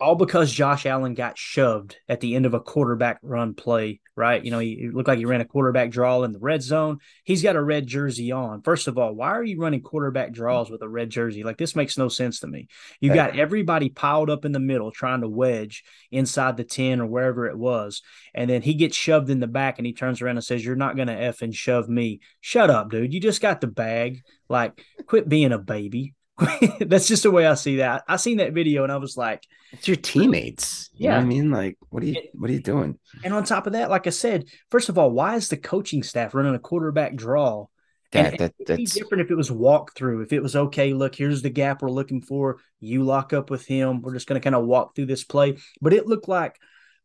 all 0.00 0.16
because 0.16 0.52
Josh 0.52 0.84
Allen 0.86 1.14
got 1.14 1.38
shoved 1.38 1.96
at 2.08 2.20
the 2.20 2.34
end 2.34 2.46
of 2.46 2.54
a 2.54 2.60
quarterback 2.60 3.18
run 3.22 3.54
play, 3.54 4.00
right? 4.18 4.44
You 4.44 4.50
know, 4.50 4.58
he 4.58 4.90
looked 4.92 5.08
like 5.08 5.18
he 5.18 5.24
ran 5.24 5.40
a 5.40 5.44
quarterback 5.44 5.90
draw 5.90 6.24
in 6.24 6.32
the 6.32 6.40
red 6.40 6.60
zone. 6.60 6.98
He's 7.22 7.42
got 7.42 7.56
a 7.56 7.62
red 7.62 7.86
jersey 7.86 8.32
on. 8.32 8.62
First 8.62 8.88
of 8.88 8.98
all, 8.98 9.14
why 9.14 9.28
are 9.28 9.44
you 9.44 9.60
running 9.60 9.80
quarterback 9.80 10.32
draws 10.32 10.70
with 10.70 10.82
a 10.82 10.88
red 10.88 11.08
jersey? 11.08 11.44
Like 11.44 11.56
this 11.56 11.76
makes 11.76 11.96
no 11.96 12.08
sense 12.08 12.40
to 12.40 12.48
me. 12.48 12.66
You 13.00 13.14
got 13.14 13.38
everybody 13.38 13.88
piled 13.88 14.28
up 14.28 14.44
in 14.44 14.52
the 14.52 14.58
middle 14.58 14.90
trying 14.90 15.20
to 15.20 15.28
wedge 15.28 15.84
inside 16.10 16.56
the 16.56 16.64
10 16.64 17.00
or 17.00 17.06
wherever 17.06 17.46
it 17.46 17.56
was. 17.56 18.02
And 18.34 18.50
then 18.50 18.60
he 18.60 18.74
gets 18.74 18.96
shoved 18.96 19.30
in 19.30 19.40
the 19.40 19.46
back 19.46 19.78
and 19.78 19.86
he 19.86 19.92
turns 19.92 20.20
around 20.20 20.36
and 20.36 20.44
says, 20.44 20.64
You're 20.64 20.76
not 20.76 20.96
going 20.96 21.08
to 21.08 21.14
F 21.14 21.40
and 21.40 21.54
shove 21.54 21.88
me. 21.88 22.20
Shut 22.40 22.70
up, 22.70 22.90
dude. 22.90 23.14
You 23.14 23.20
just 23.20 23.40
got 23.40 23.60
the 23.60 23.68
bag. 23.68 24.22
Like, 24.48 24.82
quit 25.06 25.28
being 25.28 25.52
a 25.52 25.58
baby. 25.58 26.14
that's 26.80 27.08
just 27.08 27.24
the 27.24 27.30
way 27.30 27.46
I 27.46 27.54
see 27.54 27.76
that. 27.76 28.04
I 28.06 28.16
seen 28.16 28.36
that 28.36 28.52
video 28.52 28.84
and 28.84 28.92
I 28.92 28.96
was 28.96 29.16
like, 29.16 29.44
"It's 29.72 29.88
your 29.88 29.96
teammates." 29.96 30.88
You 30.94 31.06
yeah, 31.10 31.18
I 31.18 31.24
mean, 31.24 31.50
like, 31.50 31.76
what 31.90 32.02
are 32.02 32.06
you, 32.06 32.16
what 32.34 32.48
are 32.48 32.52
you 32.52 32.62
doing? 32.62 32.98
And 33.24 33.34
on 33.34 33.44
top 33.44 33.66
of 33.66 33.72
that, 33.72 33.90
like 33.90 34.06
I 34.06 34.10
said, 34.10 34.44
first 34.70 34.88
of 34.88 34.98
all, 34.98 35.10
why 35.10 35.34
is 35.34 35.48
the 35.48 35.56
coaching 35.56 36.02
staff 36.02 36.34
running 36.34 36.54
a 36.54 36.60
quarterback 36.60 37.16
draw? 37.16 37.66
That, 38.12 38.26
and, 38.26 38.38
that 38.38 38.54
and 38.68 38.78
that's 38.78 38.94
different 38.94 39.22
if 39.22 39.30
it 39.30 39.36
was 39.36 39.50
walk 39.50 39.96
through. 39.96 40.22
If 40.22 40.32
it 40.32 40.40
was 40.40 40.54
okay, 40.54 40.92
look, 40.94 41.14
here's 41.14 41.42
the 41.42 41.50
gap 41.50 41.82
we're 41.82 41.90
looking 41.90 42.22
for. 42.22 42.58
You 42.78 43.02
lock 43.02 43.32
up 43.32 43.50
with 43.50 43.66
him. 43.66 44.00
We're 44.00 44.14
just 44.14 44.28
going 44.28 44.40
to 44.40 44.44
kind 44.44 44.56
of 44.56 44.64
walk 44.64 44.94
through 44.94 45.06
this 45.06 45.24
play. 45.24 45.58
But 45.82 45.92
it 45.92 46.06
looked 46.06 46.28
like 46.28 46.56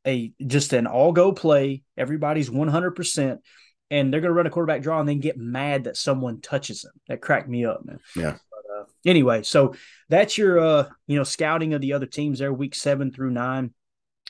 a 0.05 0.31
just 0.45 0.73
an 0.73 0.85
all 0.85 1.11
go 1.11 1.31
play. 1.31 1.81
Everybody's 1.97 2.51
one 2.51 2.67
hundred 2.67 2.91
percent 2.91 3.41
and 3.89 4.13
they're 4.13 4.21
going 4.21 4.29
to 4.29 4.35
run 4.35 4.47
a 4.47 4.51
quarterback 4.51 4.81
draw 4.81 4.99
and 4.99 5.09
then 5.09 5.19
get 5.19 5.37
mad 5.37 5.85
that 5.85 5.97
someone 5.97 6.39
touches 6.39 6.81
them. 6.81 6.93
That 7.07 7.21
cracked 7.21 7.49
me 7.49 7.65
up, 7.65 7.83
man. 7.83 7.99
Yeah 8.15 8.37
anyway, 9.05 9.43
so 9.43 9.75
that's 10.09 10.37
your 10.37 10.59
uh, 10.59 10.89
you 11.07 11.17
know 11.17 11.23
scouting 11.23 11.73
of 11.73 11.81
the 11.81 11.93
other 11.93 12.05
teams 12.05 12.39
there, 12.39 12.53
week 12.53 12.75
seven 12.75 13.11
through 13.11 13.31
nine. 13.31 13.73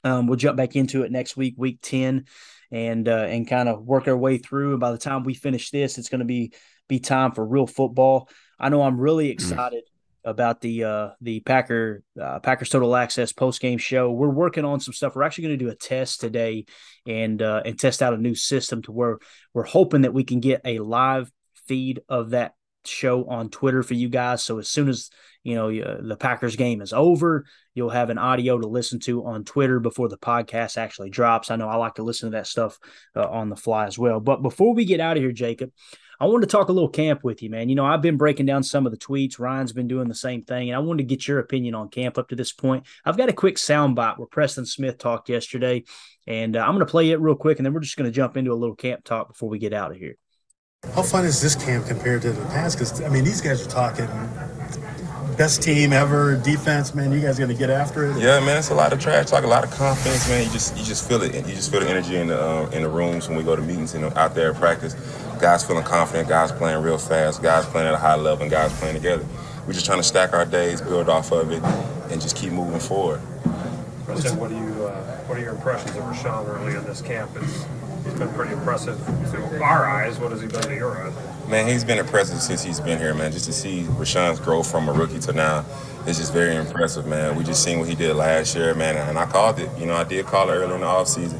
Um, 0.03 0.27
we'll 0.27 0.37
jump 0.37 0.57
back 0.57 0.75
into 0.75 1.03
it 1.03 1.11
next 1.11 1.37
week, 1.37 1.55
week 1.57 1.79
ten, 1.81 2.25
and 2.71 3.07
uh, 3.07 3.25
and 3.29 3.47
kind 3.47 3.69
of 3.69 3.83
work 3.83 4.07
our 4.07 4.17
way 4.17 4.37
through. 4.37 4.71
And 4.71 4.79
by 4.79 4.91
the 4.91 4.97
time 4.97 5.23
we 5.23 5.33
finish 5.33 5.71
this, 5.71 5.97
it's 5.97 6.09
going 6.09 6.19
to 6.19 6.25
be 6.25 6.53
be 6.87 6.99
time 6.99 7.31
for 7.31 7.45
real 7.45 7.67
football. 7.67 8.29
I 8.59 8.69
know 8.69 8.81
I'm 8.81 8.99
really 8.99 9.29
mm. 9.29 9.33
excited. 9.33 9.83
Mm. 9.83 9.89
About 10.25 10.61
the 10.61 10.85
uh, 10.85 11.09
the 11.19 11.41
Packer 11.41 12.01
uh, 12.17 12.39
Packers 12.39 12.69
Total 12.69 12.95
Access 12.95 13.33
post 13.33 13.59
game 13.59 13.77
show, 13.77 14.09
we're 14.09 14.29
working 14.29 14.63
on 14.63 14.79
some 14.79 14.93
stuff. 14.93 15.17
We're 15.17 15.23
actually 15.23 15.47
going 15.47 15.59
to 15.59 15.65
do 15.65 15.69
a 15.69 15.75
test 15.75 16.21
today, 16.21 16.63
and 17.05 17.41
uh, 17.41 17.61
and 17.65 17.77
test 17.77 18.01
out 18.01 18.13
a 18.13 18.17
new 18.17 18.33
system 18.33 18.81
to 18.83 18.93
where 18.93 19.17
we're 19.53 19.65
hoping 19.65 20.03
that 20.03 20.13
we 20.13 20.23
can 20.23 20.39
get 20.39 20.61
a 20.63 20.79
live 20.79 21.29
feed 21.67 22.03
of 22.07 22.29
that 22.29 22.53
show 22.85 23.25
on 23.25 23.49
Twitter 23.49 23.83
for 23.83 23.93
you 23.93 24.09
guys. 24.09 24.43
So 24.43 24.59
as 24.59 24.69
soon 24.69 24.89
as 24.89 25.09
you 25.43 25.55
know 25.55 25.69
the 26.01 26.17
Packers 26.17 26.55
game 26.55 26.81
is 26.81 26.93
over, 26.93 27.45
you'll 27.73 27.89
have 27.89 28.09
an 28.09 28.17
audio 28.17 28.57
to 28.57 28.67
listen 28.67 28.99
to 29.01 29.25
on 29.25 29.43
Twitter 29.43 29.79
before 29.79 30.09
the 30.09 30.17
podcast 30.17 30.77
actually 30.77 31.09
drops. 31.09 31.51
I 31.51 31.55
know 31.55 31.67
I 31.67 31.75
like 31.75 31.95
to 31.95 32.03
listen 32.03 32.31
to 32.31 32.37
that 32.37 32.47
stuff 32.47 32.79
uh, 33.15 33.27
on 33.27 33.49
the 33.49 33.55
fly 33.55 33.85
as 33.85 33.97
well. 33.97 34.19
But 34.19 34.41
before 34.41 34.73
we 34.73 34.85
get 34.85 34.99
out 34.99 35.17
of 35.17 35.23
here, 35.23 35.31
Jacob, 35.31 35.71
I 36.19 36.25
wanted 36.25 36.47
to 36.47 36.51
talk 36.51 36.69
a 36.69 36.71
little 36.71 36.89
camp 36.89 37.23
with 37.23 37.43
you, 37.43 37.49
man. 37.49 37.67
You 37.67 37.75
know, 37.75 37.85
I've 37.85 38.01
been 38.01 38.17
breaking 38.17 38.45
down 38.45 38.63
some 38.63 38.85
of 38.85 38.91
the 38.91 38.97
tweets. 38.97 39.39
Ryan's 39.39 39.73
been 39.73 39.89
doing 39.89 40.07
the 40.07 40.15
same 40.15 40.43
thing, 40.43 40.69
and 40.69 40.75
I 40.77 40.79
wanted 40.79 41.03
to 41.03 41.15
get 41.15 41.27
your 41.27 41.39
opinion 41.39 41.75
on 41.75 41.89
camp 41.89 42.17
up 42.17 42.29
to 42.29 42.35
this 42.35 42.53
point. 42.53 42.85
I've 43.03 43.17
got 43.17 43.29
a 43.29 43.33
quick 43.33 43.57
soundbite 43.57 44.17
where 44.17 44.27
Preston 44.27 44.65
Smith 44.65 44.97
talked 44.97 45.27
yesterday, 45.27 45.83
and 46.25 46.55
uh, 46.55 46.61
I'm 46.61 46.75
going 46.75 46.79
to 46.79 46.85
play 46.85 47.11
it 47.11 47.19
real 47.19 47.35
quick, 47.35 47.59
and 47.59 47.65
then 47.65 47.73
we're 47.73 47.81
just 47.81 47.97
going 47.97 48.09
to 48.09 48.15
jump 48.15 48.37
into 48.37 48.53
a 48.53 48.55
little 48.55 48.75
camp 48.75 49.03
talk 49.03 49.27
before 49.27 49.49
we 49.49 49.59
get 49.59 49.73
out 49.73 49.91
of 49.91 49.97
here. 49.97 50.17
How 50.91 51.01
fun 51.01 51.25
is 51.25 51.41
this 51.41 51.55
camp 51.55 51.87
compared 51.87 52.21
to 52.21 52.31
the 52.31 52.45
past? 52.47 52.77
Because 52.77 53.01
I 53.01 53.09
mean, 53.09 53.23
these 53.23 53.41
guys 53.41 53.65
are 53.65 53.69
talking 53.69 54.07
best 55.37 55.63
team 55.63 55.91
ever, 55.91 56.35
defense, 56.37 56.93
man. 56.93 57.11
You 57.11 57.19
guys 57.19 57.39
gonna 57.39 57.55
get 57.55 57.71
after 57.71 58.11
it? 58.11 58.17
Yeah, 58.17 58.39
man. 58.41 58.57
It's 58.57 58.69
a 58.69 58.75
lot 58.75 58.93
of 58.93 58.99
trash 58.99 59.25
talk, 59.27 59.43
a 59.43 59.47
lot 59.47 59.63
of 59.63 59.71
confidence, 59.71 60.29
man. 60.29 60.45
You 60.45 60.51
just 60.51 60.77
you 60.77 60.83
just 60.83 61.07
feel 61.07 61.23
it, 61.23 61.33
and 61.33 61.47
you 61.47 61.55
just 61.55 61.71
feel 61.71 61.79
the 61.79 61.89
energy 61.89 62.17
in 62.17 62.27
the 62.27 62.39
uh, 62.39 62.69
in 62.71 62.83
the 62.83 62.89
rooms 62.89 63.27
when 63.27 63.37
we 63.37 63.43
go 63.43 63.55
to 63.55 63.61
meetings, 63.61 63.95
you 63.95 64.01
know, 64.01 64.13
out 64.15 64.35
there 64.35 64.51
at 64.51 64.57
practice. 64.57 64.93
Guys 65.41 65.65
feeling 65.65 65.83
confident, 65.83 66.29
guys 66.29 66.51
playing 66.51 66.83
real 66.83 66.99
fast, 66.99 67.41
guys 67.41 67.65
playing 67.65 67.87
at 67.87 67.95
a 67.95 67.97
high 67.97 68.15
level, 68.15 68.43
and 68.43 68.51
guys 68.51 68.71
playing 68.79 68.95
together. 68.95 69.25
We're 69.65 69.73
just 69.73 69.87
trying 69.87 69.99
to 69.99 70.03
stack 70.03 70.33
our 70.33 70.45
days, 70.45 70.79
build 70.79 71.09
off 71.09 71.31
of 71.31 71.51
it, 71.51 71.63
and 72.11 72.21
just 72.21 72.35
keep 72.35 72.51
moving 72.51 72.79
forward. 72.79 73.19
Preston, 74.05 74.37
what 74.37 74.49
do 74.49 74.57
you 74.57 74.85
uh, 74.85 75.01
what 75.25 75.39
are 75.39 75.41
your 75.41 75.55
impressions 75.55 75.95
of 75.95 76.03
Rashan 76.03 76.47
early 76.47 76.75
in 76.75 76.83
this 76.83 77.01
camp? 77.01 77.31
It's 77.35 77.65
he's 78.03 78.13
been 78.13 78.29
pretty 78.33 78.53
impressive 78.53 78.97
to 79.31 79.61
our 79.61 79.85
eyes. 79.85 80.19
What 80.19 80.31
has 80.31 80.41
he 80.41 80.47
been 80.47 80.61
to 80.61 80.75
your 80.75 80.97
eyes? 80.97 81.13
Man, 81.47 81.67
he's 81.67 81.83
been 81.83 81.99
impressive 81.99 82.39
since 82.39 82.63
he's 82.63 82.79
been 82.79 82.97
here, 82.97 83.13
man. 83.13 83.31
Just 83.31 83.45
to 83.45 83.53
see 83.53 83.83
Rashan's 83.83 84.39
growth 84.39 84.69
from 84.69 84.87
a 84.89 84.93
rookie 84.93 85.19
to 85.19 85.33
now 85.33 85.65
is 86.07 86.17
just 86.17 86.33
very 86.33 86.55
impressive, 86.55 87.05
man. 87.05 87.35
We 87.35 87.43
just 87.43 87.63
seen 87.63 87.79
what 87.79 87.89
he 87.89 87.95
did 87.95 88.15
last 88.15 88.55
year, 88.55 88.73
man, 88.73 88.95
and 88.95 89.17
I 89.17 89.25
called 89.25 89.59
it. 89.59 89.69
You 89.77 89.85
know, 89.85 89.95
I 89.95 90.03
did 90.03 90.25
call 90.25 90.49
it 90.49 90.53
early 90.53 90.73
in 90.73 90.81
the 90.81 90.87
offseason. 90.87 91.39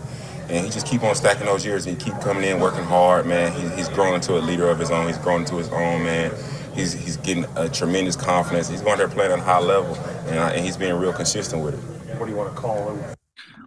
And 0.50 0.66
he 0.66 0.72
just 0.72 0.86
keep 0.86 1.04
on 1.04 1.16
stacking 1.16 1.46
those 1.46 1.66
years. 1.66 1.86
He 1.86 1.96
keep 1.96 2.14
coming 2.20 2.44
in, 2.44 2.60
working 2.60 2.84
hard, 2.84 3.26
man. 3.26 3.54
He, 3.54 3.76
he's 3.78 3.88
growing 3.90 4.14
into 4.14 4.38
a 4.38 4.42
leader 4.42 4.70
of 4.70 4.78
his 4.78 4.92
own. 4.92 5.08
He's 5.08 5.18
growing 5.18 5.42
into 5.42 5.56
his 5.56 5.70
own, 5.70 6.04
man. 6.04 6.34
He's, 6.76 6.94
he's 6.94 7.18
getting 7.18 7.46
a 7.56 7.70
tremendous 7.70 8.16
confidence. 8.16 8.68
He's 8.68 8.82
going 8.82 8.98
there 8.98 9.08
playing 9.08 9.32
at 9.32 9.40
a 9.40 9.42
high 9.42 9.60
level, 9.60 9.96
and, 10.28 10.40
I, 10.40 10.52
and 10.52 10.66
he's 10.66 10.76
being 10.76 10.96
real 10.96 11.14
consistent 11.14 11.64
with 11.64 11.76
it. 11.76 12.18
What 12.20 12.26
do 12.26 12.32
you 12.32 12.38
want 12.38 12.54
to 12.54 12.60
call 12.60 12.94
him? 12.94 13.16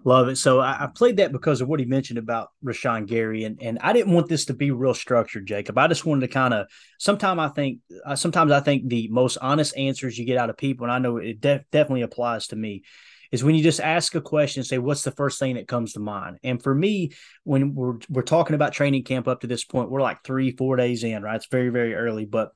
Love 0.07 0.29
it. 0.29 0.37
So 0.37 0.61
I, 0.61 0.85
I, 0.85 0.87
played 0.87 1.17
that 1.17 1.33
because 1.33 1.61
of 1.61 1.67
what 1.67 1.81
he 1.81 1.85
mentioned 1.85 2.21
about 2.21 2.51
Rashan 2.65 3.07
Gary, 3.09 3.43
and 3.43 3.61
and 3.61 3.77
I 3.81 3.93
didn't 3.93 4.13
want 4.13 4.29
this 4.29 4.45
to 4.45 4.55
be 4.55 4.71
real 4.71 4.95
structured, 4.95 5.47
Jacob. 5.47 5.77
I 5.77 5.89
just 5.89 6.07
wanted 6.07 6.21
to 6.21 6.33
kind 6.33 6.55
of. 6.55 6.69
Sometimes 7.01 7.41
I 7.41 7.49
think, 7.49 7.81
uh, 8.05 8.15
sometimes 8.15 8.53
I 8.53 8.61
think 8.61 8.89
the 8.89 9.09
most 9.09 9.37
honest 9.43 9.77
answers 9.77 10.17
you 10.17 10.25
get 10.25 10.39
out 10.39 10.49
of 10.49 10.57
people, 10.57 10.85
and 10.85 10.93
I 10.93 11.01
know 11.01 11.17
it 11.17 11.41
def- 11.41 11.69
definitely 11.73 12.03
applies 12.03 12.47
to 12.49 12.57
me, 12.57 12.85
is 13.33 13.43
when 13.43 13.57
you 13.57 13.65
just 13.65 13.81
ask 13.81 14.15
a 14.15 14.21
question 14.21 14.61
and 14.61 14.67
say, 14.69 14.79
"What's 14.79 15.03
the 15.03 15.11
first 15.11 15.41
thing 15.41 15.57
that 15.57 15.67
comes 15.67 15.95
to 15.95 16.01
mind?" 16.01 16.39
And 16.45 16.63
for 16.63 16.73
me, 16.73 17.11
when 17.43 17.75
we're 17.75 17.99
we're 18.09 18.23
talking 18.23 18.55
about 18.55 18.75
training 18.75 19.03
camp 19.03 19.27
up 19.27 19.41
to 19.41 19.49
this 19.49 19.65
point, 19.65 19.91
we're 19.91 20.03
like 20.03 20.23
three, 20.23 20.53
four 20.53 20.77
days 20.77 21.03
in, 21.03 21.21
right? 21.21 21.35
It's 21.35 21.49
very, 21.51 21.71
very 21.71 21.97
early, 21.97 22.27
but. 22.27 22.53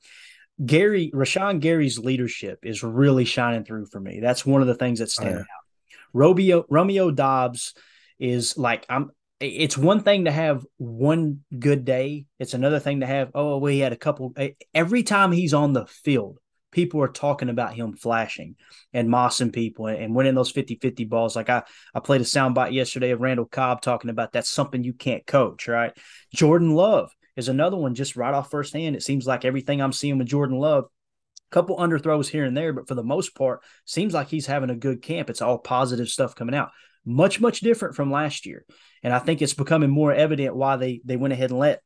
Gary, 0.67 1.11
Rashan 1.15 1.61
Gary's 1.61 1.99
leadership 1.99 2.59
is 2.65 2.83
really 2.83 3.25
shining 3.25 3.65
through 3.65 3.87
for 3.87 3.99
me. 3.99 4.21
That's 4.21 4.45
one 4.45 4.61
of 4.61 4.69
the 4.69 4.75
things 4.75 4.99
that 4.99 5.09
stand 5.09 5.31
oh, 5.31 5.39
yeah. 5.39 5.41
out 5.41 5.60
Romeo 6.13 6.65
Romeo 6.69 7.11
Doubs 7.11 7.75
is 8.19 8.57
like 8.57 8.85
I'm 8.89 9.11
it's 9.41 9.77
one 9.77 10.03
thing 10.03 10.27
to 10.27 10.31
have 10.31 10.67
one 10.77 11.41
good 11.59 11.87
day. 11.87 12.27
It's 12.39 12.53
another 12.53 12.79
thing 12.79 13.01
to 13.01 13.07
have, 13.07 13.31
oh, 13.35 13.57
we 13.57 13.79
had 13.79 13.93
a 13.95 13.97
couple. 13.97 14.35
Every 14.75 15.03
time 15.03 15.33
he's 15.33 15.55
on 15.55 15.73
the 15.73 15.87
field, 15.87 16.39
people 16.71 17.03
are 17.03 17.09
talking 17.09 17.49
about 17.49 17.75
him 17.75 17.95
flashing 17.95 18.57
and 18.93 19.09
mossing 19.09 19.53
people 19.53 19.87
and 19.87 20.15
winning 20.15 20.35
those 20.35 20.51
50 20.51 20.79
50 20.81 21.05
balls. 21.05 21.37
Like 21.37 21.49
I, 21.49 21.63
I 21.95 22.01
played 22.01 22.21
a 22.21 22.25
soundbite 22.25 22.73
yesterday 22.73 23.11
of 23.11 23.21
Randall 23.21 23.47
Cobb 23.47 23.81
talking 23.81 24.11
about 24.11 24.33
that's 24.33 24.51
something 24.51 24.85
you 24.85 24.93
can't 24.93 25.27
coach, 25.27 25.69
right? 25.69 25.97
Jordan 26.35 26.75
Love 26.75 27.11
is 27.35 27.49
another 27.49 27.79
one 27.79 27.95
just 27.95 28.17
right 28.17 28.35
off 28.35 28.51
first 28.51 28.75
hand. 28.75 28.95
It 28.95 29.03
seems 29.03 29.27
like 29.27 29.45
everything 29.45 29.81
I'm 29.81 29.93
seeing 29.93 30.19
with 30.19 30.29
Jordan 30.29 30.59
Love 30.59 30.85
couple 31.51 31.77
underthrows 31.77 32.29
here 32.29 32.45
and 32.45 32.57
there, 32.57 32.73
but 32.73 32.89
for 32.89 32.95
the 32.95 33.03
most 33.03 33.35
part, 33.35 33.63
seems 33.85 34.15
like 34.15 34.29
he's 34.29 34.47
having 34.47 34.71
a 34.71 34.77
good 34.77 35.03
camp. 35.03 35.31
It's 35.31 35.43
all 35.43 35.59
positive 35.59 36.09
stuff 36.09 36.35
coming 36.35 36.55
out. 36.55 36.71
Much, 37.05 37.41
much 37.41 37.61
different 37.61 37.95
from 37.95 38.11
last 38.11 38.47
year. 38.47 38.65
And 39.03 39.13
I 39.13 39.19
think 39.19 39.41
it's 39.41 39.55
becoming 39.55 39.91
more 39.91 40.13
evident 40.13 40.55
why 40.55 40.77
they 40.77 41.01
they 41.05 41.17
went 41.17 41.33
ahead 41.33 41.51
and 41.51 41.59
let 41.59 41.83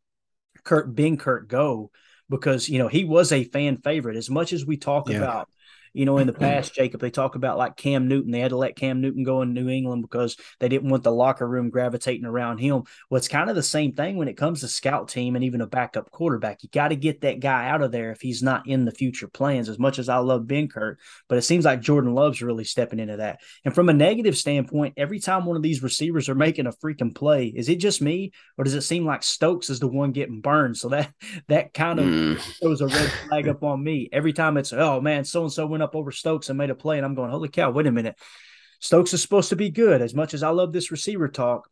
Kurt 0.64 0.94
Benkert 0.94 1.46
go 1.48 1.90
because 2.28 2.68
you 2.68 2.78
know 2.78 2.88
he 2.88 3.04
was 3.04 3.32
a 3.32 3.44
fan 3.44 3.78
favorite. 3.78 4.16
As 4.16 4.30
much 4.30 4.52
as 4.52 4.66
we 4.66 4.76
talk 4.76 5.08
yeah. 5.08 5.18
about 5.18 5.48
you 5.94 6.04
know, 6.04 6.18
in 6.18 6.26
the 6.26 6.32
past, 6.34 6.74
Jacob, 6.74 7.00
they 7.00 7.10
talk 7.10 7.36
about 7.36 7.56
like 7.56 7.76
Cam 7.76 8.08
Newton. 8.08 8.32
They 8.32 8.40
had 8.40 8.50
to 8.50 8.56
let 8.56 8.76
Cam 8.76 9.00
Newton 9.00 9.22
go 9.24 9.40
in 9.40 9.54
New 9.54 9.68
England 9.68 10.02
because 10.02 10.36
they 10.60 10.68
didn't 10.68 10.90
want 10.90 11.04
the 11.04 11.12
locker 11.12 11.48
room 11.48 11.70
gravitating 11.70 12.26
around 12.26 12.58
him. 12.58 12.82
Well, 13.08 13.16
it's 13.16 13.28
kind 13.28 13.48
of 13.48 13.56
the 13.56 13.62
same 13.62 13.92
thing 13.92 14.16
when 14.16 14.28
it 14.28 14.36
comes 14.36 14.60
to 14.60 14.68
scout 14.68 15.08
team 15.08 15.36
and 15.36 15.44
even 15.44 15.60
a 15.60 15.66
backup 15.66 16.10
quarterback. 16.10 16.62
You 16.62 16.68
got 16.70 16.88
to 16.88 16.96
get 16.96 17.22
that 17.22 17.40
guy 17.40 17.68
out 17.68 17.80
of 17.80 17.92
there 17.92 18.10
if 18.10 18.20
he's 18.20 18.42
not 18.42 18.68
in 18.68 18.84
the 18.84 18.92
future 18.92 19.28
plans. 19.28 19.68
As 19.68 19.78
much 19.78 19.98
as 19.98 20.08
I 20.08 20.18
love 20.18 20.42
Benkert, 20.42 20.96
but 21.28 21.38
it 21.38 21.42
seems 21.42 21.64
like 21.64 21.80
Jordan 21.80 22.14
Love's 22.14 22.42
really 22.42 22.64
stepping 22.64 22.98
into 22.98 23.18
that. 23.18 23.40
And 23.64 23.74
from 23.74 23.88
a 23.88 23.94
negative 23.94 24.36
standpoint, 24.36 24.94
every 24.96 25.20
time 25.20 25.46
one 25.46 25.56
of 25.56 25.62
these 25.62 25.82
receivers 25.82 26.28
are 26.28 26.34
making 26.34 26.66
a 26.66 26.72
freaking 26.72 27.14
play, 27.14 27.46
is 27.46 27.68
it 27.68 27.76
just 27.76 28.02
me 28.02 28.32
or 28.58 28.64
does 28.64 28.74
it 28.74 28.82
seem 28.82 29.06
like 29.06 29.22
Stokes 29.22 29.70
is 29.70 29.80
the 29.80 29.86
one 29.88 30.12
getting 30.12 30.40
burned? 30.40 30.76
So 30.76 30.88
that 30.88 31.12
that 31.48 31.72
kind 31.72 32.00
of 32.00 32.06
mm. 32.06 32.60
throws 32.60 32.80
a 32.80 32.88
red 32.88 33.12
flag 33.28 33.48
up 33.48 33.62
on 33.62 33.82
me 33.82 34.08
every 34.12 34.32
time. 34.32 34.56
It's 34.56 34.72
oh 34.72 35.00
man, 35.00 35.24
so 35.24 35.42
and 35.42 35.52
so 35.52 35.66
went 35.66 35.83
up 35.84 35.94
over 35.94 36.10
Stokes 36.10 36.48
and 36.48 36.58
made 36.58 36.70
a 36.70 36.74
play. 36.74 36.96
And 36.96 37.06
I'm 37.06 37.14
going, 37.14 37.30
holy 37.30 37.48
cow, 37.48 37.70
wait 37.70 37.86
a 37.86 37.92
minute. 37.92 38.16
Stokes 38.80 39.14
is 39.14 39.22
supposed 39.22 39.50
to 39.50 39.56
be 39.56 39.70
good. 39.70 40.02
As 40.02 40.14
much 40.14 40.34
as 40.34 40.42
I 40.42 40.48
love 40.48 40.72
this 40.72 40.90
receiver 40.90 41.28
talk, 41.28 41.68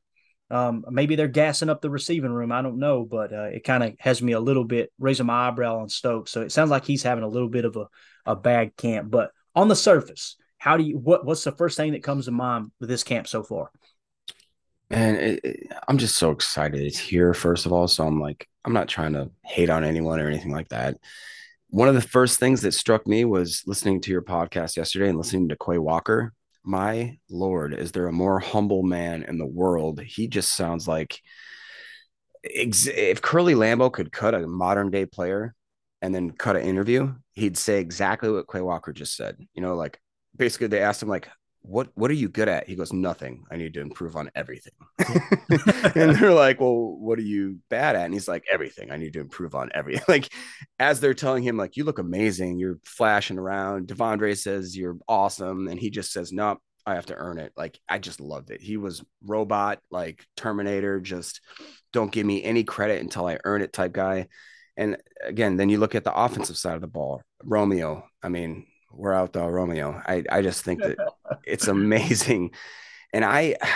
Um, 0.51 0.85
maybe 0.91 1.17
they're 1.17 1.41
gassing 1.41 1.71
up 1.71 1.81
the 1.81 1.89
receiving 1.89 2.31
room. 2.31 2.53
I 2.53 2.61
don't 2.61 2.79
know, 2.79 3.07
but 3.07 3.33
uh, 3.33 3.49
it 3.57 3.65
kind 3.65 3.83
of 3.83 3.95
has 3.99 4.21
me 4.21 4.33
a 4.33 4.41
little 4.49 4.65
bit 4.65 4.93
raising 4.99 5.27
my 5.27 5.49
eyebrow 5.49 5.81
on 5.81 5.89
Stokes. 5.89 6.31
So 6.31 6.43
it 6.43 6.53
sounds 6.53 6.71
like 6.71 6.85
he's 6.85 7.03
having 7.03 7.25
a 7.25 7.35
little 7.35 7.49
bit 7.49 7.65
of 7.65 7.77
a, 7.77 7.87
a 8.27 8.37
bad 8.37 8.77
camp. 8.77 9.11
But 9.11 9.31
on 9.55 9.69
the 9.69 9.77
surface, 9.77 10.37
how 10.59 10.77
do 10.77 10.85
you 10.85 10.99
what 10.99 11.25
what's 11.25 11.45
the 11.45 11.57
first 11.57 11.79
thing 11.79 11.93
that 11.93 12.05
comes 12.05 12.27
to 12.27 12.33
mind 12.33 12.71
with 12.81 12.91
this 12.91 13.03
camp 13.03 13.27
so 13.27 13.43
far? 13.43 13.71
Man, 14.91 15.17
it, 15.17 15.41
it, 15.43 15.73
I'm 15.89 15.97
just 15.97 16.17
so 16.17 16.33
excited 16.33 16.81
it's 16.83 16.99
here. 16.99 17.33
First 17.33 17.65
of 17.65 17.73
all, 17.73 17.89
so 17.89 18.07
I'm 18.07 18.21
like, 18.21 18.47
I'm 18.65 18.75
not 18.75 18.89
trying 18.89 19.15
to 19.15 19.31
hate 19.43 19.71
on 19.71 19.85
anyone 19.85 20.21
or 20.21 20.29
anything 20.29 20.53
like 20.53 20.69
that. 20.69 20.99
One 21.73 21.89
of 21.89 21.95
the 21.95 22.03
first 22.03 22.39
things 22.39 22.61
that 22.61 22.75
struck 22.75 23.07
me 23.07 23.25
was 23.25 23.63
listening 23.67 24.03
to 24.03 24.11
your 24.11 24.21
podcast 24.21 24.77
yesterday 24.77 25.09
and 25.09 25.17
listening 25.17 25.49
to 25.49 25.57
Quay 25.57 25.79
Walker. 25.79 26.35
My 26.63 27.17
lord, 27.31 27.73
is 27.73 27.93
there 27.93 28.09
a 28.09 28.13
more 28.13 28.41
humble 28.41 28.83
man 28.83 29.23
in 29.23 29.39
the 29.39 29.47
world? 29.47 29.99
He 29.99 30.29
just 30.29 30.53
sounds 30.53 30.87
like 30.87 31.19
if 32.45 33.23
Curly 33.23 33.55
Lambeau 33.55 33.91
could 33.91 34.13
cut 34.13 34.35
a 34.35 34.47
modern 34.47 34.91
day 34.91 35.07
player 35.07 35.55
and 36.03 36.15
then 36.15 36.33
cut 36.33 36.57
an 36.57 36.67
interview, 36.67 37.15
he'd 37.33 37.57
say 37.57 37.79
exactly 37.79 38.31
what 38.31 38.53
Quay 38.53 38.61
Walker 38.61 38.93
just 38.93 39.17
said. 39.17 39.39
You 39.55 39.63
know, 39.63 39.75
like 39.75 39.99
basically 40.37 40.67
they 40.67 40.83
asked 40.83 41.03
him 41.03 41.09
like, 41.09 41.31
what 41.63 41.89
what 41.95 42.11
are 42.11 42.15
you 42.15 42.29
good 42.29 42.49
at? 42.49 42.69
He 42.69 42.75
goes, 42.75 42.93
nothing. 42.93 43.45
I 43.51 43.57
need 43.57 43.75
to 43.75 43.81
improve 43.81 44.17
on 44.17 44.31
everything. 44.35 44.73
and 45.95 46.17
they're 46.17 46.35
like, 46.35 46.61
well, 46.61 46.97
what 46.99 47.19
are 47.19 47.23
you 47.23 47.59
bad 47.71 47.97
at? 47.97 48.05
And 48.05 48.15
he's 48.15 48.29
like, 48.29 48.45
everything. 48.51 48.91
I 48.91 48.97
need 48.97 49.13
to 49.15 49.21
improve 49.21 49.55
on 49.55 49.71
everything. 49.75 50.03
Like 50.09 50.29
as 50.79 51.01
they're 51.01 51.15
telling 51.15 51.43
him, 51.43 51.57
like, 51.57 51.77
you 51.77 51.85
look 51.85 51.99
amazing. 51.99 52.59
You're 52.59 52.79
flashing 52.85 53.39
around. 53.39 53.87
De'Vondre 53.87 54.37
says 54.37 54.77
you're 54.77 54.99
awesome, 55.09 55.69
and 55.69 55.79
he 55.79 55.91
just 55.91 56.13
says, 56.13 56.33
nope. 56.33 56.59
I 56.85 56.97
have 56.97 57.07
to 57.07 57.15
earn 57.15 57.39
it. 57.39 57.53
Like 57.57 57.79
I 57.89 57.99
just 57.99 58.21
loved 58.21 58.51
it. 58.51 58.61
He 58.61 58.77
was 58.77 59.05
robot, 59.25 59.79
like 59.91 60.27
Terminator. 60.37 61.01
Just 61.01 61.41
don't 61.93 62.11
give 62.11 62.27
me 62.27 62.43
any 62.43 62.65
credit 62.65 63.01
until 63.01 63.27
I 63.27 63.39
earn 63.45 63.63
it, 63.63 63.73
type 63.73 63.93
guy. 63.93 64.27
And 64.77 64.97
again, 65.23 65.57
then 65.57 65.69
you 65.69 65.79
look 65.79 65.95
at 65.95 66.03
the 66.03 66.15
offensive 66.15 66.57
side 66.57 66.75
of 66.75 66.81
the 66.81 66.89
ball. 66.89 67.23
Romeo. 67.45 68.05
I 68.23 68.29
mean, 68.29 68.67
we're 68.95 69.13
out 69.13 69.33
though, 69.33 69.49
Romeo. 69.49 70.01
I, 70.07 70.25
I 70.31 70.43
just 70.43 70.65
think 70.65 70.83
that 70.83 70.99
it's 71.45 71.69
amazing. 71.69 72.53
And 73.13 73.25
I 73.25 73.57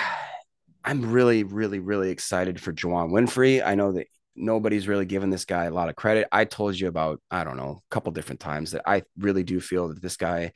I'm 0.85 1.11
really, 1.11 1.43
really, 1.43 1.81
really 1.81 2.11
excited 2.11 2.61
for 2.61 2.73
Juwann 2.73 3.11
Winfrey. 3.11 3.61
I 3.64 3.75
know 3.75 3.91
that 3.93 4.07
nobody's 4.37 4.87
really 4.87 5.05
given 5.05 5.31
this 5.31 5.45
guy 5.45 5.64
a 5.64 5.73
lot 5.73 5.89
of 5.89 5.97
credit. 5.97 6.29
I 6.31 6.45
told 6.45 6.79
you 6.79 6.87
about, 6.87 7.21
I 7.29 7.43
don't 7.43 7.57
know, 7.57 7.83
a 7.85 7.91
couple 7.91 8.12
different 8.12 8.39
times 8.39 8.71
that 8.71 8.83
I 8.87 9.03
really 9.19 9.43
do 9.43 9.59
feel 9.61 9.89
that 9.89 10.01
this 10.01 10.17
guy 10.17 10.53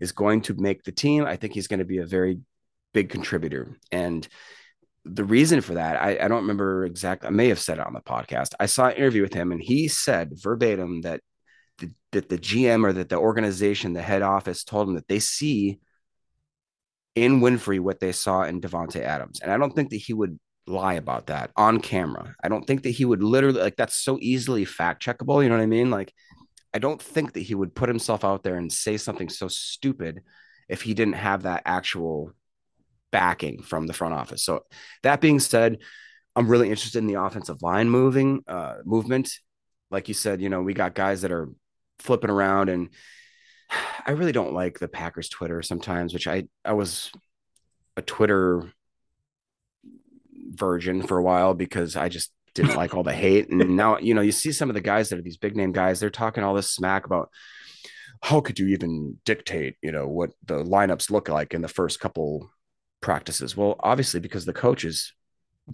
is 0.00 0.12
going 0.12 0.40
to 0.42 0.54
make 0.54 0.82
the 0.82 0.92
team. 0.92 1.26
I 1.26 1.36
think 1.36 1.52
he's 1.52 1.66
going 1.66 1.80
to 1.80 1.84
be 1.84 1.98
a 1.98 2.06
very 2.06 2.38
big 2.94 3.10
contributor. 3.10 3.76
And 3.92 4.26
the 5.04 5.24
reason 5.24 5.60
for 5.60 5.74
that, 5.74 6.00
I, 6.00 6.18
I 6.20 6.28
don't 6.28 6.42
remember 6.42 6.86
exactly. 6.86 7.28
I 7.28 7.30
may 7.30 7.48
have 7.48 7.60
said 7.60 7.78
it 7.78 7.86
on 7.86 7.92
the 7.92 8.00
podcast. 8.00 8.54
I 8.58 8.66
saw 8.66 8.88
an 8.88 8.96
interview 8.96 9.22
with 9.22 9.34
him, 9.34 9.52
and 9.52 9.60
he 9.60 9.88
said 9.88 10.32
verbatim 10.34 11.02
that 11.02 11.20
that 12.16 12.28
the 12.28 12.38
GM 12.38 12.84
or 12.84 12.92
that 12.92 13.08
the 13.08 13.16
organization, 13.16 13.92
the 13.92 14.02
head 14.02 14.22
office, 14.22 14.64
told 14.64 14.88
him 14.88 14.94
that 14.94 15.08
they 15.08 15.20
see 15.20 15.78
in 17.14 17.40
Winfrey 17.40 17.80
what 17.80 18.00
they 18.00 18.12
saw 18.12 18.42
in 18.42 18.60
Davante 18.60 19.00
Adams, 19.00 19.40
and 19.40 19.50
I 19.50 19.56
don't 19.56 19.74
think 19.74 19.90
that 19.90 19.96
he 19.96 20.12
would 20.12 20.38
lie 20.66 20.94
about 20.94 21.26
that 21.26 21.50
on 21.56 21.80
camera. 21.80 22.34
I 22.42 22.48
don't 22.48 22.66
think 22.66 22.82
that 22.82 22.90
he 22.90 23.04
would 23.04 23.22
literally 23.22 23.60
like 23.60 23.76
that's 23.76 23.96
so 23.96 24.18
easily 24.20 24.64
fact 24.64 25.02
checkable. 25.04 25.42
You 25.42 25.48
know 25.48 25.56
what 25.56 25.62
I 25.62 25.66
mean? 25.66 25.90
Like, 25.90 26.12
I 26.74 26.78
don't 26.78 27.00
think 27.00 27.34
that 27.34 27.40
he 27.40 27.54
would 27.54 27.74
put 27.74 27.88
himself 27.88 28.24
out 28.24 28.42
there 28.42 28.56
and 28.56 28.72
say 28.72 28.96
something 28.96 29.28
so 29.28 29.48
stupid 29.48 30.22
if 30.68 30.82
he 30.82 30.94
didn't 30.94 31.14
have 31.14 31.44
that 31.44 31.62
actual 31.64 32.32
backing 33.12 33.62
from 33.62 33.86
the 33.86 33.94
front 33.94 34.14
office. 34.14 34.44
So 34.44 34.64
that 35.02 35.20
being 35.20 35.40
said, 35.40 35.78
I'm 36.34 36.48
really 36.48 36.68
interested 36.68 36.98
in 36.98 37.06
the 37.06 37.22
offensive 37.22 37.62
line 37.62 37.88
moving 37.88 38.42
uh, 38.46 38.76
movement. 38.84 39.30
Like 39.90 40.08
you 40.08 40.14
said, 40.14 40.42
you 40.42 40.48
know, 40.48 40.60
we 40.60 40.74
got 40.74 40.94
guys 40.94 41.22
that 41.22 41.32
are 41.32 41.48
flipping 41.98 42.30
around 42.30 42.68
and 42.68 42.90
I 44.06 44.12
really 44.12 44.32
don't 44.32 44.54
like 44.54 44.78
the 44.78 44.88
Packers 44.88 45.28
Twitter 45.28 45.62
sometimes, 45.62 46.12
which 46.12 46.26
I 46.26 46.44
I 46.64 46.72
was 46.72 47.10
a 47.96 48.02
Twitter 48.02 48.70
virgin 50.50 51.02
for 51.02 51.18
a 51.18 51.22
while 51.22 51.54
because 51.54 51.96
I 51.96 52.08
just 52.08 52.32
didn't 52.54 52.76
like 52.76 52.94
all 52.94 53.02
the 53.02 53.12
hate. 53.12 53.50
And 53.50 53.76
now, 53.76 53.98
you 53.98 54.14
know, 54.14 54.20
you 54.20 54.32
see 54.32 54.52
some 54.52 54.70
of 54.70 54.74
the 54.74 54.80
guys 54.80 55.08
that 55.08 55.18
are 55.18 55.22
these 55.22 55.36
big 55.36 55.56
name 55.56 55.72
guys, 55.72 56.00
they're 56.00 56.10
talking 56.10 56.44
all 56.44 56.54
this 56.54 56.70
smack 56.70 57.06
about 57.06 57.30
how 58.22 58.40
could 58.40 58.58
you 58.58 58.68
even 58.68 59.18
dictate, 59.24 59.76
you 59.82 59.92
know, 59.92 60.08
what 60.08 60.30
the 60.44 60.64
lineups 60.64 61.10
look 61.10 61.28
like 61.28 61.54
in 61.54 61.62
the 61.62 61.68
first 61.68 62.00
couple 62.00 62.50
practices? 63.00 63.56
Well, 63.56 63.76
obviously 63.80 64.20
because 64.20 64.44
the 64.44 64.52
coaches 64.52 65.12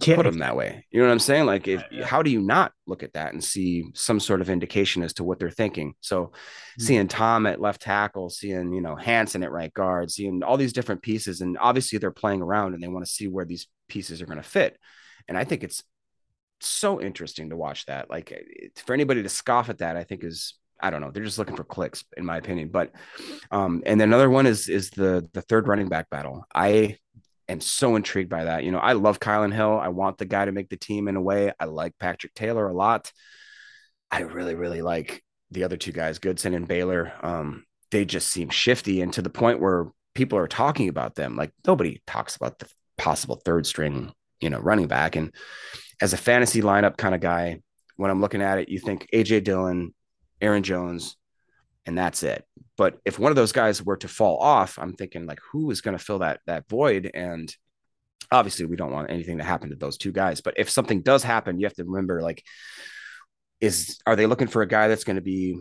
yeah. 0.01 0.15
put 0.15 0.23
them 0.23 0.39
that 0.39 0.55
way. 0.55 0.85
You 0.91 0.99
know 0.99 1.07
what 1.07 1.13
I'm 1.13 1.19
saying? 1.19 1.45
Like, 1.45 1.67
if, 1.67 1.83
yeah. 1.91 2.05
how 2.05 2.23
do 2.23 2.31
you 2.31 2.41
not 2.41 2.71
look 2.87 3.03
at 3.03 3.13
that 3.13 3.33
and 3.33 3.43
see 3.43 3.85
some 3.93 4.19
sort 4.19 4.41
of 4.41 4.49
indication 4.49 5.03
as 5.03 5.13
to 5.13 5.23
what 5.23 5.39
they're 5.39 5.49
thinking? 5.49 5.93
So, 6.01 6.25
mm-hmm. 6.25 6.83
seeing 6.83 7.07
Tom 7.07 7.45
at 7.45 7.61
left 7.61 7.81
tackle, 7.81 8.29
seeing 8.29 8.73
you 8.73 8.81
know 8.81 8.95
Hanson 8.95 9.43
at 9.43 9.51
right 9.51 9.73
guard, 9.73 10.11
seeing 10.11 10.43
all 10.43 10.57
these 10.57 10.73
different 10.73 11.01
pieces, 11.01 11.41
and 11.41 11.57
obviously 11.59 11.99
they're 11.99 12.11
playing 12.11 12.41
around 12.41 12.73
and 12.73 12.81
they 12.81 12.87
want 12.87 13.05
to 13.05 13.11
see 13.11 13.27
where 13.27 13.45
these 13.45 13.67
pieces 13.87 14.21
are 14.21 14.25
going 14.25 14.37
to 14.37 14.43
fit. 14.43 14.77
And 15.27 15.37
I 15.37 15.43
think 15.43 15.63
it's 15.63 15.83
so 16.59 16.99
interesting 16.99 17.49
to 17.49 17.55
watch 17.55 17.85
that. 17.85 18.09
Like, 18.09 18.33
for 18.77 18.93
anybody 18.93 19.21
to 19.23 19.29
scoff 19.29 19.69
at 19.69 19.79
that, 19.79 19.95
I 19.95 20.03
think 20.03 20.23
is 20.23 20.55
I 20.81 20.89
don't 20.89 20.99
know. 20.99 21.11
They're 21.11 21.23
just 21.23 21.37
looking 21.37 21.55
for 21.55 21.63
clicks, 21.63 22.03
in 22.17 22.25
my 22.25 22.37
opinion. 22.37 22.69
But 22.69 22.91
um, 23.51 23.83
and 23.85 24.01
another 24.01 24.29
one 24.29 24.45
is 24.45 24.67
is 24.67 24.89
the 24.89 25.27
the 25.33 25.41
third 25.41 25.67
running 25.67 25.87
back 25.87 26.09
battle. 26.09 26.45
I 26.53 26.97
am 27.49 27.61
so 27.61 27.95
intrigued 27.95 28.29
by 28.29 28.45
that. 28.45 28.63
You 28.63 28.71
know, 28.71 28.79
I 28.79 28.93
love 28.93 29.19
Kylin 29.19 29.53
Hill. 29.53 29.79
I 29.79 29.89
want 29.89 30.17
the 30.17 30.25
guy 30.25 30.45
to 30.45 30.51
make 30.51 30.69
the 30.69 30.77
team 30.77 31.07
in 31.07 31.15
a 31.15 31.21
way. 31.21 31.51
I 31.59 31.65
like 31.65 31.97
Patrick 31.99 32.33
Taylor 32.33 32.67
a 32.67 32.73
lot. 32.73 33.11
I 34.11 34.21
really, 34.21 34.55
really 34.55 34.81
like 34.81 35.23
the 35.51 35.63
other 35.63 35.77
two 35.77 35.91
guys, 35.91 36.19
Goodson 36.19 36.53
and 36.53 36.67
Baylor. 36.67 37.13
Um, 37.21 37.65
they 37.91 38.05
just 38.05 38.27
seem 38.27 38.49
shifty 38.49 39.01
and 39.01 39.13
to 39.13 39.21
the 39.21 39.29
point 39.29 39.59
where 39.59 39.87
people 40.15 40.37
are 40.37 40.47
talking 40.47 40.89
about 40.89 41.15
them. 41.15 41.35
Like 41.35 41.51
nobody 41.65 42.01
talks 42.05 42.35
about 42.35 42.59
the 42.59 42.67
possible 42.97 43.41
third 43.43 43.65
string, 43.65 44.13
you 44.39 44.49
know, 44.49 44.59
running 44.59 44.87
back. 44.87 45.15
And 45.15 45.33
as 46.01 46.13
a 46.13 46.17
fantasy 46.17 46.61
lineup 46.61 46.97
kind 46.97 47.15
of 47.15 47.21
guy, 47.21 47.61
when 47.95 48.11
I'm 48.11 48.21
looking 48.21 48.41
at 48.41 48.57
it, 48.57 48.69
you 48.69 48.79
think 48.79 49.07
AJ 49.13 49.43
Dillon, 49.43 49.93
Aaron 50.41 50.63
Jones, 50.63 51.15
and 51.85 51.97
that's 51.97 52.23
it. 52.23 52.45
But 52.77 52.97
if 53.05 53.19
one 53.19 53.31
of 53.31 53.35
those 53.35 53.51
guys 53.51 53.83
were 53.83 53.97
to 53.97 54.07
fall 54.07 54.37
off, 54.37 54.79
I'm 54.79 54.93
thinking 54.93 55.25
like, 55.25 55.39
who 55.51 55.69
is 55.71 55.81
going 55.81 55.97
to 55.97 56.03
fill 56.03 56.19
that 56.19 56.39
that 56.47 56.67
void? 56.69 57.11
And 57.13 57.53
obviously, 58.31 58.65
we 58.65 58.75
don't 58.75 58.91
want 58.91 59.11
anything 59.11 59.37
to 59.37 59.43
happen 59.43 59.69
to 59.69 59.75
those 59.75 59.97
two 59.97 60.11
guys. 60.11 60.41
But 60.41 60.55
if 60.57 60.69
something 60.69 61.01
does 61.01 61.23
happen, 61.23 61.59
you 61.59 61.65
have 61.65 61.75
to 61.75 61.83
remember 61.83 62.21
like, 62.21 62.43
is 63.59 63.99
are 64.05 64.15
they 64.15 64.25
looking 64.25 64.47
for 64.47 64.61
a 64.61 64.67
guy 64.67 64.87
that's 64.87 65.03
going 65.03 65.17
to 65.17 65.21
be 65.21 65.59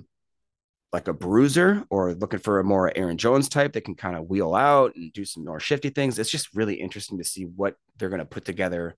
like 0.92 1.08
a 1.08 1.12
bruiser 1.12 1.84
or 1.88 2.14
looking 2.14 2.38
for 2.38 2.60
a 2.60 2.64
more 2.64 2.92
Aaron 2.94 3.16
Jones 3.16 3.48
type 3.48 3.72
that 3.72 3.84
can 3.84 3.94
kind 3.94 4.16
of 4.16 4.28
wheel 4.28 4.54
out 4.54 4.94
and 4.94 5.12
do 5.12 5.24
some 5.24 5.44
more 5.44 5.60
shifty 5.60 5.90
things? 5.90 6.18
It's 6.18 6.30
just 6.30 6.54
really 6.54 6.74
interesting 6.74 7.18
to 7.18 7.24
see 7.24 7.44
what 7.44 7.76
they're 7.98 8.10
going 8.10 8.18
to 8.18 8.26
put 8.26 8.44
together. 8.44 8.96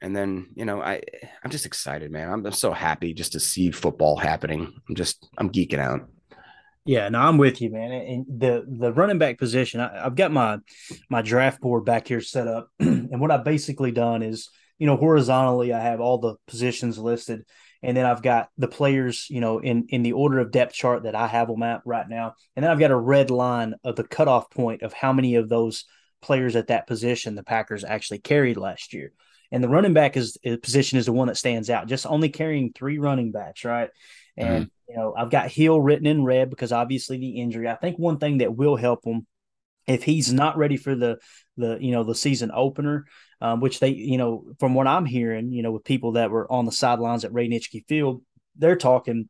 And 0.00 0.14
then, 0.14 0.48
you 0.54 0.64
know, 0.64 0.82
I 0.82 1.02
I'm 1.42 1.50
just 1.50 1.66
excited, 1.66 2.10
man. 2.10 2.30
I'm, 2.30 2.44
I'm 2.44 2.52
so 2.52 2.72
happy 2.72 3.14
just 3.14 3.32
to 3.32 3.40
see 3.40 3.70
football 3.70 4.16
happening. 4.16 4.72
I'm 4.88 4.94
just 4.94 5.26
I'm 5.38 5.50
geeking 5.50 5.78
out. 5.78 6.08
Yeah, 6.84 7.08
no, 7.08 7.18
I'm 7.18 7.38
with 7.38 7.62
you, 7.62 7.70
man. 7.70 7.92
And 7.92 8.26
the 8.28 8.64
the 8.68 8.92
running 8.92 9.18
back 9.18 9.38
position, 9.38 9.80
I, 9.80 10.02
have 10.02 10.16
got 10.16 10.30
my 10.30 10.58
my 11.08 11.22
draft 11.22 11.60
board 11.60 11.84
back 11.84 12.06
here 12.08 12.20
set 12.20 12.46
up, 12.46 12.68
and 12.78 13.20
what 13.20 13.30
I've 13.30 13.44
basically 13.44 13.90
done 13.90 14.22
is, 14.22 14.50
you 14.78 14.86
know, 14.86 14.96
horizontally, 14.96 15.72
I 15.72 15.80
have 15.80 16.00
all 16.00 16.18
the 16.18 16.36
positions 16.46 16.98
listed, 16.98 17.44
and 17.82 17.96
then 17.96 18.04
I've 18.04 18.22
got 18.22 18.50
the 18.58 18.68
players, 18.68 19.26
you 19.30 19.40
know, 19.40 19.60
in 19.60 19.86
in 19.88 20.02
the 20.02 20.12
order 20.12 20.40
of 20.40 20.50
depth 20.50 20.74
chart 20.74 21.04
that 21.04 21.14
I 21.14 21.26
have 21.26 21.48
them 21.48 21.62
at 21.62 21.80
right 21.86 22.08
now, 22.08 22.34
and 22.54 22.62
then 22.62 22.70
I've 22.70 22.78
got 22.78 22.90
a 22.90 22.96
red 22.96 23.30
line 23.30 23.74
of 23.82 23.96
the 23.96 24.04
cutoff 24.04 24.50
point 24.50 24.82
of 24.82 24.92
how 24.92 25.14
many 25.14 25.36
of 25.36 25.48
those 25.48 25.86
players 26.20 26.54
at 26.54 26.66
that 26.66 26.86
position 26.86 27.34
the 27.34 27.42
Packers 27.42 27.84
actually 27.84 28.18
carried 28.18 28.58
last 28.58 28.92
year. 28.92 29.12
And 29.52 29.62
the 29.62 29.68
running 29.68 29.92
back 29.92 30.16
is, 30.16 30.36
is 30.42 30.56
position 30.56 30.98
is 30.98 31.06
the 31.06 31.12
one 31.12 31.28
that 31.28 31.36
stands 31.36 31.70
out, 31.70 31.86
just 31.86 32.06
only 32.06 32.28
carrying 32.28 32.72
three 32.72 32.98
running 32.98 33.30
backs, 33.30 33.64
right? 33.64 33.90
And 34.36 34.66
mm-hmm. 34.66 34.73
You 34.88 34.96
know, 34.96 35.14
I've 35.16 35.30
got 35.30 35.50
Hill 35.50 35.80
written 35.80 36.06
in 36.06 36.24
red 36.24 36.50
because 36.50 36.72
obviously 36.72 37.18
the 37.18 37.40
injury. 37.40 37.68
I 37.68 37.74
think 37.74 37.98
one 37.98 38.18
thing 38.18 38.38
that 38.38 38.54
will 38.54 38.76
help 38.76 39.04
him 39.04 39.26
if 39.86 40.02
he's 40.02 40.32
not 40.32 40.56
ready 40.56 40.76
for 40.76 40.94
the 40.94 41.18
the 41.56 41.78
you 41.80 41.92
know 41.92 42.04
the 42.04 42.14
season 42.14 42.50
opener, 42.54 43.06
um, 43.40 43.60
which 43.60 43.80
they 43.80 43.90
you 43.90 44.18
know 44.18 44.44
from 44.58 44.74
what 44.74 44.86
I'm 44.86 45.04
hearing, 45.04 45.52
you 45.52 45.62
know, 45.62 45.72
with 45.72 45.84
people 45.84 46.12
that 46.12 46.30
were 46.30 46.50
on 46.50 46.64
the 46.64 46.72
sidelines 46.72 47.24
at 47.24 47.32
Ray 47.32 47.48
Nitschke 47.48 47.86
Field, 47.86 48.22
they're 48.56 48.76
talking 48.76 49.28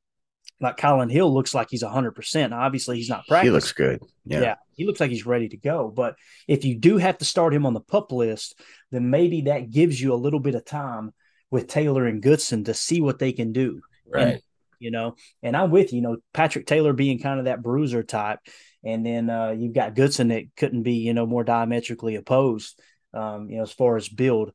like 0.61 0.76
Kylin 0.76 1.11
Hill 1.11 1.32
looks 1.32 1.55
like 1.55 1.68
he's 1.70 1.82
100%. 1.82 2.52
obviously, 2.52 2.96
he's 2.96 3.09
not 3.09 3.26
practicing. 3.26 3.46
He 3.46 3.50
looks 3.50 3.72
good. 3.72 4.00
Yeah. 4.24 4.40
yeah. 4.40 4.55
He 4.76 4.86
looks 4.86 5.00
like 5.00 5.11
he's 5.11 5.26
ready 5.26 5.48
to 5.48 5.57
go. 5.57 5.92
But 5.94 6.16
if 6.46 6.64
you 6.64 6.76
do 6.76 6.96
have 6.96 7.18
to 7.18 7.24
start 7.24 7.52
him 7.52 7.66
on 7.66 7.74
the 7.74 7.80
pup 7.80 8.12
list, 8.12 8.61
then 8.90 9.11
maybe 9.11 9.42
that 9.42 9.70
gives 9.70 10.00
you 10.00 10.14
a 10.14 10.16
little 10.16 10.40
bit 10.40 10.55
of 10.55 10.64
time 10.64 11.12
with 11.50 11.66
Taylor 11.66 12.07
and 12.07 12.22
Goodson 12.22 12.64
to 12.64 12.74
see 12.74 13.00
what 13.00 13.18
they 13.18 13.32
can 13.32 13.52
do. 13.52 13.82
Right. 14.07 14.26
And 14.26 14.42
you 14.85 14.91
know. 14.91 15.16
And 15.43 15.57
I'm 15.57 15.70
with 15.70 15.93
you, 15.93 15.97
you 15.97 16.03
know, 16.03 16.16
Patrick 16.32 16.66
Taylor 16.66 16.93
being 16.93 17.18
kind 17.18 17.39
of 17.39 17.47
that 17.47 17.62
bruiser 17.62 18.03
type, 18.03 18.39
and 18.85 19.05
then 19.05 19.30
uh, 19.30 19.51
you've 19.51 19.74
got 19.74 19.97
Goodson 19.97 20.28
that 20.28 20.45
couldn't 20.57 20.82
be, 20.82 20.95
you 20.95 21.14
know, 21.14 21.26
more 21.26 21.43
diametrically 21.43 22.16
opposed, 22.16 22.78
um, 23.14 23.49
you 23.49 23.57
know, 23.57 23.62
as 23.62 23.72
far 23.72 23.97
as 23.97 24.09
build. 24.09 24.53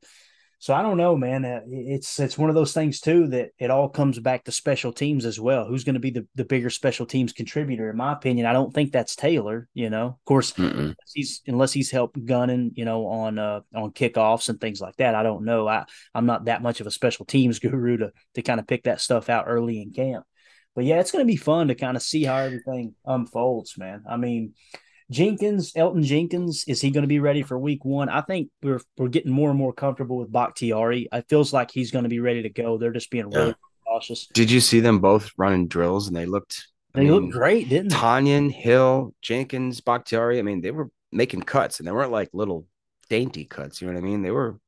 So 0.60 0.74
I 0.74 0.82
don't 0.82 0.98
know, 0.98 1.16
man. 1.16 1.46
Uh, 1.46 1.60
it's 1.66 2.20
it's 2.20 2.36
one 2.36 2.50
of 2.50 2.54
those 2.54 2.74
things 2.74 3.00
too 3.00 3.28
that 3.28 3.52
it 3.58 3.70
all 3.70 3.88
comes 3.88 4.18
back 4.18 4.44
to 4.44 4.52
special 4.52 4.92
teams 4.92 5.24
as 5.24 5.40
well. 5.40 5.64
Who's 5.64 5.84
going 5.84 5.94
to 5.94 6.00
be 6.00 6.10
the, 6.10 6.26
the 6.34 6.44
bigger 6.44 6.68
special 6.68 7.06
teams 7.06 7.32
contributor? 7.32 7.88
In 7.88 7.96
my 7.96 8.12
opinion, 8.12 8.44
I 8.44 8.52
don't 8.52 8.72
think 8.72 8.92
that's 8.92 9.16
Taylor. 9.16 9.68
You 9.72 9.88
know, 9.88 10.06
of 10.06 10.24
course, 10.26 10.52
Mm-mm. 10.52 10.94
he's 11.14 11.40
unless 11.46 11.72
he's 11.72 11.90
helped 11.90 12.22
gunning, 12.26 12.72
you 12.74 12.84
know, 12.84 13.06
on 13.06 13.38
uh 13.38 13.60
on 13.74 13.92
kickoffs 13.92 14.50
and 14.50 14.60
things 14.60 14.82
like 14.82 14.96
that. 14.96 15.14
I 15.14 15.22
don't 15.22 15.46
know. 15.46 15.66
I 15.66 15.86
I'm 16.14 16.26
not 16.26 16.44
that 16.44 16.60
much 16.60 16.82
of 16.82 16.86
a 16.86 16.90
special 16.90 17.24
teams 17.24 17.58
guru 17.60 17.96
to 17.96 18.12
to 18.34 18.42
kind 18.42 18.60
of 18.60 18.66
pick 18.66 18.82
that 18.82 19.00
stuff 19.00 19.30
out 19.30 19.46
early 19.48 19.80
in 19.80 19.92
camp. 19.92 20.26
But 20.76 20.84
yeah, 20.84 21.00
it's 21.00 21.10
going 21.10 21.24
to 21.26 21.32
be 21.32 21.36
fun 21.36 21.68
to 21.68 21.74
kind 21.74 21.96
of 21.96 22.02
see 22.02 22.24
how 22.24 22.36
everything 22.36 22.94
unfolds, 23.06 23.78
man. 23.78 24.04
I 24.08 24.18
mean, 24.18 24.52
Jenkins, 25.10 25.72
Elgton 25.72 26.04
Jenkins, 26.04 26.64
is 26.68 26.80
he 26.80 26.90
going 26.90 27.02
to 27.02 27.08
be 27.08 27.18
ready 27.18 27.42
for 27.42 27.58
week 27.58 27.84
one? 27.84 28.08
I 28.08 28.20
think 28.20 28.50
we're 28.62 28.80
we're 28.96 29.08
getting 29.08 29.32
more 29.32 29.50
and 29.50 29.58
more 29.58 29.72
comfortable 29.72 30.18
with 30.18 30.32
Bakhtiari. 30.32 31.08
It 31.12 31.26
feels 31.28 31.52
like 31.52 31.70
he's 31.70 31.90
going 31.90 32.04
to 32.04 32.08
be 32.08 32.20
ready 32.20 32.42
to 32.42 32.48
go. 32.50 32.78
They're 32.78 32.92
just 32.92 33.10
being 33.10 33.32
really 33.32 33.50
Yeah. 33.50 33.54
cautious. 33.86 34.28
Did 34.32 34.50
you 34.50 34.60
see 34.60 34.80
them 34.80 35.00
both 35.00 35.30
running 35.36 35.68
drills 35.68 36.06
and 36.06 36.16
they 36.16 36.26
looked 36.26 36.68
I 36.94 36.98
They 36.98 37.04
mean, 37.04 37.10
look 37.10 37.30
great, 37.32 37.68
didn't 37.68 37.90
they? 37.90 37.96
Tanyan, 37.96 38.52
Hill, 38.52 39.14
Jenkins, 39.22 39.80
Bakhtiari. 39.80 40.38
I 40.38 40.42
mean, 40.42 40.60
they 40.60 40.70
were 40.70 40.90
making 41.12 41.42
cuts 41.42 41.78
and 41.78 41.86
they 41.88 41.92
weren't 41.92 42.12
like 42.12 42.30
little 42.32 42.66
dainty 43.08 43.44
cuts. 43.44 43.80
You 43.80 43.88
know 43.88 43.94
what 43.94 44.00
I 44.00 44.04
mean? 44.04 44.22
They 44.22 44.30
were 44.30 44.60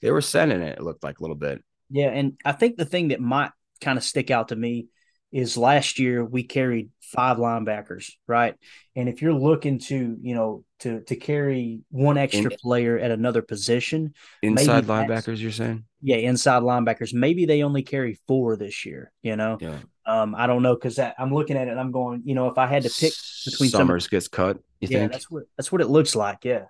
they 0.00 0.10
were 0.10 0.20
sending 0.22 0.62
it, 0.62 0.78
it 0.78 0.82
looked 0.82 1.04
like 1.04 1.18
a 1.20 1.22
little 1.22 1.36
bit. 1.36 1.62
Yeah, 1.90 2.08
and 2.08 2.38
I 2.44 2.52
think 2.52 2.76
the 2.76 2.84
thing 2.84 3.08
that 3.08 3.20
might 3.20 3.52
kind 3.80 3.98
of 3.98 4.04
stick 4.04 4.30
out 4.30 4.48
to 4.48 4.56
me 4.56 4.88
is 5.34 5.56
last 5.58 5.98
year 5.98 6.24
we 6.24 6.44
carried 6.44 6.90
five 7.00 7.38
linebackers, 7.38 8.12
right? 8.28 8.54
And 8.94 9.08
if 9.08 9.20
you're 9.20 9.34
looking 9.34 9.80
to, 9.80 10.16
you 10.22 10.34
know, 10.34 10.64
to 10.80 11.00
to 11.02 11.16
carry 11.16 11.80
one 11.90 12.16
extra 12.16 12.50
In- 12.52 12.56
player 12.62 12.96
at 12.98 13.10
another 13.10 13.42
position, 13.42 14.14
Inside 14.42 14.84
linebackers, 14.86 15.38
you're 15.40 15.50
saying? 15.50 15.84
yeah, 16.00 16.16
inside 16.16 16.62
linebackers, 16.62 17.12
maybe 17.12 17.46
they 17.46 17.62
only 17.64 17.82
carry 17.82 18.18
four 18.28 18.56
this 18.56 18.86
year. 18.86 19.10
You 19.22 19.34
know, 19.36 19.58
Yeah. 19.60 19.78
um, 20.06 20.34
I 20.36 20.46
don't 20.46 20.62
know 20.62 20.74
because 20.74 20.98
I'm 21.00 21.34
looking 21.34 21.56
at 21.56 21.66
it 21.66 21.72
and 21.72 21.80
I'm 21.80 21.90
going, 21.90 22.22
you 22.24 22.34
know, 22.36 22.48
if 22.48 22.56
I 22.56 22.66
had 22.68 22.84
to 22.84 22.90
pick 22.90 23.12
between 23.44 23.70
some- 23.70 23.80
Summers 23.80 24.06
gets 24.06 24.28
cut, 24.28 24.58
you 24.80 24.88
yeah, 24.88 24.98
think? 25.00 25.12
that's 25.12 25.28
what 25.30 25.42
that's 25.56 25.72
what 25.72 25.80
it 25.80 25.88
looks 25.88 26.14
like. 26.14 26.44
Yeah. 26.44 26.66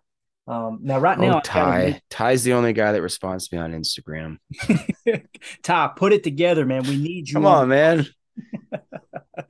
Um, 0.46 0.80
now 0.82 0.98
right 0.98 1.18
Oh, 1.18 1.22
now, 1.22 1.40
Ty. 1.40 2.00
Ty's 2.10 2.44
the 2.44 2.52
only 2.54 2.72
guy 2.72 2.92
that 2.92 3.02
responds 3.02 3.48
to 3.48 3.56
me 3.56 3.62
on 3.62 3.72
Instagram. 3.72 4.38
Ty, 5.62 5.90
put 5.96 6.12
it 6.12 6.22
together, 6.22 6.64
man. 6.66 6.82
We 6.84 6.96
need 6.96 7.28
you. 7.28 7.34
Come 7.34 7.46
on, 7.46 7.68
man. 7.68 8.06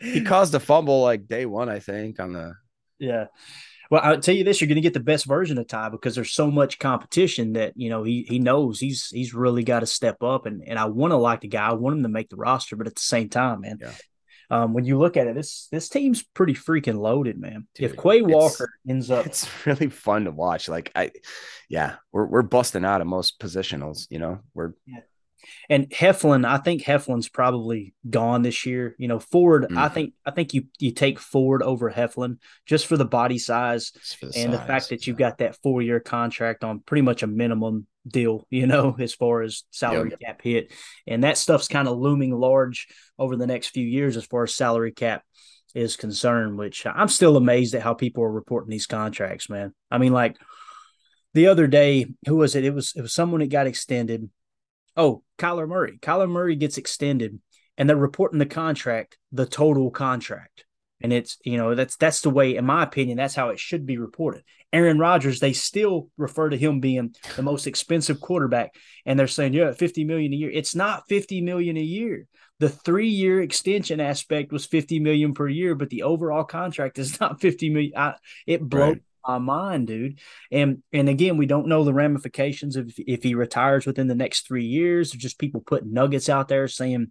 He 0.00 0.22
caused 0.22 0.54
a 0.54 0.60
fumble 0.60 1.02
like 1.02 1.28
day 1.28 1.46
one, 1.46 1.68
I 1.68 1.78
think, 1.78 2.20
on 2.20 2.32
the 2.32 2.54
Yeah. 2.98 3.26
Well, 3.90 4.00
I'll 4.02 4.20
tell 4.20 4.34
you 4.34 4.44
this: 4.44 4.60
you're 4.60 4.68
going 4.68 4.76
to 4.76 4.80
get 4.80 4.94
the 4.94 5.00
best 5.00 5.26
version 5.26 5.58
of 5.58 5.66
Ty 5.68 5.90
because 5.90 6.14
there's 6.14 6.32
so 6.32 6.50
much 6.50 6.78
competition 6.78 7.52
that 7.52 7.74
you 7.76 7.90
know 7.90 8.02
he 8.02 8.24
he 8.28 8.38
knows 8.38 8.80
he's 8.80 9.08
he's 9.08 9.34
really 9.34 9.62
got 9.62 9.80
to 9.80 9.86
step 9.86 10.22
up, 10.22 10.46
and 10.46 10.62
and 10.66 10.78
I 10.78 10.86
want 10.86 11.10
to 11.12 11.16
like 11.16 11.42
the 11.42 11.48
guy, 11.48 11.68
I 11.68 11.74
want 11.74 11.96
him 11.96 12.02
to 12.02 12.08
make 12.08 12.30
the 12.30 12.36
roster, 12.36 12.76
but 12.76 12.86
at 12.86 12.94
the 12.94 13.00
same 13.02 13.28
time, 13.28 13.60
man, 13.60 13.78
Yeah. 13.80 13.92
um, 14.50 14.72
when 14.72 14.84
you 14.86 14.98
look 14.98 15.16
at 15.18 15.26
it, 15.26 15.34
this 15.34 15.68
this 15.70 15.88
team's 15.90 16.22
pretty 16.22 16.54
freaking 16.54 16.98
loaded, 16.98 17.38
man. 17.38 17.68
if 17.78 17.94
Quay 17.96 18.22
Walker 18.22 18.70
ends 18.88 19.10
up, 19.10 19.26
it's 19.26 19.46
really 19.66 19.88
fun 19.90 20.24
to 20.24 20.30
watch. 20.30 20.68
Like 20.68 20.90
I 20.96 21.12
yeah, 21.68 21.96
we're 22.10 22.26
we're 22.26 22.42
busting 22.42 22.86
out 22.86 23.02
of 23.02 23.06
most 23.06 23.38
positionals, 23.38 24.06
you 24.10 24.18
know. 24.18 24.40
We're 24.54 24.72
and 25.68 25.88
Heflin, 25.90 26.46
I 26.46 26.58
think 26.58 26.82
Heflin's 26.82 27.28
probably 27.28 27.94
gone 28.08 28.42
this 28.42 28.66
year. 28.66 28.94
You 28.98 29.08
know, 29.08 29.18
Ford, 29.18 29.66
I 29.76 29.88
Mhm. 29.88 29.94
think 29.94 30.14
I 30.24 30.30
think 30.30 30.54
you 30.54 30.64
you 30.78 30.92
take 30.92 31.18
Ford 31.18 31.62
over 31.62 31.90
Heflin 31.90 32.38
just 32.66 32.86
for 32.86 32.96
the 32.96 33.04
body 33.04 33.38
size 33.38 33.92
the 34.20 34.32
and 34.36 34.52
the 34.52 34.58
fact 34.58 34.88
that 34.90 35.06
you've 35.06 35.16
got 35.16 35.38
that 35.38 35.56
four 35.62 35.82
year 35.82 36.00
contract 36.00 36.64
on 36.64 36.80
pretty 36.80 37.02
much 37.02 37.22
a 37.22 37.26
minimum 37.26 37.86
deal, 38.06 38.46
you 38.50 38.66
know, 38.66 38.96
as 38.98 39.14
far 39.14 39.42
as 39.42 39.64
salary 39.70 40.10
cap 40.20 40.42
hit. 40.42 40.72
And 41.06 41.24
that 41.24 41.38
stuff's 41.38 41.68
kind 41.68 41.88
of 41.88 41.98
looming 41.98 42.32
large 42.32 42.88
over 43.18 43.36
the 43.36 43.46
next 43.46 43.68
few 43.68 43.86
years 43.86 44.16
as 44.16 44.26
far 44.26 44.44
as 44.44 44.54
salary 44.54 44.92
cap 44.92 45.22
is 45.74 45.96
concerned, 45.96 46.56
which 46.56 46.86
I'm 46.86 47.08
still 47.08 47.36
amazed 47.36 47.74
at 47.74 47.82
how 47.82 47.94
people 47.94 48.22
are 48.22 48.30
reporting 48.30 48.70
these 48.70 48.86
contracts, 48.86 49.50
man. 49.50 49.74
I 49.90 49.98
mean, 49.98 50.12
like 50.12 50.36
the 51.32 51.48
other 51.48 51.66
day, 51.66 52.06
who 52.28 52.36
was 52.36 52.54
it? 52.54 52.64
It 52.64 52.72
was 52.74 52.92
it 52.96 53.02
was 53.02 53.12
someone 53.12 53.40
that 53.40 53.50
got 53.50 53.66
extended. 53.66 54.30
Oh, 54.96 55.22
Kyler 55.38 55.68
Murray. 55.68 55.98
Kyler 56.00 56.28
Murray 56.28 56.56
gets 56.56 56.78
extended 56.78 57.40
and 57.76 57.88
they're 57.88 57.96
reporting 57.96 58.38
the 58.38 58.46
contract, 58.46 59.18
the 59.32 59.46
total 59.46 59.90
contract. 59.90 60.64
And 61.00 61.12
it's, 61.12 61.36
you 61.44 61.58
know, 61.58 61.74
that's 61.74 61.96
that's 61.96 62.22
the 62.22 62.30
way, 62.30 62.56
in 62.56 62.64
my 62.64 62.82
opinion, 62.82 63.18
that's 63.18 63.34
how 63.34 63.50
it 63.50 63.58
should 63.58 63.84
be 63.84 63.98
reported. 63.98 64.42
Aaron 64.72 64.98
Rodgers, 64.98 65.38
they 65.38 65.52
still 65.52 66.08
refer 66.16 66.48
to 66.48 66.56
him 66.56 66.80
being 66.80 67.14
the 67.36 67.42
most 67.42 67.66
expensive 67.66 68.20
quarterback. 68.20 68.74
And 69.04 69.18
they're 69.18 69.26
saying, 69.26 69.52
yeah, 69.52 69.72
50 69.72 70.04
million 70.04 70.32
a 70.32 70.36
year. 70.36 70.50
It's 70.50 70.74
not 70.74 71.04
50 71.08 71.42
million 71.42 71.76
a 71.76 71.82
year. 71.82 72.26
The 72.60 72.68
three-year 72.68 73.42
extension 73.42 74.00
aspect 74.00 74.52
was 74.52 74.64
50 74.64 75.00
million 75.00 75.34
per 75.34 75.48
year, 75.48 75.74
but 75.74 75.90
the 75.90 76.04
overall 76.04 76.44
contract 76.44 76.98
is 76.98 77.20
not 77.20 77.40
50 77.40 77.70
million. 77.70 77.92
I, 77.96 78.14
it 78.46 78.62
blows 78.62 78.94
Right. 78.94 79.02
My 79.26 79.38
mind, 79.38 79.86
dude. 79.86 80.18
And 80.50 80.82
and 80.92 81.08
again, 81.08 81.36
we 81.36 81.46
don't 81.46 81.68
know 81.68 81.84
the 81.84 81.94
ramifications 81.94 82.76
of 82.76 82.92
if 82.98 83.22
he 83.22 83.34
retires 83.34 83.86
within 83.86 84.08
the 84.08 84.14
next 84.14 84.46
three 84.46 84.64
years. 84.64 85.10
There's 85.10 85.22
just 85.22 85.38
people 85.38 85.60
putting 85.60 85.92
nuggets 85.92 86.28
out 86.28 86.48
there 86.48 86.68
saying 86.68 87.10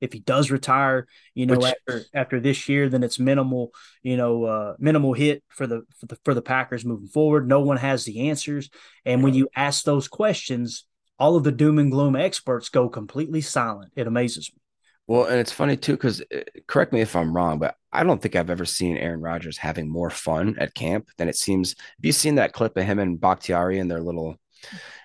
if 0.00 0.12
he 0.12 0.18
does 0.18 0.50
retire, 0.50 1.06
you 1.34 1.46
know, 1.46 1.54
Which- 1.54 1.74
after 1.88 2.02
after 2.12 2.40
this 2.40 2.68
year, 2.68 2.88
then 2.88 3.02
it's 3.02 3.18
minimal, 3.18 3.72
you 4.02 4.16
know, 4.16 4.44
uh, 4.44 4.74
minimal 4.78 5.12
hit 5.12 5.44
for 5.48 5.66
the 5.66 5.82
for 5.98 6.06
the 6.06 6.18
for 6.24 6.34
the 6.34 6.42
Packers 6.42 6.84
moving 6.84 7.08
forward. 7.08 7.48
No 7.48 7.60
one 7.60 7.76
has 7.76 8.04
the 8.04 8.28
answers, 8.28 8.68
and 9.04 9.22
when 9.22 9.34
you 9.34 9.48
ask 9.54 9.84
those 9.84 10.08
questions, 10.08 10.84
all 11.18 11.36
of 11.36 11.44
the 11.44 11.52
doom 11.52 11.78
and 11.78 11.90
gloom 11.90 12.16
experts 12.16 12.68
go 12.68 12.88
completely 12.88 13.40
silent. 13.40 13.92
It 13.94 14.06
amazes 14.08 14.50
me. 14.52 14.61
Well, 15.06 15.24
and 15.24 15.38
it's 15.40 15.52
funny 15.52 15.76
too, 15.76 15.92
because 15.92 16.20
uh, 16.20 16.40
correct 16.66 16.92
me 16.92 17.00
if 17.00 17.16
I'm 17.16 17.34
wrong, 17.34 17.58
but 17.58 17.74
I 17.92 18.04
don't 18.04 18.22
think 18.22 18.36
I've 18.36 18.50
ever 18.50 18.64
seen 18.64 18.96
Aaron 18.96 19.20
Rodgers 19.20 19.58
having 19.58 19.88
more 19.90 20.10
fun 20.10 20.56
at 20.58 20.74
camp 20.74 21.08
than 21.18 21.28
it 21.28 21.36
seems. 21.36 21.70
Have 21.78 22.04
you 22.04 22.12
seen 22.12 22.36
that 22.36 22.52
clip 22.52 22.76
of 22.76 22.84
him 22.84 22.98
and 22.98 23.20
Bakhtiari 23.20 23.78
in 23.78 23.88
their 23.88 24.00
little 24.00 24.36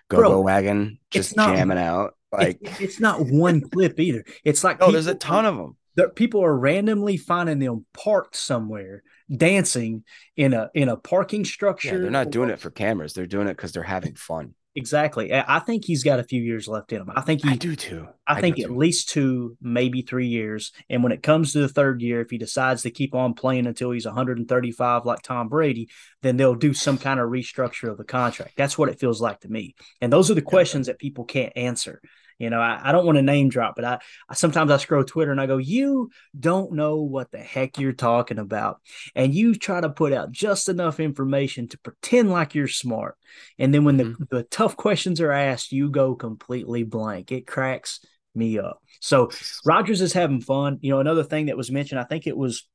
go-go 0.09 0.41
wagon, 0.41 0.99
just 1.11 1.35
not- 1.35 1.55
jamming 1.55 1.77
out? 1.79 2.13
Like, 2.31 2.57
It's, 2.61 2.81
it's 2.81 2.99
not 2.99 3.21
one 3.21 3.61
clip 3.61 3.99
either. 3.99 4.25
It's 4.43 4.61
like 4.63 4.77
oh, 4.81 4.91
there's 4.91 5.07
a 5.07 5.15
ton 5.15 5.45
of 5.45 5.55
them. 5.55 5.77
there, 5.95 6.09
people 6.09 6.43
are 6.43 6.55
randomly 6.55 7.15
finding 7.15 7.59
them 7.59 7.85
parked 7.93 8.35
somewhere 8.35 9.01
dancing 9.33 10.03
in 10.35 10.53
a 10.53 10.69
in 10.73 10.89
a 10.89 10.97
parking 10.97 11.45
structure. 11.45 11.87
Yeah, 11.95 11.97
they're 11.99 12.11
not 12.11 12.29
doing 12.29 12.49
it 12.49 12.59
for 12.59 12.69
cameras. 12.69 13.13
They're 13.13 13.27
doing 13.27 13.47
it 13.47 13.55
because 13.55 13.71
they're 13.71 13.81
having 13.81 14.15
fun. 14.15 14.55
Exactly. 14.77 15.33
I 15.33 15.57
I 15.57 15.59
think 15.59 15.83
he's 15.83 16.03
got 16.03 16.19
a 16.19 16.23
few 16.23 16.41
years 16.41 16.67
left 16.67 16.93
in 16.93 17.01
him. 17.01 17.11
I 17.15 17.21
think 17.21 17.43
he 17.43 17.49
I 17.49 17.55
do 17.55 17.75
too. 17.75 18.07
I 18.25 18.39
think 18.39 18.59
at 18.59 18.67
too. 18.67 18.75
least 18.75 19.09
two, 19.09 19.57
maybe 19.61 20.01
three 20.01 20.27
years. 20.27 20.71
And 20.89 21.03
when 21.03 21.11
it 21.11 21.23
comes 21.23 21.53
to 21.53 21.59
the 21.59 21.69
third 21.69 22.01
year, 22.01 22.21
if 22.21 22.29
he 22.29 22.37
decides 22.37 22.83
to 22.83 22.91
keep 22.91 23.15
on 23.15 23.33
playing 23.33 23.67
until 23.67 23.91
he's 23.91 24.05
135 24.05 25.05
like 25.05 25.21
Tom 25.21 25.49
Brady, 25.49 25.89
then 26.21 26.37
they'll 26.37 26.55
do 26.55 26.73
some 26.73 26.97
kind 26.97 27.19
of 27.19 27.29
restructure 27.29 27.89
of 27.89 27.97
the 27.97 28.03
contract. 28.03 28.53
That's 28.57 28.77
what 28.77 28.89
it 28.89 28.99
feels 28.99 29.21
like 29.21 29.41
to 29.41 29.49
me. 29.49 29.75
And 30.01 30.11
those 30.11 30.29
are 30.29 30.35
the 30.35 30.41
questions 30.41 30.87
that 30.87 30.99
people 30.99 31.25
can't 31.25 31.53
answer. 31.55 32.01
You 32.39 32.49
know, 32.49 32.59
I, 32.61 32.79
I 32.83 32.91
don't 32.91 33.05
want 33.05 33.17
to 33.17 33.21
name 33.23 33.49
drop, 33.49 33.75
but 33.75 33.85
I, 33.85 33.99
I 34.29 34.35
sometimes 34.35 34.71
I 34.71 34.77
scroll 34.77 35.03
Twitter 35.03 35.31
and 35.31 35.41
I 35.41 35.47
go, 35.47 35.57
You 35.57 36.09
don't 36.39 36.73
know 36.73 37.01
what 37.01 37.31
the 37.31 37.39
heck 37.39 37.79
you're 37.79 37.93
talking 37.93 38.37
about. 38.37 38.79
And 39.15 39.33
you 39.33 39.55
try 39.55 39.81
to 39.81 39.89
put 39.89 40.13
out 40.13 40.31
just 40.31 40.69
enough 40.69 40.99
information 40.99 41.67
to 41.69 41.79
pretend 41.79 42.29
like 42.29 42.53
you're 42.53 42.67
smart. 42.67 43.15
And 43.57 43.73
then 43.73 43.83
when 43.83 43.97
the, 43.97 44.03
Mhm. 44.05 44.29
the 44.29 44.43
tough 44.43 44.77
questions 44.77 45.19
are 45.19 45.31
asked, 45.31 45.71
you 45.71 45.89
go 45.89 46.15
completely 46.15 46.83
blank. 46.83 47.31
It 47.31 47.47
cracks 47.47 48.05
me 48.35 48.59
up. 48.59 48.81
So 49.01 49.31
Rodgers 49.65 50.01
is 50.01 50.13
having 50.13 50.41
fun. 50.41 50.77
You 50.81 50.91
know, 50.91 50.99
another 50.99 51.23
thing 51.23 51.47
that 51.47 51.57
was 51.57 51.71
mentioned, 51.71 51.99
I 51.99 52.03
think 52.03 52.27
it 52.27 52.37
was 52.37 52.67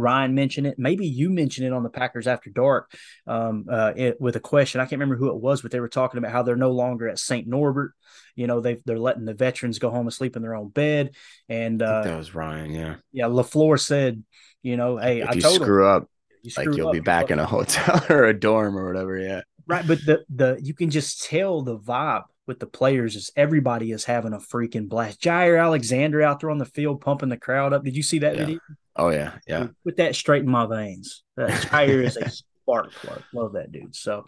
Ryan 0.00 0.34
mentioned 0.34 0.66
it. 0.66 0.78
Maybe 0.78 1.06
you 1.06 1.30
mentioned 1.30 1.66
it 1.66 1.72
on 1.72 1.82
the 1.82 1.90
Packers 1.90 2.26
After 2.26 2.50
Dark 2.50 2.92
um, 3.26 3.66
uh, 3.70 3.92
it, 3.96 4.20
with 4.20 4.36
a 4.36 4.40
question. 4.40 4.80
I 4.80 4.84
can't 4.84 4.92
remember 5.00 5.16
who 5.16 5.28
it 5.28 5.40
was, 5.40 5.62
but 5.62 5.70
they 5.70 5.80
were 5.80 5.88
talking 5.88 6.18
about 6.18 6.32
how 6.32 6.42
they're 6.42 6.56
no 6.56 6.72
longer 6.72 7.08
at 7.08 7.18
St. 7.18 7.46
Norbert. 7.46 7.92
You 8.34 8.46
know, 8.46 8.60
they 8.60 8.78
they're 8.86 8.98
letting 8.98 9.24
the 9.24 9.34
veterans 9.34 9.78
go 9.78 9.90
home 9.90 10.06
and 10.06 10.12
sleep 10.12 10.36
in 10.36 10.42
their 10.42 10.54
own 10.54 10.68
bed. 10.68 11.14
And 11.48 11.82
I 11.82 11.86
think 11.86 12.06
uh, 12.06 12.10
that 12.10 12.18
was 12.18 12.34
Ryan. 12.34 12.72
Yeah. 12.72 12.94
yeah, 13.12 13.26
LaFleur 13.26 13.78
said, 13.78 14.22
you 14.62 14.76
know, 14.76 14.96
hey, 14.96 15.20
if 15.20 15.30
I 15.30 15.32
you 15.34 15.40
told 15.40 15.56
him, 15.56 15.62
screw 15.62 15.86
up, 15.86 16.08
you 16.42 16.50
like 16.56 16.66
you'll 16.74 16.88
up, 16.88 16.92
be 16.92 17.00
back 17.00 17.30
in 17.30 17.38
a 17.38 17.46
hotel 17.46 18.04
or 18.10 18.24
a 18.24 18.38
dorm 18.38 18.76
or 18.76 18.86
whatever. 18.86 19.18
Yeah. 19.18 19.42
Right, 19.66 19.86
but 19.86 20.04
the 20.04 20.24
the 20.34 20.58
you 20.60 20.74
can 20.74 20.90
just 20.90 21.24
tell 21.24 21.62
the 21.62 21.78
vibe 21.78 22.24
with 22.46 22.58
the 22.58 22.66
players 22.66 23.14
is 23.14 23.30
everybody 23.36 23.92
is 23.92 24.04
having 24.04 24.32
a 24.32 24.38
freaking 24.38 24.88
blast. 24.88 25.22
Jaire 25.22 25.62
Alexander 25.62 26.20
out 26.20 26.40
there 26.40 26.50
on 26.50 26.58
the 26.58 26.64
field 26.64 27.00
pumping 27.00 27.28
the 27.28 27.36
crowd 27.36 27.72
up. 27.72 27.84
Did 27.84 27.96
you 27.96 28.02
see 28.02 28.18
that 28.20 28.34
Yeah. 28.34 28.44
video? 28.44 28.60
Oh 29.00 29.08
yeah. 29.08 29.38
Yeah. 29.46 29.68
Put 29.82 29.96
that 29.96 30.14
straight 30.14 30.42
in 30.42 30.50
my 30.50 30.66
veins. 30.66 31.22
That 31.36 31.48
Jaire 31.62 32.04
is 32.04 32.18
a 32.18 32.28
spark 32.28 32.92
plug. 32.92 33.22
Love 33.32 33.54
that 33.54 33.72
dude. 33.72 33.96
So 33.96 34.26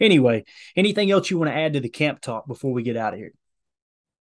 anyway, 0.00 0.44
anything 0.76 1.10
else 1.10 1.30
you 1.30 1.38
want 1.38 1.50
to 1.50 1.56
add 1.56 1.72
to 1.72 1.80
the 1.80 1.88
camp 1.88 2.20
talk 2.20 2.46
before 2.46 2.72
we 2.72 2.84
get 2.84 2.96
out 2.96 3.12
of 3.12 3.18
here? 3.18 3.32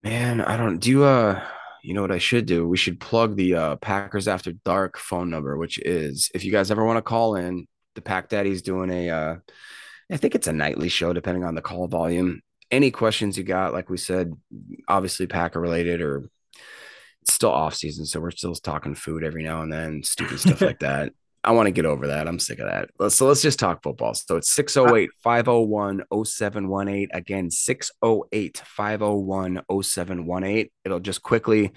Man, 0.02 0.40
I 0.40 0.56
don't 0.56 0.78
do 0.78 0.90
you 0.90 1.04
uh 1.04 1.40
you 1.84 1.94
know 1.94 2.02
what 2.02 2.10
I 2.10 2.18
should 2.18 2.46
do? 2.46 2.66
We 2.66 2.76
should 2.76 2.98
plug 2.98 3.36
the 3.36 3.54
uh 3.54 3.76
Packers 3.76 4.26
After 4.26 4.50
Dark 4.64 4.98
phone 4.98 5.30
number, 5.30 5.56
which 5.56 5.78
is 5.78 6.28
if 6.34 6.44
you 6.44 6.50
guys 6.50 6.72
ever 6.72 6.84
want 6.84 6.96
to 6.96 7.02
call 7.02 7.36
in, 7.36 7.68
the 7.94 8.02
Pack 8.02 8.30
Daddy's 8.30 8.62
doing 8.62 8.90
a 8.90 9.10
uh 9.10 9.36
I 10.10 10.16
think 10.16 10.34
it's 10.34 10.48
a 10.48 10.52
nightly 10.52 10.88
show 10.88 11.12
depending 11.12 11.44
on 11.44 11.54
the 11.54 11.62
call 11.62 11.86
volume. 11.86 12.42
any 12.70 12.90
questions 12.90 13.38
you 13.38 13.44
got, 13.44 13.72
like 13.72 13.88
we 13.90 13.96
said, 13.96 14.32
obviously 14.88 15.26
Packer 15.28 15.60
related 15.60 16.00
or 16.00 16.28
still 17.32 17.52
off 17.52 17.74
season, 17.74 18.06
so 18.06 18.20
we're 18.20 18.30
still 18.30 18.54
talking 18.54 18.94
food 18.94 19.24
every 19.24 19.42
now 19.42 19.62
and 19.62 19.72
then, 19.72 20.02
stupid 20.02 20.40
stuff 20.40 20.60
like 20.60 20.78
that. 20.80 21.12
I 21.44 21.52
want 21.52 21.66
to 21.66 21.72
get 21.72 21.86
over 21.86 22.08
that. 22.08 22.26
I'm 22.26 22.38
sick 22.38 22.58
of 22.58 22.68
that. 22.68 23.12
So 23.12 23.26
let's 23.26 23.42
just 23.42 23.58
talk 23.58 23.82
football. 23.82 24.14
So 24.14 24.36
it's 24.36 24.52
608 24.54 25.08
uh, 25.08 25.12
501 25.22 26.02
0718. 26.24 27.08
Again, 27.12 27.50
608 27.50 28.62
501 28.64 29.62
0718. 29.82 30.68
It'll 30.84 31.00
just 31.00 31.22
quickly, 31.22 31.72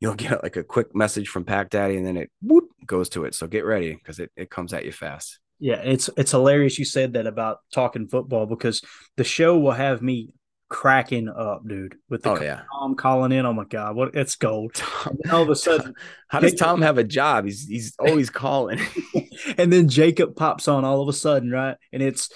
you'll 0.00 0.14
get 0.14 0.42
like 0.42 0.56
a 0.56 0.64
quick 0.64 0.94
message 0.94 1.28
from 1.28 1.44
Pack 1.44 1.70
Daddy 1.70 1.96
and 1.96 2.06
then 2.06 2.16
it 2.16 2.30
whoop, 2.42 2.70
goes 2.84 3.08
to 3.10 3.24
it. 3.24 3.34
So 3.34 3.46
get 3.46 3.64
ready 3.64 3.94
because 3.94 4.18
it, 4.18 4.30
it 4.36 4.50
comes 4.50 4.72
at 4.74 4.84
you 4.84 4.92
fast. 4.92 5.38
Yeah, 5.60 5.76
it's 5.76 6.10
it's 6.16 6.32
hilarious 6.32 6.78
you 6.78 6.84
said 6.84 7.12
that 7.12 7.26
about 7.26 7.58
talking 7.72 8.08
football 8.08 8.44
because 8.44 8.82
the 9.16 9.24
show 9.24 9.58
will 9.58 9.72
have 9.72 10.02
me 10.02 10.30
cracking 10.68 11.28
up, 11.28 11.66
dude. 11.66 11.96
With 12.08 12.22
the 12.22 12.30
Oh, 12.30 12.40
yeah. 12.40 12.62
Tom 12.72 12.94
calling 12.94 13.32
in, 13.32 13.46
oh 13.46 13.52
my 13.52 13.64
god, 13.64 13.96
what 13.96 14.14
it's 14.14 14.36
gold. 14.36 14.82
And 15.06 15.32
all 15.32 15.42
of 15.42 15.50
a 15.50 15.56
sudden, 15.56 15.94
How 16.28 16.40
does 16.40 16.54
Tom 16.54 16.82
have 16.82 16.98
a 16.98 17.04
job? 17.04 17.44
He's 17.44 17.66
he's 17.66 17.94
always 17.98 18.30
calling. 18.30 18.80
and 19.58 19.72
then 19.72 19.88
Jacob 19.88 20.34
pops 20.34 20.66
on 20.66 20.84
all 20.84 21.02
of 21.02 21.08
a 21.08 21.12
sudden, 21.12 21.50
right? 21.50 21.76
And 21.92 22.02
it's 22.02 22.30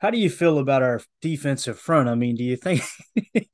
how 0.00 0.10
do 0.10 0.18
you 0.18 0.30
feel 0.30 0.58
about 0.58 0.82
our 0.82 1.00
defensive 1.20 1.78
front? 1.78 2.08
I 2.08 2.14
mean, 2.14 2.34
do 2.34 2.42
you 2.42 2.56
think 2.56 2.82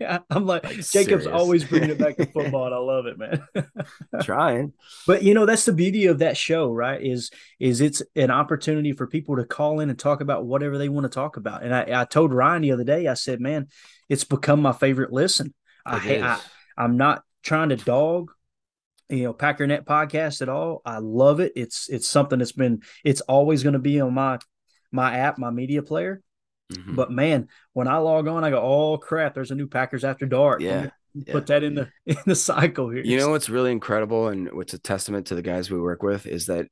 I'm 0.30 0.46
like, 0.46 0.62
Jacob's 0.62 0.92
serious. 0.92 1.26
always 1.26 1.64
bringing 1.64 1.90
it 1.90 1.98
back 1.98 2.16
to 2.16 2.26
football, 2.32 2.66
and 2.66 2.74
I 2.74 2.78
love 2.78 3.06
it, 3.06 3.18
man. 3.18 3.44
Trying. 4.22 4.72
But 5.08 5.24
you 5.24 5.34
know, 5.34 5.44
that's 5.44 5.64
the 5.64 5.72
beauty 5.72 6.06
of 6.06 6.20
that 6.20 6.36
show, 6.36 6.70
right? 6.70 7.02
Is 7.02 7.30
is 7.58 7.80
it's 7.80 8.00
an 8.14 8.30
opportunity 8.30 8.92
for 8.92 9.08
people 9.08 9.36
to 9.36 9.44
call 9.44 9.80
in 9.80 9.90
and 9.90 9.98
talk 9.98 10.20
about 10.20 10.46
whatever 10.46 10.78
they 10.78 10.88
want 10.88 11.04
to 11.04 11.10
talk 11.10 11.36
about. 11.36 11.64
And 11.64 11.74
I, 11.74 12.02
I 12.02 12.04
told 12.04 12.32
Ryan 12.32 12.62
the 12.62 12.72
other 12.72 12.84
day, 12.84 13.08
I 13.08 13.14
said, 13.14 13.40
man, 13.40 13.66
it's 14.08 14.24
become 14.24 14.62
my 14.62 14.72
favorite 14.72 15.12
listen. 15.12 15.52
I, 15.84 15.96
I 15.96 16.40
I'm 16.78 16.96
not 16.96 17.22
trying 17.42 17.70
to 17.70 17.76
dog 17.76 18.30
you 19.08 19.24
know 19.24 19.34
Packernet 19.34 19.84
podcast 19.84 20.42
at 20.42 20.48
all. 20.48 20.80
I 20.84 20.98
love 20.98 21.40
it. 21.40 21.54
It's 21.56 21.88
it's 21.88 22.06
something 22.06 22.38
that's 22.38 22.52
been 22.52 22.82
it's 23.04 23.20
always 23.22 23.64
going 23.64 23.72
to 23.72 23.80
be 23.80 24.00
on 24.00 24.14
my 24.14 24.38
my 24.92 25.18
app, 25.18 25.38
my 25.38 25.50
media 25.50 25.82
player. 25.82 26.22
Mhm. 26.72 26.96
But 26.96 27.10
man, 27.10 27.48
when 27.72 27.88
I 27.88 27.98
log 27.98 28.26
on, 28.26 28.44
I 28.44 28.50
go, 28.50 28.60
oh 28.60 28.98
crap, 28.98 29.34
there's 29.34 29.50
a 29.50 29.54
new 29.54 29.68
Packers 29.68 30.04
after 30.04 30.26
dark. 30.26 30.60
Yeah, 30.60 30.90
yeah. 31.14 31.32
Put 31.32 31.46
that 31.46 31.62
in 31.62 31.74
the 31.74 31.88
in 32.06 32.16
the 32.26 32.34
cycle 32.34 32.88
here. 32.90 33.02
You 33.04 33.18
know 33.18 33.30
what's 33.30 33.48
really 33.48 33.72
incredible 33.72 34.28
and 34.28 34.52
what's 34.52 34.74
a 34.74 34.78
testament 34.78 35.26
to 35.26 35.34
the 35.34 35.42
guys 35.42 35.70
we 35.70 35.80
work 35.80 36.02
with 36.02 36.26
is 36.26 36.46
that 36.46 36.66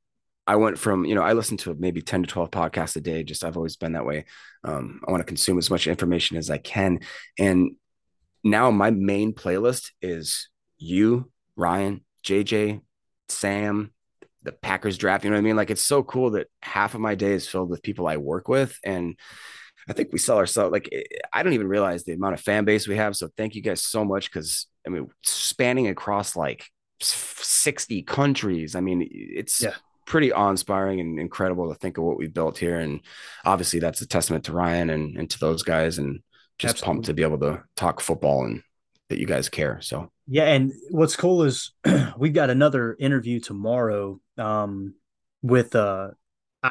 I 0.47 0.57
went 0.57 0.77
from, 0.77 1.05
you 1.05 1.15
know, 1.15 1.23
I 1.23 1.33
listen 1.33 1.57
to 1.57 1.73
maybe 1.73 2.01
10 2.01 2.23
to 2.23 2.27
12 2.27 2.51
podcasts 2.51 2.95
a 2.95 3.01
day. 3.01 3.23
Just 3.23 3.43
I've 3.43 3.57
always 3.57 3.77
been 3.77 3.93
that 3.93 4.05
way. 4.05 4.25
Um, 4.63 5.01
I 5.07 5.11
want 5.11 5.21
to 5.21 5.25
consume 5.25 5.57
as 5.57 5.71
much 5.71 5.87
information 5.87 6.37
as 6.37 6.51
I 6.51 6.59
can. 6.59 6.99
And 7.39 7.71
now 8.43 8.69
my 8.69 8.91
main 8.91 9.33
playlist 9.33 9.89
is 10.03 10.49
you, 10.77 11.31
Ryan, 11.55 12.05
JJ, 12.23 12.81
Sam, 13.27 13.91
the 14.43 14.51
Packers 14.51 14.99
draft. 14.99 15.23
You 15.23 15.31
know 15.31 15.35
what 15.35 15.39
I 15.39 15.43
mean? 15.43 15.55
Like 15.55 15.71
it's 15.71 15.81
so 15.81 16.03
cool 16.03 16.31
that 16.31 16.47
half 16.61 16.93
of 16.93 17.01
my 17.01 17.15
day 17.15 17.31
is 17.31 17.47
filled 17.47 17.71
with 17.71 17.81
people 17.81 18.07
I 18.07 18.17
work 18.17 18.47
with. 18.47 18.77
And 18.83 19.17
I 19.87 19.93
think 19.93 20.11
we 20.11 20.19
sell 20.19 20.37
ourselves 20.37 20.71
like 20.71 20.89
I 21.31 21.43
don't 21.43 21.53
even 21.53 21.67
realize 21.67 22.03
the 22.03 22.13
amount 22.13 22.33
of 22.33 22.41
fan 22.41 22.65
base 22.65 22.87
we 22.87 22.97
have. 22.97 23.15
So 23.15 23.29
thank 23.37 23.55
you 23.55 23.61
guys 23.61 23.83
so 23.83 24.03
much 24.03 24.31
because 24.31 24.67
I 24.85 24.89
mean, 24.89 25.07
spanning 25.23 25.87
across 25.87 26.35
like 26.35 26.65
60 27.01 28.03
countries. 28.03 28.75
I 28.75 28.81
mean, 28.81 29.07
it's 29.11 29.61
Yeah. 29.61 29.73
pretty 30.05 30.31
awe-inspiring 30.31 30.99
and 30.99 31.19
incredible 31.19 31.69
to 31.69 31.75
think 31.79 31.97
of 31.97 32.03
what 32.03 32.17
we've 32.17 32.33
built 32.33 32.57
here. 32.57 32.79
And 32.79 33.01
obviously, 33.43 33.79
that's 33.79 34.01
a 34.01 34.07
testament 34.07 34.45
to 34.45 34.53
Ryan 34.53 34.89
and, 34.89 35.17
and 35.17 35.29
to 35.29 35.39
those 35.39 35.63
guys. 35.63 35.97
And 35.97 36.21
just 36.57 36.83
pumped 36.83 37.05
to 37.07 37.13
be 37.13 37.21
able 37.23 37.39
to 37.39 37.61
talk 37.75 37.99
football 37.99 38.45
and 38.45 38.63
that 39.09 39.19
you 39.19 39.25
guys 39.27 39.49
care. 39.49 39.81
So 39.81 40.09
Yeah, 40.27 40.45
and 40.45 40.71
what's 40.89 41.15
cool 41.15 41.43
is 41.43 41.73
we've 42.17 42.33
got 42.33 42.49
another 42.49 42.95
interview 42.97 43.39
tomorrow 43.39 44.19
um, 44.37 44.93
with 45.41 45.75
uh, 45.75 46.11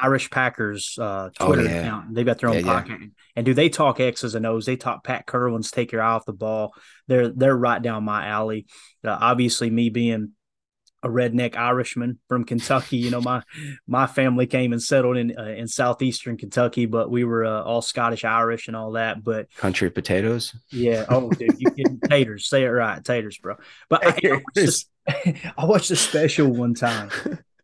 Irish 0.03 0.29
Packers 0.29 0.97
uh, 0.99 1.29
Oh, 1.39 1.47
Twitter 1.47 1.63
yeah. 1.69 1.81
account. 1.81 2.13
They've 2.15 2.25
got 2.25 2.39
their 2.39 2.49
own 2.49 2.55
Yeah, 2.55 2.61
yeah. 2.65 2.83
podcast, 2.83 3.11
and 3.35 3.45
do 3.45 3.53
they 3.53 3.69
talk 3.69 3.99
X's 3.99 4.35
and 4.35 4.45
O's? 4.45 4.65
They 4.65 4.75
talk 4.75 5.03
Pat 5.03 5.25
Kirwan's 5.25 5.71
take 5.71 5.91
your 5.91 6.01
eye 6.01 6.13
off 6.13 6.25
the 6.25 6.33
ball. 6.33 6.73
They're 7.07 7.29
they're 7.29 7.55
right 7.57 7.81
down 7.81 8.03
my 8.03 8.27
alley. 8.27 8.65
Uh, 9.03 9.17
obviously, 9.19 9.69
me 9.69 9.89
being 9.89 10.31
a 11.03 11.07
redneck 11.07 11.55
Irishman 11.55 12.17
from 12.27 12.45
Kentucky, 12.45 12.97
you 12.97 13.11
know 13.11 13.21
my 13.21 13.43
my 13.85 14.07
family 14.07 14.47
came 14.47 14.73
and 14.73 14.81
settled 14.81 15.17
in 15.17 15.37
uh, 15.37 15.43
in 15.43 15.67
southeastern 15.67 16.35
Kentucky, 16.37 16.87
but 16.87 17.11
we 17.11 17.23
were 17.23 17.45
uh, 17.45 17.61
all 17.61 17.83
Scottish 17.83 18.23
Irish 18.25 18.67
and 18.67 18.75
all 18.75 18.93
that. 18.93 19.23
But 19.23 19.53
country 19.57 19.91
potatoes. 19.91 20.55
yeah. 20.71 21.05
Oh, 21.09 21.29
dude, 21.29 21.59
you 21.59 21.69
getting 21.71 21.99
taters. 22.09 22.47
Say 22.49 22.63
it 22.63 22.69
right, 22.69 23.03
taters, 23.03 23.37
bro. 23.37 23.55
But 23.89 24.03
I, 24.05 24.09
I, 24.09 24.31
watched 24.33 24.55
this, 24.55 24.85
I 25.57 25.65
watched 25.65 25.91
a 25.91 25.95
special 25.95 26.47
one 26.47 26.73
time, 26.73 27.11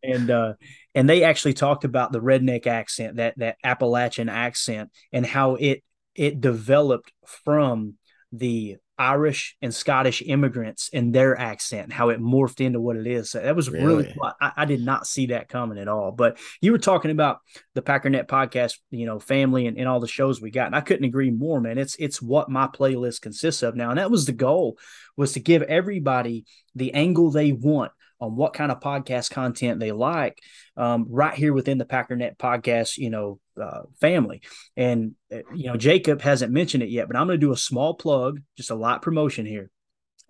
and 0.03 0.29
uh, 0.29 0.53
and 0.93 1.09
they 1.09 1.23
actually 1.23 1.53
talked 1.53 1.83
about 1.83 2.11
the 2.11 2.21
redneck 2.21 2.67
accent, 2.67 3.17
that 3.17 3.37
that 3.37 3.57
Appalachian 3.63 4.29
accent, 4.29 4.91
and 5.11 5.25
how 5.25 5.55
it 5.55 5.83
it 6.15 6.41
developed 6.41 7.11
from 7.25 7.95
the 8.31 8.77
Irish 9.01 9.57
and 9.63 9.73
Scottish 9.73 10.21
immigrants 10.21 10.91
and 10.93 11.13
their 11.13 11.37
accent, 11.37 11.91
how 11.91 12.09
it 12.09 12.21
morphed 12.21 12.63
into 12.63 12.79
what 12.79 12.97
it 12.97 13.07
is. 13.07 13.31
So 13.31 13.41
that 13.41 13.55
was 13.55 13.67
really, 13.67 14.03
Really? 14.03 14.15
I, 14.39 14.51
I 14.57 14.65
did 14.65 14.81
not 14.85 15.07
see 15.07 15.27
that 15.27 15.49
coming 15.49 15.79
at 15.79 15.87
all. 15.87 16.11
But 16.11 16.37
you 16.61 16.71
were 16.71 16.77
talking 16.77 17.09
about 17.09 17.39
the 17.73 17.81
Packernet 17.81 18.27
podcast, 18.27 18.75
you 18.91 19.07
know, 19.07 19.19
family 19.19 19.65
and, 19.65 19.77
and 19.77 19.87
all 19.87 19.99
the 19.99 20.07
shows 20.07 20.39
we 20.39 20.51
got. 20.51 20.67
And 20.67 20.75
I 20.75 20.81
couldn't 20.81 21.05
agree 21.05 21.31
more, 21.31 21.59
man. 21.59 21.79
It's 21.79 21.95
it's 21.95 22.21
what 22.21 22.49
my 22.49 22.67
playlist 22.67 23.21
consists 23.21 23.63
of 23.63 23.75
now. 23.75 23.89
And 23.89 23.97
that 23.97 24.11
was 24.11 24.25
the 24.25 24.33
goal 24.33 24.77
was 25.17 25.33
to 25.33 25.39
give 25.39 25.63
everybody 25.63 26.45
the 26.75 26.93
angle 26.93 27.31
they 27.31 27.53
want 27.53 27.91
on 28.21 28.35
what 28.35 28.53
kind 28.53 28.71
of 28.71 28.79
podcast 28.79 29.31
content 29.31 29.79
they 29.79 29.91
like 29.91 30.39
um, 30.77 31.07
right 31.09 31.33
here 31.33 31.53
within 31.53 31.79
the 31.79 31.85
Packernet 31.85 32.37
podcast, 32.37 32.97
you 32.97 33.09
know, 33.09 33.39
uh, 33.61 33.81
family. 33.99 34.41
And, 34.77 35.15
uh, 35.33 35.39
you 35.53 35.67
know, 35.67 35.75
Jacob 35.75 36.21
hasn't 36.21 36.53
mentioned 36.53 36.83
it 36.83 36.89
yet, 36.89 37.07
but 37.07 37.17
I'm 37.17 37.27
going 37.27 37.39
to 37.39 37.45
do 37.45 37.51
a 37.51 37.57
small 37.57 37.95
plug, 37.95 38.39
just 38.55 38.69
a 38.69 38.75
light 38.75 39.01
promotion 39.01 39.45
here. 39.45 39.71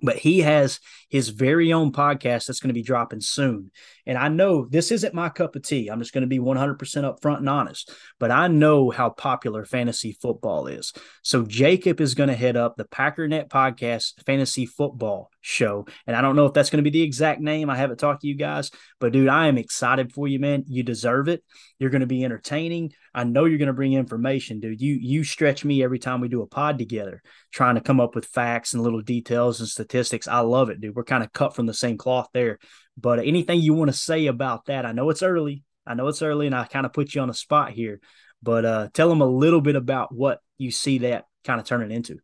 But 0.04 0.18
he 0.18 0.40
has 0.40 0.80
his 1.10 1.30
very 1.30 1.72
own 1.74 1.92
podcast 1.92 2.48
that's 2.48 2.60
going 2.60 2.70
to 2.70 2.74
be 2.74 2.82
dropping 2.82 3.22
soon. 3.22 3.70
And 4.08 4.18
I 4.18 4.30
know 4.30 4.66
this 4.66 4.92
isn't 4.92 5.14
my 5.14 5.30
cup 5.30 5.56
of 5.56 5.62
tea. 5.62 5.90
I'm 5.90 6.00
just 6.00 6.12
going 6.12 6.24
to 6.24 6.28
be 6.28 6.40
100% 6.40 6.78
upfront 6.80 7.38
and 7.38 7.50
honest, 7.50 7.94
but 8.20 8.32
I 8.32 8.48
know 8.48 8.90
how 8.90 9.12
popular 9.12 9.64
fantasy 9.64 10.18
football 10.20 10.66
is. 10.66 10.92
So 11.22 11.44
Jacob 11.44 12.02
is 12.02 12.16
going 12.16 12.30
to 12.30 12.36
head 12.36 12.58
up 12.58 12.78
the 12.78 12.86
Packernet 12.86 13.50
podcast 13.50 14.26
fantasy 14.26 14.66
football 14.66 15.30
show. 15.42 15.88
And 16.08 16.16
I 16.16 16.22
don't 16.22 16.36
know 16.36 16.46
if 16.46 16.54
that's 16.54 16.70
going 16.70 16.84
to 16.84 16.90
be 16.90 16.98
the 16.98 17.04
exact 17.04 17.42
name. 17.42 17.70
I 17.70 17.76
haven't 17.76 17.98
talked 17.98 18.22
to 18.22 18.28
you 18.28 18.36
guys, 18.36 18.72
but 19.00 19.12
dude, 19.12 19.28
I 19.28 19.48
am 19.48 19.58
excited 19.58 20.14
for 20.14 20.28
you, 20.28 20.40
man. 20.40 20.64
You 20.68 20.84
deserve 20.84 21.28
it. 21.28 21.44
You're 21.80 21.90
going 21.90 22.02
to 22.02 22.08
be 22.08 22.24
entertaining. 22.24 22.94
I 23.14 23.24
know 23.24 23.46
you're 23.46 23.58
going 23.58 23.68
to 23.68 23.74
bring 23.74 23.94
information, 23.94 24.60
dude. 24.60 24.82
You 24.82 24.98
you 25.02 25.24
stretch 25.24 25.66
me 25.66 25.84
every 25.84 26.00
time 26.00 26.22
we 26.22 26.28
do 26.30 26.44
a 26.44 26.48
pod 26.48 26.78
together, 26.78 27.22
trying 27.52 27.76
to 27.76 27.82
come 27.82 28.00
up 28.00 28.16
with 28.16 28.26
facts 28.26 28.74
and 28.74 28.84
little 28.84 29.02
details 29.02 29.60
and 29.60 29.68
statistics. 29.68 30.28
I 30.28 30.40
love 30.40 30.70
it, 30.70 30.80
dude. 30.80 30.96
We're 30.96 31.04
kind 31.04 31.24
of 31.24 31.34
cut 31.34 31.56
from 31.56 31.66
the 31.66 31.74
same 31.74 31.98
cloth 31.98 32.30
there. 32.34 32.60
But 32.98 33.20
anything 33.20 33.60
you 33.60 33.74
want 33.74 33.90
to 33.90 33.98
say 33.98 34.28
about 34.28 34.66
that? 34.66 34.86
I 34.86 34.92
know 34.92 35.10
it's 35.10 35.24
early. 35.24 35.64
I 35.86 35.96
know 35.96 36.08
it's 36.08 36.22
early, 36.22 36.46
and 36.46 36.56
I 36.56 36.66
kind 36.66 36.86
of 36.86 36.94
put 36.94 37.16
you 37.16 37.22
on 37.22 37.28
the 37.28 37.34
spot 37.34 37.72
here. 37.72 38.00
But 38.44 38.66
uh, 38.66 38.90
tell 38.94 39.10
them 39.10 39.22
a 39.22 39.26
little 39.26 39.62
bit 39.62 39.76
about 39.76 40.14
what 40.14 40.40
you 40.58 40.72
see 40.72 41.00
that 41.00 41.26
kind 41.44 41.60
of 41.60 41.66
turning 41.66 41.92
into. 41.92 42.20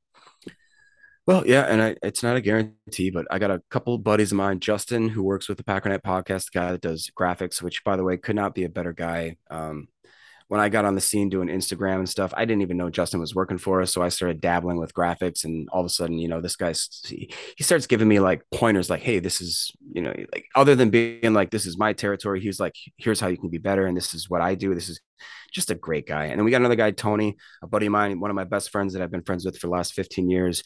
Well, 1.27 1.45
yeah, 1.45 1.63
and 1.63 1.81
I, 1.81 1.95
it's 2.01 2.23
not 2.23 2.37
a 2.37 2.41
guarantee, 2.41 3.09
but 3.09 3.27
I 3.29 3.37
got 3.37 3.51
a 3.51 3.61
couple 3.69 3.97
buddies 3.97 4.31
of 4.31 4.37
mine, 4.37 4.61
Justin, 4.61 5.09
who 5.09 5.21
works 5.23 5.49
with 5.49 5.57
the 5.57 5.63
Packernet 5.65 6.01
podcast, 6.01 6.45
the 6.45 6.59
guy 6.59 6.71
that 6.71 6.79
does 6.79 7.11
graphics, 7.19 7.61
which, 7.61 7.83
by 7.83 7.97
the 7.97 8.03
way, 8.05 8.15
could 8.15 8.37
not 8.37 8.55
be 8.55 8.63
a 8.63 8.69
better 8.69 8.93
guy. 8.93 9.35
Um, 9.49 9.89
when 10.47 10.61
I 10.61 10.69
got 10.69 10.85
on 10.85 10.95
the 10.95 11.01
scene 11.01 11.27
doing 11.27 11.49
Instagram 11.49 11.95
and 11.95 12.07
stuff, 12.07 12.33
I 12.37 12.45
didn't 12.45 12.61
even 12.61 12.77
know 12.77 12.89
Justin 12.89 13.19
was 13.19 13.35
working 13.35 13.57
for 13.57 13.81
us, 13.81 13.91
so 13.91 14.01
I 14.01 14.07
started 14.07 14.39
dabbling 14.39 14.77
with 14.77 14.93
graphics, 14.93 15.43
and 15.43 15.67
all 15.73 15.81
of 15.81 15.85
a 15.85 15.89
sudden, 15.89 16.17
you 16.17 16.29
know, 16.29 16.39
this 16.39 16.55
guy's 16.55 17.01
he, 17.05 17.29
he 17.57 17.63
starts 17.65 17.87
giving 17.87 18.07
me 18.07 18.21
like 18.21 18.43
pointers, 18.53 18.89
like, 18.89 19.01
"Hey, 19.01 19.19
this 19.19 19.41
is," 19.41 19.69
you 19.91 20.01
know, 20.01 20.13
like 20.33 20.45
other 20.55 20.75
than 20.75 20.89
being 20.89 21.33
like, 21.33 21.51
"This 21.51 21.65
is 21.65 21.77
my 21.77 21.91
territory," 21.91 22.39
he 22.39 22.47
was 22.47 22.61
like, 22.61 22.75
"Here's 22.95 23.19
how 23.19 23.27
you 23.27 23.37
can 23.37 23.49
be 23.49 23.57
better," 23.57 23.85
and 23.85 23.97
this 23.97 24.13
is 24.13 24.29
what 24.29 24.39
I 24.39 24.55
do. 24.55 24.73
This 24.73 24.87
is 24.87 25.01
just 25.51 25.71
a 25.71 25.75
great 25.75 26.07
guy. 26.07 26.25
And 26.27 26.39
then 26.39 26.45
we 26.45 26.51
got 26.51 26.61
another 26.61 26.75
guy, 26.75 26.91
Tony, 26.91 27.35
a 27.61 27.67
buddy 27.67 27.87
of 27.87 27.91
mine, 27.91 28.21
one 28.21 28.29
of 28.31 28.35
my 28.35 28.43
best 28.45 28.69
friends 28.71 28.93
that 28.93 29.01
I've 29.01 29.11
been 29.11 29.23
friends 29.23 29.43
with 29.45 29.57
for 29.57 29.67
the 29.67 29.73
last 29.73 29.93
15 29.93 30.29
years 30.29 30.63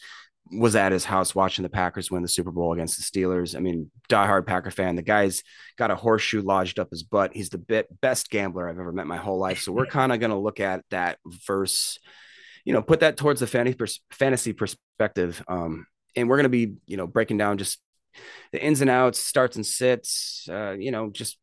was 0.50 0.76
at 0.76 0.92
his 0.92 1.04
house 1.04 1.34
watching 1.34 1.62
the 1.62 1.68
Packers 1.68 2.10
win 2.10 2.22
the 2.22 2.28
Super 2.28 2.50
Bowl 2.50 2.72
against 2.72 2.96
the 2.96 3.20
Steelers. 3.20 3.56
I 3.56 3.60
mean, 3.60 3.90
diehard 4.08 4.46
Packer 4.46 4.70
fan. 4.70 4.96
The 4.96 5.02
guy's 5.02 5.42
got 5.76 5.90
a 5.90 5.96
horseshoe 5.96 6.42
lodged 6.42 6.78
up 6.78 6.90
his 6.90 7.02
butt. 7.02 7.34
He's 7.34 7.50
the 7.50 7.58
bit, 7.58 7.88
best 8.00 8.28
gambler 8.28 8.68
I've 8.68 8.78
ever 8.78 8.92
met 8.92 9.02
in 9.02 9.08
my 9.08 9.16
whole 9.16 9.38
life. 9.38 9.60
So 9.60 9.72
we're 9.72 9.86
kind 10.00 10.12
of 10.12 10.20
going 10.20 10.30
to 10.30 10.36
look 10.36 10.60
at 10.60 10.84
that 10.90 11.18
verse, 11.46 11.98
you 12.64 12.72
know, 12.72 12.82
put 12.82 13.00
that 13.00 13.16
towards 13.16 13.40
the 13.40 13.46
fantasy, 13.46 13.74
pers- 13.74 14.00
fantasy 14.10 14.52
perspective. 14.52 15.42
Um, 15.48 15.86
and 16.16 16.28
we're 16.28 16.36
going 16.36 16.44
to 16.44 16.50
be, 16.50 16.74
you 16.86 16.96
know, 16.96 17.06
breaking 17.06 17.38
down 17.38 17.58
just 17.58 17.80
the 18.52 18.62
ins 18.62 18.82
and 18.82 18.90
outs, 18.90 19.18
starts 19.18 19.56
and 19.56 19.64
sits, 19.64 20.46
uh, 20.50 20.72
you 20.72 20.90
know, 20.90 21.08
just 21.10 21.38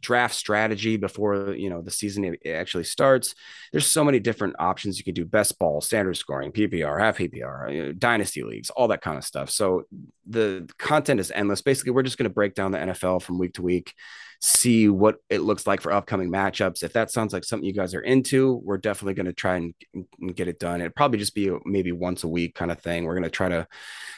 draft 0.00 0.34
strategy 0.34 0.96
before 0.96 1.54
you 1.54 1.70
know 1.70 1.82
the 1.82 1.90
season 1.90 2.36
actually 2.46 2.84
starts. 2.84 3.34
There's 3.72 3.86
so 3.86 4.04
many 4.04 4.20
different 4.20 4.56
options 4.58 4.98
you 4.98 5.04
can 5.04 5.14
do: 5.14 5.24
best 5.24 5.58
ball, 5.58 5.80
standard 5.80 6.16
scoring, 6.16 6.52
PPR, 6.52 7.00
half 7.00 7.18
PPR, 7.18 7.98
dynasty 7.98 8.42
leagues, 8.42 8.70
all 8.70 8.88
that 8.88 9.02
kind 9.02 9.18
of 9.18 9.24
stuff. 9.24 9.50
So 9.50 9.84
the 10.26 10.68
content 10.78 11.20
is 11.20 11.30
endless. 11.30 11.62
Basically, 11.62 11.92
we're 11.92 12.02
just 12.02 12.18
going 12.18 12.28
to 12.28 12.34
break 12.34 12.54
down 12.54 12.72
the 12.72 12.78
NFL 12.78 13.22
from 13.22 13.38
week 13.38 13.54
to 13.54 13.62
week, 13.62 13.94
see 14.40 14.88
what 14.88 15.16
it 15.28 15.40
looks 15.40 15.66
like 15.66 15.80
for 15.80 15.92
upcoming 15.92 16.30
matchups. 16.30 16.82
If 16.82 16.92
that 16.94 17.10
sounds 17.10 17.32
like 17.32 17.44
something 17.44 17.66
you 17.66 17.74
guys 17.74 17.94
are 17.94 18.00
into, 18.00 18.60
we're 18.64 18.78
definitely 18.78 19.14
going 19.14 19.26
to 19.26 19.32
try 19.32 19.56
and, 19.56 19.74
and 19.92 20.34
get 20.34 20.48
it 20.48 20.58
done. 20.58 20.80
It'd 20.80 20.94
probably 20.94 21.18
just 21.18 21.34
be 21.34 21.50
maybe 21.64 21.92
once 21.92 22.24
a 22.24 22.28
week 22.28 22.54
kind 22.54 22.70
of 22.70 22.80
thing. 22.80 23.04
We're 23.04 23.14
going 23.14 23.24
to 23.24 23.30
try 23.30 23.48
to 23.48 23.66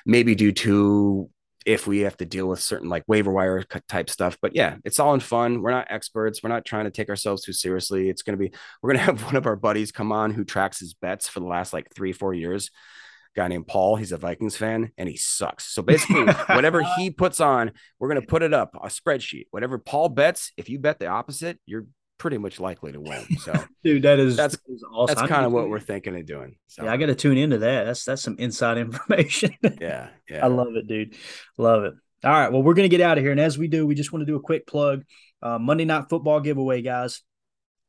maybe 0.06 0.34
do 0.34 0.52
two 0.52 1.30
if 1.64 1.86
we 1.86 2.00
have 2.00 2.16
to 2.16 2.24
deal 2.24 2.46
with 2.48 2.60
certain 2.60 2.88
like 2.88 3.04
waiver 3.06 3.32
wire 3.32 3.62
type 3.88 4.10
stuff. 4.10 4.38
But 4.40 4.54
yeah, 4.54 4.76
it's 4.84 4.98
all 4.98 5.14
in 5.14 5.20
fun. 5.20 5.62
We're 5.62 5.70
not 5.70 5.86
experts. 5.90 6.42
We're 6.42 6.50
not 6.50 6.64
trying 6.64 6.84
to 6.84 6.90
take 6.90 7.08
ourselves 7.08 7.42
too 7.42 7.52
seriously. 7.52 8.08
It's 8.08 8.22
going 8.22 8.38
to 8.38 8.42
be, 8.42 8.52
we're 8.82 8.92
going 8.92 8.98
to 9.04 9.04
have 9.04 9.24
one 9.24 9.36
of 9.36 9.46
our 9.46 9.56
buddies 9.56 9.92
come 9.92 10.12
on 10.12 10.32
who 10.32 10.44
tracks 10.44 10.80
his 10.80 10.94
bets 10.94 11.28
for 11.28 11.40
the 11.40 11.46
last 11.46 11.72
like 11.72 11.88
three, 11.94 12.12
four 12.12 12.34
years. 12.34 12.70
guy 13.34 13.48
named 13.48 13.66
Paul. 13.66 13.96
He's 13.96 14.12
a 14.12 14.16
Vikings 14.16 14.56
fan 14.56 14.90
and 14.98 15.08
he 15.08 15.16
sucks. 15.16 15.66
So 15.72 15.82
basically, 15.82 16.24
whatever 16.54 16.82
he 16.96 17.10
puts 17.10 17.40
on, 17.40 17.72
we're 17.98 18.08
going 18.08 18.20
to 18.20 18.26
put 18.26 18.42
it 18.42 18.52
up 18.52 18.74
a 18.74 18.88
spreadsheet. 18.88 19.46
Whatever 19.50 19.78
Paul 19.78 20.08
bets, 20.08 20.52
if 20.56 20.68
you 20.68 20.78
bet 20.78 20.98
the 20.98 21.06
opposite, 21.06 21.58
you're 21.66 21.86
pretty 22.22 22.38
much 22.38 22.60
likely 22.60 22.92
to 22.92 23.00
win. 23.00 23.26
So, 23.40 23.52
dude, 23.82 24.04
that 24.04 24.20
is 24.20 24.36
that's 24.36 24.56
that 24.56 24.72
is 24.72 24.84
awesome. 24.88 25.16
that's 25.16 25.28
kind 25.28 25.44
of 25.44 25.50
what 25.50 25.68
we're 25.68 25.80
thinking 25.80 26.14
of 26.14 26.24
doing. 26.24 26.54
So, 26.68 26.84
yeah, 26.84 26.92
I 26.92 26.96
got 26.96 27.06
to 27.06 27.16
tune 27.16 27.36
into 27.36 27.58
that. 27.58 27.84
That's 27.84 28.04
that's 28.04 28.22
some 28.22 28.36
inside 28.38 28.78
information. 28.86 29.56
yeah, 29.80 30.10
yeah, 30.30 30.44
I 30.44 30.46
love 30.46 30.76
it, 30.76 30.86
dude. 30.86 31.16
Love 31.58 31.82
it. 31.82 31.94
All 32.22 32.30
right, 32.30 32.52
well, 32.52 32.62
we're 32.62 32.74
gonna 32.74 32.88
get 32.88 33.00
out 33.00 33.18
of 33.18 33.24
here, 33.24 33.32
and 33.32 33.40
as 33.40 33.58
we 33.58 33.66
do, 33.66 33.84
we 33.84 33.96
just 33.96 34.12
want 34.12 34.20
to 34.20 34.26
do 34.26 34.36
a 34.36 34.40
quick 34.40 34.64
plug. 34.68 35.02
Uh, 35.42 35.58
Monday 35.58 35.84
Night 35.84 36.04
Football 36.08 36.40
giveaway, 36.40 36.82
guys. 36.82 37.22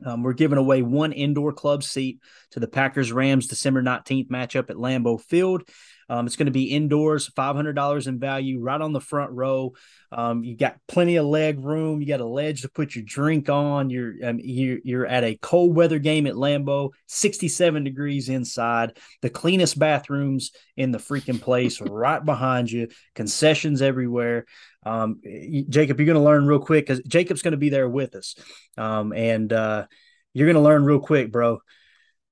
Um, 0.03 0.23
we're 0.23 0.34
giving 0.34 0.57
away 0.57 0.81
one 0.81 1.11
indoor 1.11 1.53
club 1.53 1.84
seat 1.84 2.19
to 2.51 2.59
the 2.59 2.67
Packers 2.67 3.11
Rams 3.11 3.45
December 3.45 3.84
19th 3.84 4.29
matchup 4.29 4.71
at 4.71 4.75
Lambeau 4.75 5.21
Field. 5.21 5.69
Um, 6.09 6.25
it's 6.25 6.35
going 6.35 6.47
to 6.47 6.51
be 6.51 6.71
indoors, 6.71 7.29
$500 7.29 8.07
in 8.07 8.19
value, 8.19 8.59
right 8.59 8.79
on 8.79 8.93
the 8.93 8.99
front 8.99 9.31
row. 9.31 9.73
Um, 10.11 10.43
you 10.43 10.55
got 10.55 10.77
plenty 10.87 11.15
of 11.15 11.25
leg 11.25 11.59
room. 11.59 12.01
You 12.01 12.07
got 12.07 12.19
a 12.19 12.25
ledge 12.25 12.61
to 12.61 12.69
put 12.69 12.95
your 12.95 13.03
drink 13.05 13.49
on. 13.49 13.89
You're 13.89 14.13
um, 14.23 14.39
you're, 14.41 14.79
you're 14.83 15.05
at 15.05 15.23
a 15.23 15.37
cold 15.41 15.75
weather 15.75 15.99
game 15.99 16.27
at 16.27 16.35
Lambeau, 16.35 16.91
67 17.07 17.83
degrees 17.83 18.29
inside. 18.29 18.97
The 19.21 19.29
cleanest 19.29 19.79
bathrooms 19.79 20.51
in 20.77 20.91
the 20.91 20.99
freaking 20.99 21.41
place, 21.41 21.81
right 21.81 22.23
behind 22.23 22.71
you. 22.71 22.89
Concessions 23.15 23.81
everywhere. 23.81 24.45
Um, 24.85 25.21
Jacob, 25.69 25.99
you're 25.99 26.05
going 26.05 26.17
to 26.17 26.23
learn 26.23 26.45
real 26.45 26.59
quick 26.59 26.85
because 26.85 27.01
Jacob's 27.07 27.41
going 27.41 27.53
to 27.53 27.57
be 27.57 27.69
there 27.69 27.89
with 27.89 28.15
us, 28.15 28.35
um, 28.77 29.13
and 29.13 29.51
uh, 29.51 29.85
you're 30.33 30.47
going 30.47 30.55
to 30.55 30.61
learn 30.61 30.83
real 30.83 30.99
quick, 30.99 31.31
bro. 31.31 31.59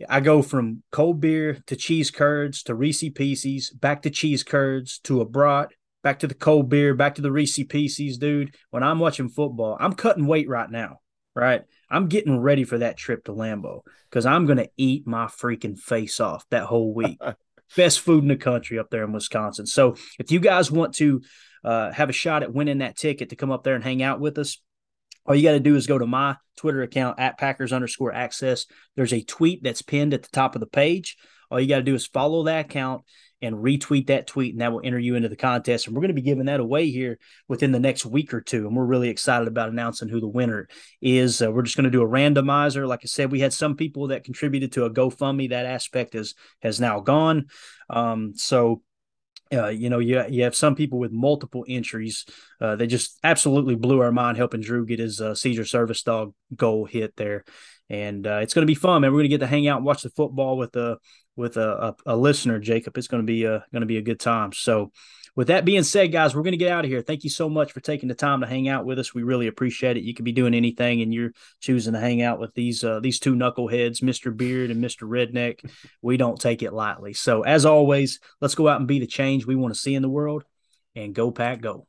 I 0.10 0.20
go 0.20 0.42
from 0.42 0.84
cold 0.92 1.22
beer 1.22 1.60
to 1.68 1.76
cheese 1.76 2.12
curds 2.12 2.64
to 2.64 2.76
Reese 2.76 3.04
Pieces, 3.14 3.70
back 3.70 4.02
to 4.04 4.10
cheese 4.10 4.44
curds 4.44 5.00
to 5.04 5.22
a 5.22 5.26
brat, 5.26 5.72
back 6.04 6.20
to 6.20 6.28
the 6.28 6.34
cold 6.34 6.70
beer, 6.70 6.94
back 6.94 7.16
to 7.16 7.22
the 7.22 7.32
Reese 7.32 7.64
Pieces, 7.70 8.18
dude. 8.18 8.56
When 8.70 8.84
I'm 8.84 9.00
watching 9.00 9.30
football, 9.30 9.78
I'm 9.80 9.94
cutting 9.94 10.28
weight 10.28 10.50
right 10.50 10.70
now, 10.70 11.00
right? 11.36 11.62
I'm 11.90 12.08
getting 12.08 12.40
ready 12.40 12.64
for 12.64 12.78
that 12.80 12.98
trip 12.98 13.26
to 13.26 13.34
Lambeau 13.34 13.82
because 14.10 14.26
I'm 14.26 14.46
going 14.46 14.58
to 14.58 14.70
eat 14.78 15.06
my 15.08 15.26
freaking 15.26 15.78
face 15.78 16.20
off 16.20 16.46
that 16.50 16.64
whole 16.64 16.94
week. 16.94 17.20
Best 17.76 18.02
food 18.02 18.24
in 18.24 18.28
the 18.28 18.36
country 18.36 18.80
up 18.80 18.90
there 18.90 19.04
in 19.04 19.14
Wisconsin. 19.14 19.66
So 19.66 19.96
if 20.20 20.32
you 20.32 20.40
guys 20.42 20.70
want 20.70 20.96
to 20.96 21.22
uh, 21.64 21.92
have 21.92 22.10
a 22.10 22.14
shot 22.14 22.44
at 22.44 22.54
winning 22.54 22.80
that 22.80 22.98
ticket 22.98 23.30
to 23.30 23.36
come 23.36 23.52
up 23.52 23.64
there 23.64 23.76
and 23.76 23.84
hang 23.84 24.04
out 24.04 24.20
with 24.20 24.38
us, 24.38 24.62
all 25.26 25.36
you 25.36 25.44
got 25.44 25.54
to 25.54 25.60
do 25.60 25.76
is 25.76 25.88
go 25.88 25.98
to 25.98 26.08
my 26.08 26.36
Twitter 26.58 26.82
account 26.82 27.20
at 27.20 27.38
Packers 27.38 27.74
underscore 27.74 28.14
access. 28.14 28.66
There's 28.96 29.14
a 29.14 29.24
tweet 29.24 29.64
that's 29.64 29.82
pinned 29.82 30.14
at 30.14 30.24
the 30.24 30.30
top 30.30 30.56
of 30.56 30.62
the 30.62 30.68
page. 30.68 31.18
All 31.50 31.60
you 31.60 31.68
got 31.68 31.78
to 31.78 31.84
do 31.84 31.96
is 31.96 32.08
follow 32.08 32.44
that 32.44 32.66
account 32.66 33.04
and 33.42 33.56
retweet 33.56 34.08
that 34.08 34.28
tweet, 34.28 34.54
and 34.54 34.62
that 34.62 34.72
will 34.72 34.82
enter 34.84 35.00
you 35.00 35.16
into 35.16 35.28
the 35.28 35.36
contest. 35.36 35.88
And 35.88 35.96
we're 35.96 36.02
going 36.02 36.10
to 36.10 36.16
be 36.16 36.22
giving 36.22 36.46
that 36.46 36.60
away 36.60 36.92
here 36.92 37.18
within 37.48 37.72
the 37.72 37.80
next 37.80 38.06
week 38.06 38.34
or 38.34 38.42
two. 38.42 38.68
And 38.68 38.76
we're 38.76 38.86
really 38.86 39.10
excited 39.10 39.48
about 39.48 39.70
announcing 39.70 40.10
who 40.10 40.20
the 40.20 40.28
winner 40.28 40.68
is. 41.02 41.42
Uh, 41.42 41.52
we're 41.52 41.64
just 41.64 41.76
going 41.76 41.86
to 41.86 41.90
do 41.90 42.04
a 42.04 42.08
randomizer. 42.08 42.88
Like 42.88 43.02
I 43.04 43.08
said, 43.08 43.32
we 43.32 43.40
had 43.40 43.52
some 43.52 43.76
people 43.76 44.10
that 44.10 44.24
contributed 44.24 44.74
to 44.74 44.86
a 44.86 44.92
GoFundMe. 44.92 45.50
That 45.50 45.66
aspect 45.66 46.14
is 46.14 46.36
has 46.62 46.80
now 46.80 47.00
gone. 47.00 47.48
Um, 47.90 48.34
so 48.36 48.84
uh, 49.54 49.68
you 49.68 49.90
know, 49.90 50.00
you, 50.00 50.24
you 50.30 50.44
have 50.44 50.56
some 50.56 50.76
people 50.76 51.00
with 51.00 51.12
multiple 51.12 51.66
entries. 51.68 52.26
Uh, 52.60 52.76
they 52.76 52.88
just 52.88 53.20
absolutely 53.24 53.76
blew 53.76 54.02
our 54.02 54.12
mind 54.12 54.38
helping 54.38 54.62
Drew 54.62 54.86
get 54.86 55.00
his 55.00 55.20
uh, 55.20 55.36
Caesar 55.36 55.66
service 55.66 56.04
dog 56.04 56.34
goal 56.56 56.86
hit 56.86 57.16
there. 57.18 57.44
And 57.90 58.26
uh, 58.26 58.40
it's 58.42 58.54
going 58.54 58.64
to 58.66 58.72
be 58.72 58.76
fun, 58.76 59.02
man. 59.02 59.12
We're 59.12 59.20
going 59.20 59.30
to 59.30 59.38
get 59.38 59.42
to 59.42 59.48
hang 59.48 59.68
out 59.68 59.78
and 59.78 59.86
watch 59.86 60.04
the 60.04 60.10
football 60.12 60.58
with 60.58 60.76
a 60.78 60.98
with 61.36 61.58
a, 61.58 61.96
a, 62.06 62.14
a 62.14 62.16
listener, 62.16 62.60
Jacob. 62.60 62.98
It's 62.98 63.08
going 63.08 63.22
to 63.22 63.28
be 63.28 63.44
a 63.44 63.66
going 63.72 63.82
to 63.82 63.86
be 63.88 63.98
a 63.98 64.02
good 64.02 64.20
time. 64.20 64.54
So, 64.54 64.92
with 65.36 65.48
that 65.48 65.66
being 65.66 65.84
said, 65.84 66.12
guys, 66.12 66.36
we're 66.36 66.44
going 66.44 66.52
to 66.52 66.58
get 66.58 66.72
out 66.72 66.84
of 66.84 66.92
here. 66.92 67.02
Thank 67.02 67.24
you 67.24 67.30
so 67.30 67.50
much 67.50 67.72
for 67.72 67.80
taking 67.80 68.10
the 68.10 68.16
time 68.16 68.42
to 68.42 68.48
hang 68.48 68.68
out 68.68 68.86
with 68.86 69.00
us. 69.00 69.14
We 69.14 69.24
really 69.24 69.48
appreciate 69.48 69.96
it. 69.98 70.04
You 70.04 70.14
could 70.14 70.26
be 70.26 70.32
doing 70.32 70.54
anything, 70.54 71.02
and 71.02 71.14
you're 71.14 71.32
choosing 71.60 71.94
to 71.94 72.00
hang 72.00 72.22
out 72.22 72.40
with 72.40 72.54
these 72.54 72.84
uh, 72.84 73.00
these 73.00 73.20
two 73.20 73.36
knuckleheads, 73.36 74.04
Mister 74.04 74.32
Beard 74.32 74.72
and 74.72 74.82
Mister 74.82 75.06
Redneck. 75.06 75.70
We 76.02 76.18
don't 76.18 76.40
take 76.40 76.64
it 76.64 76.74
lightly. 76.74 77.14
So, 77.14 77.44
as 77.44 77.66
always, 77.66 78.20
let's 78.42 78.56
go 78.56 78.68
out 78.68 78.80
and 78.80 78.88
be 78.88 79.00
the 79.00 79.08
change 79.08 79.46
we 79.46 79.56
want 79.56 79.74
to 79.74 79.80
see 79.80 79.96
in 79.96 80.02
the 80.02 80.10
world, 80.10 80.44
and 80.96 81.16
go 81.16 81.32
pack, 81.32 81.62
go. 81.62 81.88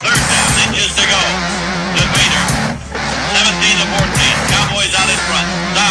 Third 0.00 0.10
down 0.10 0.68
inches 0.68 0.94
to 0.96 1.06
go. 1.06 1.22
The 1.94 2.12
17 3.32 3.78
to 3.78 3.86
14. 3.86 4.10
Cowboys 4.50 4.94
out 4.98 5.08
in 5.08 5.20
front. 5.30 5.81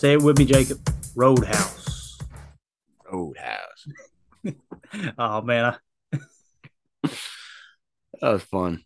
Say 0.00 0.14
it 0.14 0.22
with 0.22 0.38
me, 0.38 0.46
Jacob. 0.46 0.80
Roadhouse. 1.14 2.18
Roadhouse. 3.12 3.86
Oh 5.18 5.40
man, 5.42 5.76
I, 6.12 6.18
That 8.20 8.32
was 8.32 8.42
fun. 8.42 8.82